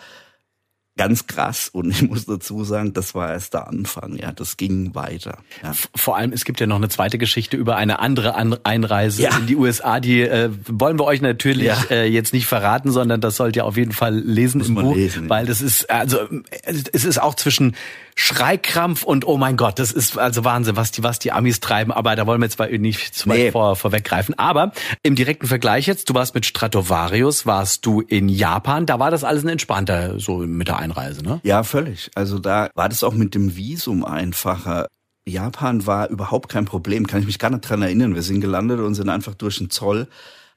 ganz 0.95 1.25
krass 1.25 1.69
und 1.69 1.89
ich 1.89 2.03
muss 2.03 2.25
dazu 2.25 2.63
sagen, 2.63 2.93
das 2.93 3.15
war 3.15 3.31
erst 3.31 3.55
der 3.55 3.67
Anfang, 3.67 4.15
ja, 4.15 4.31
das 4.31 4.57
ging 4.57 4.93
weiter. 4.93 5.39
Ja. 5.63 5.73
Vor 5.95 6.17
allem, 6.17 6.31
es 6.31 6.45
gibt 6.45 6.59
ja 6.59 6.67
noch 6.67 6.75
eine 6.75 6.89
zweite 6.89 7.17
Geschichte 7.17 7.57
über 7.57 7.77
eine 7.77 7.99
andere 7.99 8.35
An 8.35 8.55
Einreise 8.63 9.23
ja. 9.23 9.35
in 9.37 9.47
die 9.47 9.55
USA, 9.55 9.99
die 9.99 10.21
äh, 10.21 10.51
wollen 10.67 10.99
wir 10.99 11.05
euch 11.05 11.21
natürlich 11.21 11.65
ja. 11.65 11.83
äh, 11.89 12.07
jetzt 12.07 12.33
nicht 12.33 12.45
verraten, 12.45 12.91
sondern 12.91 13.21
das 13.21 13.37
sollt 13.37 13.55
ihr 13.55 13.65
auf 13.65 13.75
jeden 13.75 13.91
Fall 13.91 14.15
lesen 14.15 14.59
muss 14.59 14.67
im 14.69 14.75
Buch, 14.75 14.95
lesen, 14.95 15.29
weil 15.29 15.47
das 15.47 15.61
ist 15.61 15.89
also 15.89 16.19
es 16.61 17.05
ist 17.05 17.19
auch 17.19 17.35
zwischen 17.35 17.75
Schreikrampf 18.15 19.03
und 19.03 19.25
oh 19.27 19.37
mein 19.37 19.57
Gott, 19.57 19.79
das 19.79 19.91
ist 19.91 20.17
also 20.17 20.43
Wahnsinn, 20.43 20.75
was 20.75 20.91
die 20.91 21.03
was 21.03 21.19
die 21.19 21.31
Amis 21.31 21.59
treiben, 21.59 21.91
aber 21.91 22.15
da 22.15 22.27
wollen 22.27 22.41
wir 22.41 22.45
jetzt 22.45 22.59
mal 22.59 22.71
nicht 22.77 23.15
zu 23.15 23.29
weit 23.29 23.37
nee. 23.37 23.51
vor, 23.51 23.75
vorweggreifen, 23.75 24.37
aber 24.37 24.71
im 25.01 25.15
direkten 25.15 25.47
Vergleich 25.47 25.87
jetzt, 25.87 26.09
du 26.09 26.13
warst 26.13 26.35
mit 26.35 26.45
Stratovarius, 26.45 27.45
warst 27.45 27.85
du 27.85 28.01
in 28.01 28.29
Japan, 28.29 28.85
da 28.85 28.99
war 28.99 29.11
das 29.11 29.23
alles 29.23 29.43
ein 29.43 29.49
entspannter 29.49 30.19
so 30.19 30.37
mit 30.37 30.67
der 30.67 30.77
Einreise, 30.77 31.23
ne? 31.23 31.39
Ja, 31.43 31.63
völlig. 31.63 32.11
Also 32.15 32.39
da 32.39 32.69
war 32.75 32.89
das 32.89 33.03
auch 33.03 33.13
mit 33.13 33.35
dem 33.35 33.55
Visum 33.55 34.05
einfacher. 34.05 34.87
Japan 35.25 35.85
war 35.87 36.09
überhaupt 36.09 36.49
kein 36.49 36.65
Problem, 36.65 37.07
kann 37.07 37.21
ich 37.21 37.25
mich 37.25 37.39
gar 37.39 37.49
nicht 37.49 37.61
dran 37.61 37.81
erinnern. 37.81 38.15
Wir 38.15 38.23
sind 38.23 38.41
gelandet 38.41 38.79
und 38.79 38.95
sind 38.95 39.09
einfach 39.09 39.33
durch 39.35 39.57
den 39.57 39.69
Zoll, 39.69 40.07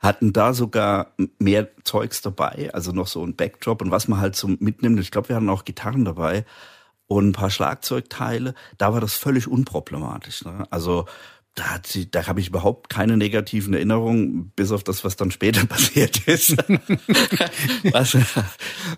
hatten 0.01 0.33
da 0.33 0.53
sogar 0.53 1.13
mehr 1.39 1.69
Zeugs 1.85 2.21
dabei, 2.21 2.71
also 2.73 2.93
noch 2.93 3.07
so 3.07 3.25
ein 3.25 3.37
Backdrop 3.37 3.81
und 3.81 3.91
was 3.91 4.09
man 4.09 4.21
halt 4.21 4.37
so 4.37 4.49
mitnimmt. 4.49 5.01
Ich 5.01 5.11
glaube, 5.11 5.29
wir 5.31 5.37
hatten 5.37 5.49
auch 5.49 5.65
Gitarren 5.65 6.05
dabei 6.05 6.45
und 7.07 7.29
ein 7.29 7.33
paar 7.33 7.51
Schlagzeugteile. 7.51 8.55
Da 8.79 8.93
war 8.93 9.01
das 9.01 9.15
völlig 9.15 9.49
unproblematisch. 9.49 10.45
Ne? 10.45 10.67
Also 10.71 11.07
da 11.57 11.71
hat 11.71 11.87
sie, 11.87 12.11
da 12.11 12.27
habe 12.27 12.39
ich 12.39 12.49
überhaupt 12.49 12.91
keine 12.91 13.17
negativen 13.17 13.73
Erinnerungen, 13.73 14.53
bis 14.55 14.73
auf 14.73 14.85
das, 14.85 15.05
was 15.05 15.17
dann 15.17 15.31
später 15.31 15.65
passiert 15.67 16.29
ist. 16.29 16.55
was, 17.93 18.15
äh, 18.15 18.19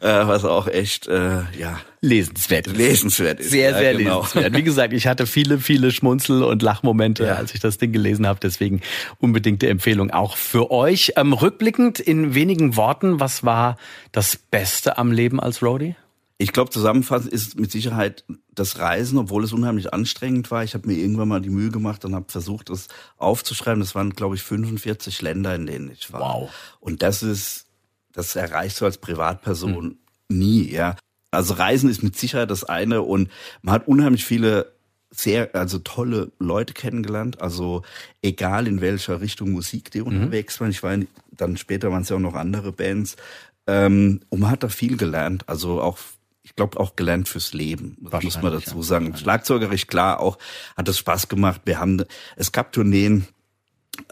was 0.01 0.45
auch 0.45 0.67
echt, 0.67 1.07
äh, 1.07 1.43
ja. 1.57 1.79
Lesenswert 2.01 2.67
ist. 2.67 2.77
Lesenswert 2.77 3.41
ist. 3.41 3.51
Sehr, 3.51 3.71
ja, 3.71 3.79
sehr 3.79 3.95
genau. 3.95 4.23
lesenswert. 4.23 4.57
Wie 4.57 4.63
gesagt, 4.65 4.93
ich 4.93 5.07
hatte 5.07 5.27
viele, 5.27 5.59
viele 5.59 5.93
Schmunzel- 5.93 6.43
und 6.43 6.63
Lachmomente, 6.63 7.27
ja. 7.27 7.35
als 7.35 7.55
ich 7.55 7.61
das 7.61 7.79
Ding 7.79 7.93
gelesen 7.93 8.27
habe. 8.27 8.41
Deswegen 8.43 8.81
unbedingte 9.19 9.69
Empfehlung 9.69 10.11
auch 10.11 10.37
für 10.37 10.73
euch. 10.73 11.13
Ähm, 11.17 11.33
rückblickend 11.33 12.01
in 12.01 12.35
wenigen 12.35 12.77
Worten, 12.77 13.21
was 13.21 13.45
war 13.45 13.77
das 14.11 14.37
Beste 14.37 14.99
am 14.99 15.13
Leben 15.13 15.39
als 15.39 15.63
Roadie? 15.63 15.95
Ich 16.41 16.53
glaube, 16.53 16.71
zusammenfassend 16.71 17.33
ist 17.33 17.59
mit 17.59 17.73
Sicherheit 17.73 18.25
das 18.55 18.79
Reisen, 18.79 19.19
obwohl 19.19 19.43
es 19.43 19.53
unheimlich 19.53 19.93
anstrengend 19.93 20.53
war. 20.53 20.63
Ich 20.63 20.75
habe 20.75 20.87
mir 20.87 20.95
irgendwann 20.95 21.27
mal 21.27 21.41
die 21.41 21.51
Mühe 21.51 21.71
gemacht 21.71 22.05
und 22.05 22.15
habe 22.15 22.31
versucht, 22.31 22.71
das 22.71 22.87
aufzuschreiben. 23.17 23.81
Das 23.81 23.97
waren, 23.97 24.11
glaube 24.11 24.37
ich, 24.37 24.43
45 24.43 25.21
Länder, 25.21 25.57
in 25.57 25.67
denen 25.67 25.91
ich 25.91 26.13
war. 26.13 26.21
Wow. 26.21 26.51
Und 26.79 27.03
das 27.03 27.25
ist, 27.25 27.67
das 28.13 28.37
erreichst 28.37 28.81
du 28.81 28.85
als 28.85 28.99
Privatperson 28.99 29.75
hm. 29.75 29.99
nie, 30.29 30.71
ja. 30.71 30.97
Also 31.33 31.55
Reisen 31.55 31.91
ist 31.91 32.05
mit 32.05 32.17
Sicherheit 32.17 32.51
das 32.51 32.65
eine 32.65 33.03
und 33.03 33.29
man 33.61 33.75
hat 33.75 33.89
unheimlich 33.89 34.25
viele 34.25 34.73
sehr, 35.11 35.55
also 35.55 35.79
tolle 35.79 36.33
Leute 36.39 36.73
kennengelernt. 36.73 37.41
Also 37.43 37.83
egal 38.23 38.67
in 38.67 38.81
welcher 38.81 39.21
Richtung 39.21 39.51
Musik 39.51 39.91
die 39.91 40.01
mhm. 40.01 40.07
unterwegs 40.07 40.61
waren. 40.61 40.71
Ich 40.71 40.83
war 40.83 40.97
dann 41.33 41.57
später 41.57 41.91
waren 41.91 42.03
es 42.03 42.09
ja 42.09 42.17
auch 42.17 42.21
noch 42.21 42.35
andere 42.35 42.73
Bands. 42.73 43.17
Ähm, 43.67 44.21
und 44.29 44.41
man 44.41 44.51
hat 44.51 44.63
da 44.63 44.69
viel 44.69 44.97
gelernt. 44.97 45.49
Also 45.49 45.81
auch 45.81 45.99
ich 46.49 46.57
glaube, 46.57 46.81
auch 46.81 46.97
gelernt 46.97 47.29
fürs 47.29 47.53
Leben, 47.53 47.99
das 48.01 48.25
muss 48.25 48.41
man 48.41 48.53
dazu 48.53 48.83
sagen. 48.83 49.15
Schlagzeugerisch, 49.15 49.87
klar, 49.87 50.19
auch 50.21 50.39
hat 50.79 50.89
es 50.89 50.97
Spaß 50.97 51.29
gemacht. 51.29 51.61
Wir 51.67 51.79
haben, 51.79 52.03
es 52.37 52.53
gab 52.53 52.73
Tourneen 52.73 53.27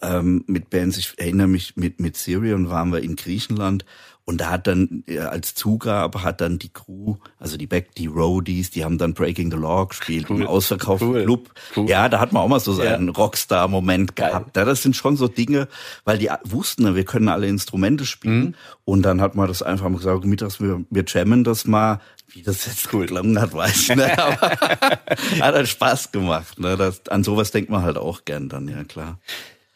ähm, 0.02 0.44
mit 0.46 0.68
Bands, 0.68 0.98
ich 0.98 1.18
erinnere 1.18 1.46
mich, 1.46 1.76
mit, 1.76 1.98
mit 1.98 2.16
Syrian 2.18 2.68
waren 2.68 2.92
wir 2.92 3.02
in 3.02 3.16
Griechenland 3.16 3.86
Und 4.28 4.40
da 4.40 4.50
hat 4.50 4.66
dann 4.66 5.04
als 5.30 5.54
Zugabe 5.54 6.24
hat 6.24 6.40
dann 6.40 6.58
die 6.58 6.68
Crew, 6.68 7.14
also 7.38 7.56
die 7.56 7.68
Back, 7.68 7.94
die 7.94 8.08
Roadies, 8.08 8.70
die 8.70 8.84
haben 8.84 8.98
dann 8.98 9.14
Breaking 9.14 9.52
the 9.52 9.56
Law 9.56 9.86
gespielt 9.86 10.26
cool. 10.28 10.40
im 10.40 10.48
ausverkauften 10.48 11.10
cool. 11.10 11.22
Club. 11.22 11.50
Cool. 11.76 11.88
Ja, 11.88 12.08
da 12.08 12.18
hat 12.18 12.32
man 12.32 12.42
auch 12.42 12.48
mal 12.48 12.58
so 12.58 12.72
seinen 12.72 13.06
ja. 13.06 13.12
Rockstar-Moment 13.12 14.16
gehabt. 14.16 14.56
Ja, 14.56 14.64
das 14.64 14.82
sind 14.82 14.96
schon 14.96 15.16
so 15.16 15.28
Dinge, 15.28 15.68
weil 16.04 16.18
die 16.18 16.28
wussten, 16.42 16.92
wir 16.96 17.04
können 17.04 17.28
alle 17.28 17.46
Instrumente 17.46 18.04
spielen. 18.04 18.40
Mhm. 18.40 18.54
Und 18.84 19.02
dann 19.02 19.20
hat 19.20 19.36
man 19.36 19.46
das 19.46 19.62
einfach 19.62 19.88
mal 19.88 19.98
gesagt, 19.98 20.24
mittags 20.24 20.60
wir, 20.60 20.84
wir 20.90 21.04
jammen 21.06 21.44
das 21.44 21.64
mal. 21.64 22.00
Wie 22.26 22.42
das 22.42 22.66
jetzt 22.66 22.92
cool 22.92 23.06
gelungen 23.06 23.40
hat, 23.40 23.52
weiß 23.52 23.90
ich 23.90 23.94
nicht. 23.94 24.18
Aber 24.18 24.40
hat 24.50 25.54
halt 25.54 25.68
Spaß 25.68 26.10
gemacht. 26.10 26.58
Ne? 26.58 26.76
Das, 26.76 27.06
an 27.08 27.22
sowas 27.22 27.52
denkt 27.52 27.70
man 27.70 27.82
halt 27.82 27.96
auch 27.96 28.24
gern 28.24 28.48
dann, 28.48 28.66
ja 28.66 28.82
klar. 28.82 29.20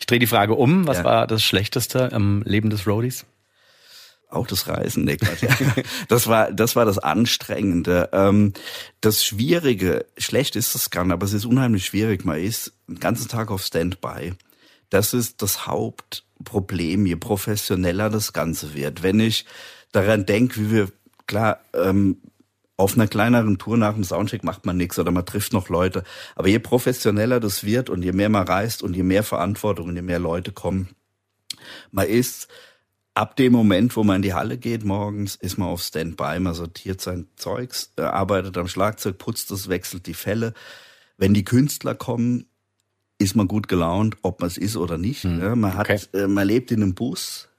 Ich 0.01 0.07
drehe 0.07 0.18
die 0.18 0.26
Frage 0.26 0.55
um. 0.55 0.88
Was 0.88 0.98
ja. 0.98 1.05
war 1.05 1.26
das 1.28 1.44
Schlechteste 1.44 2.11
im 2.12 2.42
Leben 2.42 2.68
des 2.68 2.88
Roadies? 2.88 3.26
Auch 4.31 4.47
das 4.47 4.68
Reisen, 4.68 5.05
nee, 5.05 5.16
Quatsch. 5.16 5.45
Das 6.09 6.28
war, 6.28 6.53
das 6.53 6.76
war 6.76 6.85
das 6.85 6.99
Anstrengende. 6.99 8.09
Ähm, 8.12 8.53
das 9.01 9.24
Schwierige, 9.24 10.07
schlecht 10.16 10.55
ist 10.55 10.74
das 10.74 10.91
gar 10.91 11.05
nicht, 11.05 11.12
aber 11.12 11.26
es 11.26 11.33
ist 11.33 11.47
unheimlich 11.47 11.87
schwierig. 11.87 12.24
Man 12.24 12.41
ist 12.41 12.72
den 12.87 13.01
ganzen 13.01 13.28
Tag 13.28 13.51
auf 13.51 13.62
Standby. 13.62 14.35
Das 14.89 15.14
ist 15.14 15.43
das 15.43 15.66
Hauptproblem, 15.66 17.07
je 17.07 17.16
professioneller 17.16 18.09
das 18.09 18.33
Ganze 18.33 18.74
wird. 18.74 19.03
Wenn 19.03 19.18
ich 19.18 19.47
daran 19.93 20.26
denke, 20.26 20.61
wie 20.61 20.70
wir, 20.70 20.89
klar, 21.26 21.61
ähm, 21.74 22.18
auf 22.76 22.95
einer 22.95 23.09
kleineren 23.09 23.59
Tour 23.59 23.76
nach 23.76 23.95
dem 23.95 24.05
Soundcheck 24.05 24.43
macht 24.43 24.64
man 24.64 24.76
nichts 24.76 24.99
oder 24.99 25.11
man 25.11 25.26
trifft 25.26 25.53
noch 25.53 25.68
Leute. 25.68 26.03
Aber 26.35 26.49
je 26.49 26.59
professioneller 26.61 27.39
das 27.39 27.62
wird 27.62 27.91
und 27.91 28.03
je 28.03 28.12
mehr 28.12 28.31
man 28.31 28.47
reist 28.47 28.83
und 28.83 28.97
je 28.97 29.03
mehr 29.03 29.22
Verantwortung 29.22 29.89
und 29.89 29.97
je 29.97 30.03
mehr 30.03 30.18
Leute 30.18 30.53
kommen, 30.53 30.89
man 31.91 32.07
ist 32.07 32.49
ab 33.21 33.37
dem 33.37 33.53
Moment, 33.53 33.95
wo 33.97 34.03
man 34.03 34.16
in 34.16 34.23
die 34.23 34.33
Halle 34.33 34.57
geht 34.57 34.83
morgens, 34.83 35.37
ist 35.37 35.59
man 35.59 35.68
auf 35.68 35.83
Standby, 35.83 36.41
man 36.41 36.55
sortiert 36.55 37.03
sein 37.03 37.29
Zeugs, 37.37 37.93
äh, 37.97 38.03
arbeitet 38.03 38.57
am 38.57 38.66
Schlagzeug, 38.66 39.18
putzt 39.18 39.51
es, 39.51 39.68
wechselt 39.68 40.07
die 40.07 40.14
Fälle. 40.14 40.55
Wenn 41.18 41.35
die 41.35 41.45
Künstler 41.45 41.95
kommen, 41.95 42.47
ist 43.18 43.37
man 43.37 43.47
gut 43.47 43.68
gelaunt, 43.68 44.16
ob 44.23 44.41
man 44.41 44.49
es 44.49 44.57
ist 44.57 44.79
oder 44.79 44.97
nicht. 44.97 45.25
Hm. 45.25 45.61
Man 45.61 45.75
hat, 45.75 45.91
okay. 45.91 46.01
Äh, 46.14 46.29
man 46.29 46.47
lebt 46.47 46.71
in 46.71 46.83
einem 46.83 46.95
Bus. 46.95 47.51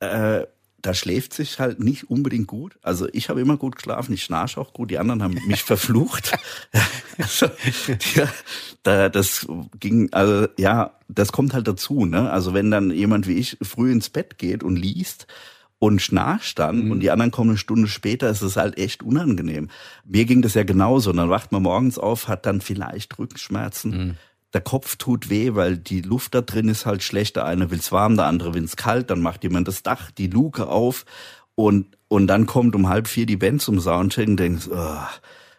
Äh, 0.00 0.44
da 0.84 0.92
schläft 0.92 1.32
sich 1.32 1.58
halt 1.58 1.80
nicht 1.80 2.10
unbedingt 2.10 2.46
gut. 2.46 2.76
Also 2.82 3.08
ich 3.12 3.30
habe 3.30 3.40
immer 3.40 3.56
gut 3.56 3.76
geschlafen, 3.76 4.12
ich 4.12 4.22
schnarche 4.22 4.60
auch 4.60 4.74
gut, 4.74 4.90
die 4.90 4.98
anderen 4.98 5.22
haben 5.22 5.34
mich 5.46 5.62
verflucht. 5.64 6.36
also, 7.16 7.46
ja, 8.14 8.28
da, 8.82 9.08
das 9.08 9.46
ging, 9.80 10.12
also 10.12 10.46
ja, 10.58 10.92
das 11.08 11.32
kommt 11.32 11.54
halt 11.54 11.66
dazu. 11.66 12.04
Ne? 12.04 12.30
Also 12.30 12.52
wenn 12.52 12.70
dann 12.70 12.90
jemand 12.90 13.26
wie 13.26 13.38
ich 13.38 13.56
früh 13.62 13.90
ins 13.90 14.10
Bett 14.10 14.36
geht 14.38 14.62
und 14.62 14.76
liest, 14.76 15.26
und 15.80 16.00
schnarcht 16.00 16.58
dann 16.60 16.84
mhm. 16.84 16.92
und 16.92 17.00
die 17.00 17.10
anderen 17.10 17.30
kommen 17.30 17.50
eine 17.50 17.58
Stunde 17.58 17.88
später, 17.88 18.30
ist 18.30 18.40
es 18.40 18.56
halt 18.56 18.78
echt 18.78 19.02
unangenehm. 19.02 19.68
Mir 20.06 20.24
ging 20.24 20.40
das 20.40 20.54
ja 20.54 20.62
genauso. 20.62 21.10
Und 21.10 21.18
dann 21.18 21.28
wacht 21.28 21.52
man 21.52 21.62
morgens 21.62 21.98
auf, 21.98 22.26
hat 22.26 22.46
dann 22.46 22.62
vielleicht 22.62 23.18
Rückenschmerzen. 23.18 23.90
Mhm 23.90 24.16
der 24.54 24.60
Kopf 24.60 24.96
tut 24.96 25.28
weh, 25.28 25.54
weil 25.54 25.76
die 25.76 26.00
Luft 26.00 26.34
da 26.34 26.40
drin 26.40 26.68
ist 26.68 26.86
halt 26.86 27.02
schlecht. 27.02 27.36
Der 27.36 27.44
eine 27.44 27.70
will's 27.70 27.92
warm, 27.92 28.16
der 28.16 28.26
andere 28.26 28.54
will's 28.54 28.76
kalt. 28.76 29.10
Dann 29.10 29.20
macht 29.20 29.42
jemand 29.42 29.68
das 29.68 29.82
Dach, 29.82 30.10
die 30.12 30.28
Luke 30.28 30.68
auf 30.68 31.04
und 31.54 31.98
und 32.08 32.28
dann 32.28 32.46
kommt 32.46 32.76
um 32.76 32.88
halb 32.88 33.08
vier 33.08 33.26
die 33.26 33.36
Band 33.36 33.60
zum 33.60 33.80
Soundcheck 33.80 34.28
und 34.28 34.36
denkst, 34.36 34.68
oh, 34.70 34.96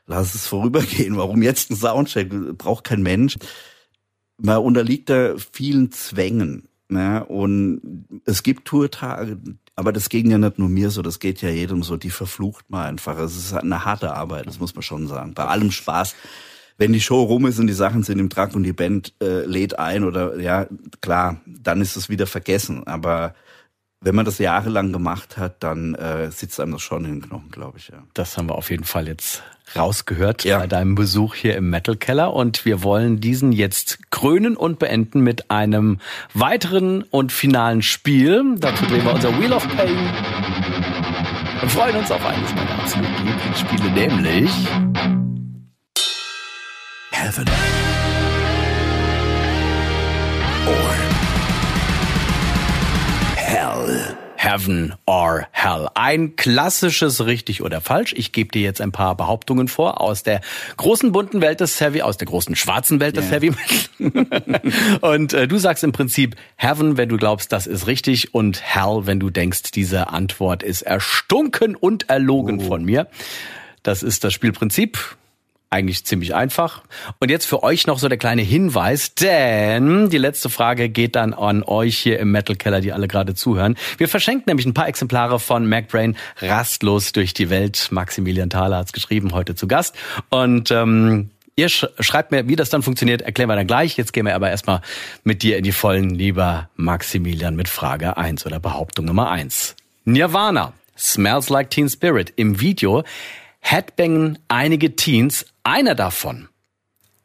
lass 0.07 0.33
es 0.35 0.47
vorübergehen. 0.47 1.17
Warum 1.17 1.41
jetzt 1.41 1.69
ein 1.69 1.75
Soundcheck? 1.75 2.29
Braucht 2.57 2.85
kein 2.85 3.01
Mensch. 3.03 3.35
Man 4.37 4.59
unterliegt 4.59 5.09
da 5.09 5.35
vielen 5.51 5.91
Zwängen. 5.91 6.69
Ne? 6.87 7.25
Und 7.25 8.05
es 8.25 8.43
gibt 8.43 8.65
Tourtage, 8.65 9.37
aber 9.75 9.91
das 9.91 10.07
ging 10.07 10.29
ja 10.31 10.37
nicht 10.37 10.59
nur 10.59 10.69
mir 10.69 10.91
so, 10.91 11.01
das 11.01 11.19
geht 11.19 11.41
ja 11.41 11.49
jedem 11.49 11.83
so, 11.83 11.97
die 11.97 12.11
verflucht 12.11 12.69
man 12.69 12.85
einfach. 12.85 13.17
Es 13.17 13.35
ist 13.35 13.53
eine 13.53 13.83
harte 13.83 14.13
Arbeit, 14.13 14.45
das 14.45 14.59
muss 14.59 14.75
man 14.75 14.83
schon 14.83 15.07
sagen. 15.07 15.33
Bei 15.33 15.45
allem 15.45 15.71
Spaß 15.71 16.15
wenn 16.77 16.93
die 16.93 17.01
Show 17.01 17.23
rum 17.23 17.45
ist 17.45 17.59
und 17.59 17.67
die 17.67 17.73
Sachen 17.73 18.03
sind 18.03 18.19
im 18.19 18.29
Truck 18.29 18.55
und 18.55 18.63
die 18.63 18.73
Band 18.73 19.13
äh, 19.21 19.45
lädt 19.45 19.79
ein 19.79 20.03
oder 20.03 20.37
ja, 20.39 20.67
klar, 21.01 21.41
dann 21.45 21.81
ist 21.81 21.95
es 21.95 22.09
wieder 22.09 22.27
vergessen. 22.27 22.85
Aber 22.85 23.33
wenn 24.01 24.15
man 24.15 24.25
das 24.25 24.37
jahrelang 24.37 24.91
gemacht 24.91 25.37
hat, 25.37 25.63
dann 25.63 25.95
äh, 25.95 26.29
sitzt 26.31 26.59
einem 26.59 26.73
das 26.73 26.81
schon 26.81 27.05
in 27.05 27.19
den 27.19 27.21
Knochen, 27.21 27.49
glaube 27.49 27.77
ich. 27.77 27.87
Ja. 27.87 28.03
Das 28.13 28.37
haben 28.37 28.49
wir 28.49 28.55
auf 28.55 28.69
jeden 28.69 28.83
Fall 28.83 29.07
jetzt 29.07 29.41
rausgehört 29.75 30.43
ja. 30.43 30.59
bei 30.59 30.67
deinem 30.67 30.95
Besuch 30.95 31.33
hier 31.33 31.55
im 31.55 31.69
Metal 31.69 31.95
Keller 31.95 32.33
und 32.33 32.65
wir 32.65 32.83
wollen 32.83 33.19
diesen 33.19 33.51
jetzt 33.51 34.11
krönen 34.11 34.55
und 34.55 34.77
beenden 34.77 35.21
mit 35.21 35.49
einem 35.49 35.99
weiteren 36.33 37.03
und 37.03 37.31
finalen 37.31 37.81
Spiel. 37.81 38.43
Dazu 38.57 38.85
drehen 38.85 39.05
wir 39.05 39.13
unser 39.13 39.39
Wheel 39.39 39.53
of 39.53 39.67
Pain 39.75 39.97
und 41.61 41.71
freuen 41.71 41.95
uns 41.95 42.11
auf 42.11 42.23
eines 42.23 42.53
meiner 42.53 42.79
absoluten 42.79 43.25
Lieblingsspiele, 43.25 43.91
nämlich 43.91 44.51
heaven 47.25 47.47
or 50.67 50.93
hell. 53.35 54.17
Heaven 54.35 54.93
or 55.07 55.47
Hell. 55.51 55.89
Ein 55.95 56.35
klassisches 56.35 57.25
richtig 57.25 57.63
oder 57.63 57.81
falsch. 57.81 58.13
Ich 58.15 58.31
gebe 58.31 58.51
dir 58.51 58.61
jetzt 58.61 58.79
ein 58.79 58.91
paar 58.91 59.17
Behauptungen 59.17 59.67
vor 59.67 60.01
aus 60.01 60.21
der 60.21 60.41
großen 60.77 61.11
bunten 61.11 61.41
Welt 61.41 61.61
des 61.61 61.81
Heavy, 61.81 62.03
aus 62.03 62.17
der 62.17 62.27
großen 62.27 62.55
schwarzen 62.55 62.99
Welt 62.99 63.17
des 63.17 63.31
yeah. 63.31 63.39
Heavy 63.39 63.55
und 65.01 65.33
äh, 65.33 65.47
du 65.47 65.57
sagst 65.57 65.83
im 65.83 65.93
Prinzip 65.93 66.35
Heaven, 66.57 66.97
wenn 66.97 67.09
du 67.09 67.17
glaubst, 67.17 67.51
das 67.51 67.65
ist 67.65 67.87
richtig 67.87 68.35
und 68.35 68.61
Hell, 68.61 69.07
wenn 69.07 69.19
du 69.19 69.31
denkst, 69.31 69.71
diese 69.71 70.09
Antwort 70.09 70.61
ist 70.61 70.83
erstunken 70.83 71.75
und 71.75 72.07
erlogen 72.07 72.59
oh. 72.59 72.67
von 72.67 72.85
mir. 72.85 73.07
Das 73.81 74.03
ist 74.03 74.23
das 74.23 74.31
Spielprinzip 74.33 75.17
eigentlich 75.75 76.05
ziemlich 76.05 76.33
einfach. 76.33 76.83
Und 77.19 77.29
jetzt 77.29 77.45
für 77.45 77.61
euch 77.61 77.85
noch 77.85 77.99
so 77.99 78.07
der 78.07 78.17
kleine 78.17 78.41
Hinweis, 78.41 79.13
denn 79.13 80.09
die 80.09 80.17
letzte 80.17 80.49
Frage 80.49 80.89
geht 80.89 81.15
dann 81.15 81.33
an 81.33 81.63
euch 81.63 81.97
hier 81.97 82.19
im 82.19 82.31
Metal 82.31 82.55
Keller, 82.55 82.81
die 82.81 82.93
alle 82.93 83.07
gerade 83.07 83.35
zuhören. 83.35 83.75
Wir 83.97 84.07
verschenken 84.07 84.45
nämlich 84.47 84.65
ein 84.65 84.73
paar 84.73 84.87
Exemplare 84.87 85.39
von 85.39 85.67
MacBrain 85.67 86.15
rastlos 86.39 87.11
durch 87.11 87.33
die 87.33 87.49
Welt. 87.49 87.89
Maximilian 87.91 88.49
Thaler 88.49 88.77
hat's 88.77 88.93
geschrieben, 88.93 89.33
heute 89.33 89.55
zu 89.55 89.67
Gast. 89.67 89.95
Und 90.29 90.71
ähm, 90.71 91.29
Ihr 91.57 91.69
schreibt 91.69 92.31
mir, 92.31 92.49
wie 92.49 92.57
das 92.57 92.69
dann 92.69 92.83
funktioniert, 92.83 93.21
erklären 93.21 93.49
wir 93.49 93.55
dann 93.55 93.65
gleich. 93.65 93.95
Jetzt 93.95 94.11
gehen 94.11 94.25
wir 94.25 94.35
aber 94.35 94.49
erstmal 94.49 94.81
mit 95.23 95.41
dir 95.41 95.57
in 95.57 95.63
die 95.63 95.71
Vollen, 95.71 96.09
lieber 96.09 96.69
Maximilian, 96.75 97.55
mit 97.55 97.69
Frage 97.69 98.17
eins 98.17 98.45
oder 98.45 98.59
Behauptung 98.59 99.05
Nummer 99.05 99.31
eins. 99.31 99.77
Nirvana, 100.03 100.73
Smells 100.97 101.47
Like 101.49 101.69
Teen 101.69 101.89
Spirit. 101.89 102.33
Im 102.35 102.59
Video 102.59 103.03
headbangen 103.65 104.37
einige 104.47 104.95
Teens 104.95 105.45
einer 105.63 105.95
davon 105.95 106.49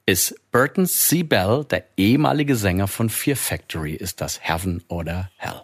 ist 0.07 0.35
Burton 0.51 0.87
C. 0.87 1.23
Bell, 1.23 1.65
der 1.71 1.85
ehemalige 1.97 2.57
Sänger 2.57 2.89
von 2.89 3.11
Fear 3.11 3.37
Factory. 3.37 3.95
Ist 3.95 4.21
das 4.21 4.41
Heaven 4.43 4.83
oder 4.89 5.31
Hell? 5.37 5.63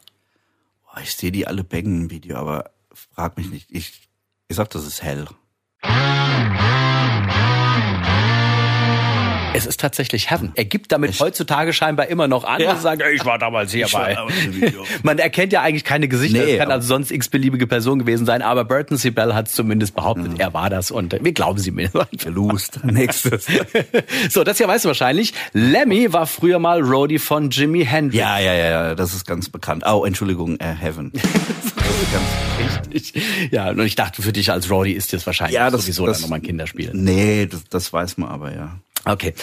Ich 1.03 1.17
sehe 1.17 1.33
die 1.33 1.47
alle 1.47 1.65
bängen 1.65 2.03
im 2.03 2.11
Video, 2.11 2.37
aber 2.37 2.71
frag 2.93 3.37
mich 3.39 3.51
nicht. 3.51 3.71
Ich, 3.71 4.09
ich 4.49 4.57
sag, 4.57 4.71
das 4.71 4.87
ist 4.87 5.03
Hell. 5.03 5.27
Es 9.57 9.67
ist 9.67 9.81
tatsächlich 9.81 10.31
Heaven. 10.31 10.53
Er 10.55 10.65
gibt 10.65 10.93
damit 10.93 11.11
Echt? 11.11 11.21
heutzutage 11.21 11.73
scheinbar 11.73 12.09
immer 12.09 12.29
noch 12.29 12.45
an 12.45 12.61
ja. 12.61 12.73
und 12.73 12.81
sagt, 12.81 13.03
ich 13.15 13.25
war 13.25 13.39
damals 13.39 13.73
hier 13.73 13.89
bei. 13.93 14.17
Man 15.03 15.19
erkennt 15.19 15.53
ja 15.53 15.63
eigentlich 15.63 15.85
keine 15.85 16.09
Gesichter. 16.09 16.45
Nee, 16.45 16.53
es 16.53 16.59
kann 16.59 16.71
also 16.71 16.87
sonst 16.87 17.11
x-beliebige 17.11 17.67
Person 17.67 17.99
gewesen 17.99 18.27
sein, 18.27 18.43
aber 18.43 18.65
Burton 18.65 18.99
C. 18.99 19.11
Bell 19.11 19.35
hat 19.35 19.49
zumindest 19.49 19.95
behauptet, 19.95 20.33
mhm. 20.33 20.41
er 20.41 20.53
war 20.53 20.71
das 20.71 20.91
und 20.91 21.17
wir 21.23 21.33
glauben 21.33 21.59
sie 21.59 21.71
mir. 21.71 21.91
Verlust. 22.19 22.81
Nächstes. 22.85 23.47
so, 24.31 24.45
das 24.45 24.59
hier 24.59 24.69
weißt 24.69 24.85
du 24.85 24.89
wahrscheinlich. 24.89 25.33
Lemmy 25.53 26.13
war 26.13 26.27
früher 26.27 26.59
mal 26.59 26.81
Roadie 26.81 27.19
von 27.19 27.51
Jimi 27.51 27.85
Hendrix. 27.85 28.19
Ja, 28.19 28.39
ja, 28.39 28.55
ja, 28.55 28.95
das 28.95 29.15
ist 29.15 29.27
ganz 29.27 29.49
bekannt. 29.49 29.85
Oh, 29.87 30.05
Entschuldigung, 30.05 30.59
äh, 30.61 30.75
Heaven. 30.75 31.13
ganz 31.13 32.85
richtig. 32.93 33.23
Ja, 33.51 33.71
und 33.71 33.81
ich 33.81 33.95
dachte, 33.95 34.23
für 34.23 34.33
dich 34.33 34.51
als 34.51 34.71
Roadie 34.71 34.93
ist 34.93 35.13
das 35.13 35.27
wahrscheinlich 35.27 35.55
ja, 35.55 35.71
das, 35.71 35.83
sowieso 35.83 36.07
das, 36.07 36.19
dann 36.19 36.23
nochmal 36.23 36.41
ein 36.41 36.43
Kinderspiel. 36.43 36.91
Nee, 36.93 37.47
das, 37.47 37.65
das 37.69 37.93
weiß 37.93 38.19
man 38.19 38.29
aber, 38.29 38.55
ja. 38.55 38.79
Okay. 39.05 39.35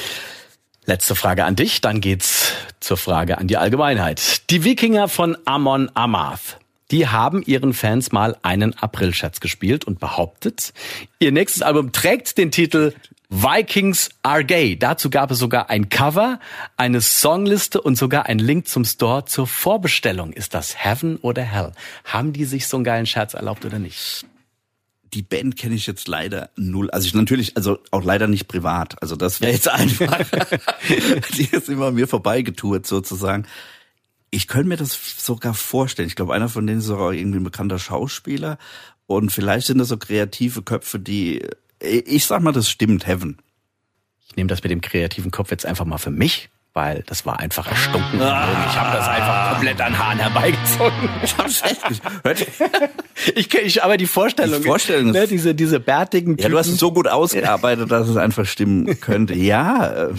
Letzte 0.85 1.15
Frage 1.15 1.45
an 1.45 1.55
dich, 1.55 1.79
dann 1.79 2.01
geht's 2.01 2.51
zur 2.81 2.97
Frage 2.97 3.37
an 3.37 3.47
die 3.47 3.55
Allgemeinheit. 3.55 4.49
Die 4.49 4.65
Wikinger 4.65 5.07
von 5.07 5.37
Amon 5.45 5.89
Amarth, 5.93 6.59
die 6.91 7.07
haben 7.07 7.41
ihren 7.41 7.73
Fans 7.73 8.11
mal 8.11 8.35
einen 8.41 8.77
Aprilscherz 8.77 9.39
gespielt 9.39 9.85
und 9.85 9.99
behauptet, 9.99 10.73
ihr 11.19 11.31
nächstes 11.31 11.61
Album 11.61 11.93
trägt 11.93 12.37
den 12.37 12.51
Titel 12.51 12.93
Vikings 13.29 14.09
are 14.21 14.45
gay. 14.45 14.77
Dazu 14.77 15.09
gab 15.09 15.31
es 15.31 15.39
sogar 15.39 15.71
ein 15.71 15.89
Cover, 15.89 16.39
eine 16.77 17.01
Songliste 17.01 17.81
und 17.81 17.97
sogar 17.97 18.27
ein 18.27 18.37
Link 18.37 18.67
zum 18.67 18.85
Store 18.85 19.25
zur 19.25 19.47
Vorbestellung. 19.47 20.33
Ist 20.33 20.53
das 20.53 20.83
Heaven 20.83 21.15
oder 21.17 21.41
Hell? 21.41 21.71
Haben 22.03 22.33
die 22.33 22.45
sich 22.45 22.67
so 22.67 22.77
einen 22.77 22.83
geilen 22.83 23.07
Scherz 23.07 23.33
erlaubt 23.33 23.65
oder 23.65 23.79
nicht? 23.79 24.25
Die 25.13 25.21
Band 25.21 25.55
kenne 25.55 25.75
ich 25.75 25.87
jetzt 25.87 26.07
leider 26.07 26.49
null. 26.55 26.89
Also 26.91 27.07
ich 27.07 27.13
natürlich, 27.13 27.55
also 27.55 27.79
auch 27.91 28.03
leider 28.03 28.27
nicht 28.27 28.47
privat. 28.47 29.01
Also 29.01 29.15
das 29.15 29.41
wäre 29.41 29.51
jetzt 29.51 29.69
einfach. 29.69 30.19
die 31.37 31.49
ist 31.51 31.69
immer 31.69 31.91
mir 31.91 32.07
vorbeigetourt 32.07 32.85
sozusagen. 32.85 33.45
ich 34.31 34.47
könnte 34.47 34.69
mir 34.69 34.77
das 34.77 34.97
sogar 35.17 35.53
vorstellen. 35.53 36.07
Ich 36.07 36.15
glaube, 36.15 36.33
einer 36.33 36.49
von 36.49 36.65
denen 36.65 36.79
ist 36.79 36.89
auch 36.89 37.11
irgendwie 37.11 37.39
ein 37.39 37.43
bekannter 37.43 37.79
Schauspieler. 37.79 38.57
Und 39.05 39.31
vielleicht 39.31 39.67
sind 39.67 39.77
das 39.77 39.89
so 39.89 39.97
kreative 39.97 40.63
Köpfe, 40.63 40.99
die, 40.99 41.45
ich 41.79 42.25
sag 42.25 42.41
mal, 42.41 42.51
das 42.51 42.69
stimmt, 42.69 43.05
Heaven. 43.05 43.37
Ich 44.27 44.35
nehme 44.35 44.47
das 44.47 44.63
mit 44.63 44.71
dem 44.71 44.81
kreativen 44.81 45.31
Kopf 45.31 45.51
jetzt 45.51 45.65
einfach 45.65 45.85
mal 45.85 45.97
für 45.97 46.11
mich, 46.11 46.49
weil 46.73 47.03
das 47.05 47.25
war 47.25 47.39
einfach 47.39 47.67
erstunken. 47.67 48.21
Ah. 48.21 48.47
Ich 48.67 48.75
habe 48.75 48.97
das 48.97 49.07
einfach 49.07 49.51
komplett 49.51 49.79
an 49.79 49.97
Haaren 49.97 50.19
herbeigezogen. 50.19 51.09
Ich 51.23 51.37
hab's 51.37 51.61
echt 51.61 51.81
gehört. 51.87 52.47
ich, 53.35 53.53
ich, 53.53 53.83
aber 53.83 53.97
die 53.97 54.07
Vorstellung, 54.07 54.61
die 54.61 54.67
Vorstellung 54.67 55.11
ne, 55.11 55.27
diese, 55.27 55.55
diese 55.55 55.79
bärtigen 55.79 56.37
Typen. 56.37 56.43
Ja, 56.43 56.49
du 56.49 56.57
hast 56.57 56.67
es 56.67 56.77
so 56.77 56.91
gut 56.91 57.07
ausgearbeitet, 57.07 57.91
dass 57.91 58.07
es 58.07 58.17
einfach 58.17 58.45
stimmen 58.45 58.99
könnte. 58.99 59.35
Ja. 59.35 60.09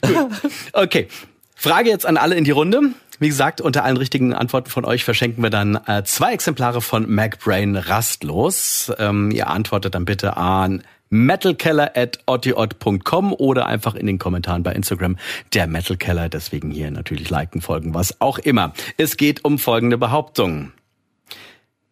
Gut. 0.00 0.28
Okay. 0.72 1.08
Frage 1.54 1.90
jetzt 1.90 2.06
an 2.06 2.16
alle 2.16 2.34
in 2.34 2.44
die 2.44 2.50
Runde. 2.50 2.80
Wie 3.20 3.28
gesagt, 3.28 3.60
unter 3.60 3.84
allen 3.84 3.96
richtigen 3.96 4.34
Antworten 4.34 4.70
von 4.70 4.84
euch 4.84 5.04
verschenken 5.04 5.42
wir 5.44 5.50
dann 5.50 5.78
äh, 5.86 6.02
zwei 6.02 6.32
Exemplare 6.32 6.80
von 6.80 7.08
MacBrain 7.08 7.76
rastlos. 7.76 8.90
Ähm, 8.98 9.30
ihr 9.30 9.48
antwortet 9.48 9.94
dann 9.94 10.04
bitte 10.04 10.36
an 10.36 10.82
metalkeller 11.12 11.92
at 11.94 12.18
otiot.com 12.26 13.34
oder 13.34 13.66
einfach 13.66 13.94
in 13.94 14.06
den 14.06 14.18
Kommentaren 14.18 14.62
bei 14.62 14.72
Instagram 14.72 15.18
der 15.52 15.66
Metalkeller. 15.66 16.28
Deswegen 16.28 16.70
hier 16.70 16.90
natürlich 16.90 17.28
liken, 17.28 17.60
folgen, 17.60 17.94
was 17.94 18.20
auch 18.20 18.38
immer. 18.38 18.72
Es 18.96 19.16
geht 19.16 19.44
um 19.44 19.58
folgende 19.58 19.98
Behauptung. 19.98 20.72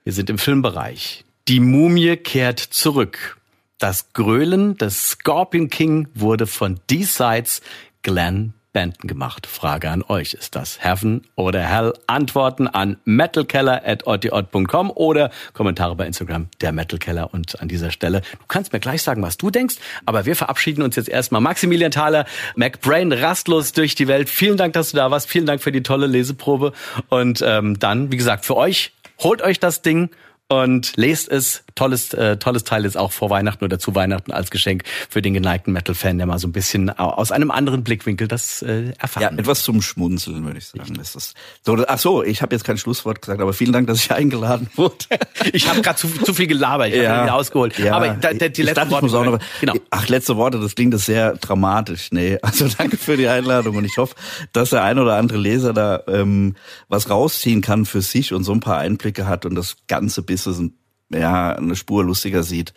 Wir 0.04 0.14
sind 0.14 0.30
im 0.30 0.38
Filmbereich. 0.38 1.24
Die 1.48 1.60
Mumie 1.60 2.16
kehrt 2.16 2.60
zurück. 2.60 3.38
Das 3.78 4.12
Grölen 4.14 4.76
des 4.78 5.10
Scorpion 5.10 5.68
King 5.68 6.08
wurde 6.14 6.46
von 6.46 6.80
D-Sides 6.90 7.60
Glenn 8.02 8.54
Benton 8.72 9.08
gemacht. 9.08 9.46
Frage 9.46 9.90
an 9.90 10.02
euch. 10.02 10.34
Ist 10.34 10.54
das 10.54 10.82
Heaven 10.82 11.26
oder 11.34 11.60
Hell? 11.60 11.92
Antworten 12.06 12.68
an 12.68 12.98
metalkeller.ortiot.com 13.04 14.90
oder 14.90 15.30
Kommentare 15.52 15.96
bei 15.96 16.06
Instagram, 16.06 16.48
der 16.60 16.72
Metalkeller. 16.72 17.32
Und 17.34 17.60
an 17.60 17.68
dieser 17.68 17.90
Stelle, 17.90 18.20
du 18.20 18.46
kannst 18.48 18.72
mir 18.72 18.80
gleich 18.80 19.02
sagen, 19.02 19.22
was 19.22 19.36
du 19.36 19.50
denkst, 19.50 19.76
aber 20.06 20.26
wir 20.26 20.36
verabschieden 20.36 20.82
uns 20.82 20.96
jetzt 20.96 21.08
erstmal. 21.08 21.40
Maximilian 21.40 21.90
Thaler, 21.90 22.26
MacBrain, 22.54 23.12
rastlos 23.12 23.72
durch 23.72 23.94
die 23.94 24.08
Welt. 24.08 24.28
Vielen 24.28 24.56
Dank, 24.56 24.74
dass 24.74 24.92
du 24.92 24.96
da 24.96 25.10
warst. 25.10 25.28
Vielen 25.28 25.46
Dank 25.46 25.62
für 25.62 25.72
die 25.72 25.82
tolle 25.82 26.06
Leseprobe. 26.06 26.72
Und 27.08 27.42
ähm, 27.44 27.78
dann, 27.78 28.12
wie 28.12 28.16
gesagt, 28.16 28.44
für 28.44 28.56
euch, 28.56 28.92
holt 29.18 29.42
euch 29.42 29.58
das 29.58 29.82
Ding 29.82 30.10
und 30.48 30.96
lest 30.96 31.28
es. 31.28 31.64
Tolles, 31.80 32.12
äh, 32.12 32.36
tolles 32.36 32.64
Teil 32.64 32.84
ist 32.84 32.98
auch 32.98 33.10
vor 33.10 33.30
Weihnachten 33.30 33.64
oder 33.64 33.78
zu 33.78 33.94
Weihnachten 33.94 34.32
als 34.32 34.50
Geschenk 34.50 34.82
für 35.08 35.22
den 35.22 35.32
geneigten 35.32 35.72
Metal-Fan, 35.72 36.18
der 36.18 36.26
mal 36.26 36.38
so 36.38 36.46
ein 36.46 36.52
bisschen 36.52 36.90
aus 36.90 37.32
einem 37.32 37.50
anderen 37.50 37.84
Blickwinkel 37.84 38.28
das 38.28 38.60
äh, 38.60 38.92
erfahren. 38.98 39.22
Ja, 39.22 39.30
etwas 39.30 39.62
zum 39.62 39.80
Schmunzeln, 39.80 40.44
würde 40.44 40.58
ich 40.58 40.66
sagen. 40.66 40.94
Ist 41.00 41.16
das 41.16 41.32
so, 41.64 41.82
ach 41.88 41.98
so, 41.98 42.22
ich 42.22 42.42
habe 42.42 42.54
jetzt 42.54 42.64
kein 42.64 42.76
Schlusswort 42.76 43.22
gesagt, 43.22 43.40
aber 43.40 43.54
vielen 43.54 43.72
Dank, 43.72 43.86
dass 43.86 44.04
ich 44.04 44.12
eingeladen 44.12 44.68
wurde. 44.76 45.06
ich 45.54 45.70
habe 45.70 45.80
gerade 45.80 45.98
zu, 45.98 46.08
zu 46.08 46.34
viel 46.34 46.48
gelabert, 46.48 46.88
ich 46.88 46.96
ja, 46.96 47.16
habe 47.16 47.32
ausgeholt. 47.32 47.78
Ja, 47.78 47.96
aber 47.96 48.10
da, 48.10 48.34
da, 48.34 48.48
die 48.48 48.60
letzten 48.60 48.90
Worte. 48.90 49.06
Noch, 49.06 49.38
genau. 49.62 49.72
Ach, 49.88 50.06
letzte 50.08 50.36
Worte, 50.36 50.60
das 50.60 50.74
klingt 50.74 50.92
das 50.92 51.06
sehr 51.06 51.36
dramatisch. 51.36 52.08
Nee, 52.10 52.36
also 52.42 52.68
danke 52.68 52.98
für 52.98 53.16
die 53.16 53.28
Einladung 53.28 53.76
und 53.76 53.86
ich 53.86 53.96
hoffe, 53.96 54.14
dass 54.52 54.68
der 54.68 54.84
ein 54.84 54.98
oder 54.98 55.16
andere 55.16 55.38
Leser 55.38 55.72
da 55.72 56.02
ähm, 56.08 56.56
was 56.88 57.08
rausziehen 57.08 57.62
kann 57.62 57.86
für 57.86 58.02
sich 58.02 58.34
und 58.34 58.44
so 58.44 58.52
ein 58.52 58.60
paar 58.60 58.76
Einblicke 58.76 59.26
hat 59.26 59.46
und 59.46 59.54
das 59.54 59.76
ganze 59.88 60.20
Business 60.20 60.58
ein 60.58 60.74
ja, 61.10 61.56
eine 61.56 61.76
Spur 61.76 62.04
lustiger 62.04 62.42
sieht 62.42 62.72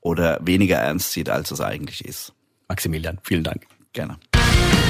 oder 0.00 0.38
weniger 0.42 0.76
ernst 0.76 1.12
sieht, 1.12 1.30
als 1.30 1.50
es 1.50 1.60
eigentlich 1.60 2.04
ist. 2.04 2.32
Maximilian, 2.68 3.18
vielen 3.22 3.44
Dank. 3.44 3.66
Gerne. 3.92 4.18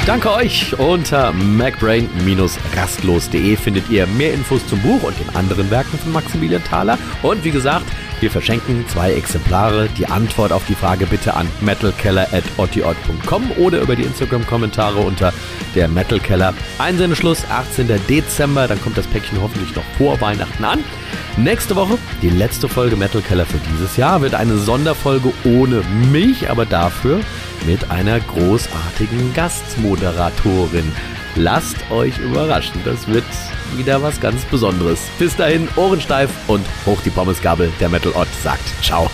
Danke 0.07 0.33
euch. 0.33 0.79
Unter 0.79 1.33
macbrain-rastlos.de 1.33 3.57
findet 3.57 3.89
ihr 3.89 4.07
mehr 4.07 4.35
Infos 4.35 4.67
zum 4.67 4.79
Buch 4.81 5.03
und 5.03 5.19
den 5.19 5.35
anderen 5.35 5.71
Werken 5.71 5.99
von 5.99 6.13
Maximilian 6.13 6.63
Thaler. 6.63 6.99
Und 7.23 7.43
wie 7.43 7.51
gesagt, 7.51 7.87
wir 8.21 8.31
verschenken 8.31 8.87
zwei 8.87 9.15
Exemplare. 9.15 9.89
Die 9.97 10.07
Antwort 10.07 10.53
auf 10.53 10.67
die 10.67 10.75
Frage 10.75 11.07
bitte 11.07 11.33
an 11.33 11.49
metalkeller.otiot.com 11.63 13.53
oder 13.53 13.81
über 13.81 13.97
die 13.97 14.03
Instagram-Kommentare 14.03 14.99
unter 14.99 15.33
der 15.75 15.89
Metalkeller. 15.89 16.53
Einsendeschluss 16.79 17.47
18. 17.51 17.89
Dezember, 18.07 18.69
dann 18.69 18.83
kommt 18.83 18.99
das 18.99 19.07
Päckchen 19.07 19.41
hoffentlich 19.41 19.75
noch 19.75 19.85
vor 19.97 20.21
Weihnachten 20.21 20.65
an. 20.65 20.85
Nächste 21.39 21.77
Woche, 21.77 21.97
die 22.21 22.29
letzte 22.29 22.69
Folge 22.69 22.97
Metal 22.97 23.23
Keller 23.23 23.47
für 23.47 23.61
dieses 23.73 23.97
Jahr, 23.97 24.21
wird 24.21 24.35
eine 24.35 24.59
Sonderfolge 24.59 25.33
ohne 25.45 25.81
mich, 26.13 26.51
aber 26.51 26.67
dafür 26.67 27.21
mit 27.67 27.91
einer 27.91 28.21
großartigen 28.21 29.33
Gastmoderatorin. 29.35 30.93
Lasst 31.37 31.77
euch 31.91 32.19
überraschen, 32.19 32.81
das 32.85 33.09
wird 33.09 33.25
wieder 33.77 34.03
was 34.03 34.21
ganz 34.21 34.45
Besonderes. 34.45 35.01
Bis 35.19 35.35
dahin, 35.37 35.69
Ohrensteif 35.77 36.31
und 36.49 36.65
hoch 36.87 37.01
die 37.05 37.11
Pommesgabel. 37.11 37.73
Der 37.81 37.89
Metal 37.89 38.13
Ott 38.13 38.29
sagt 38.43 38.63
Ciao. 38.83 39.11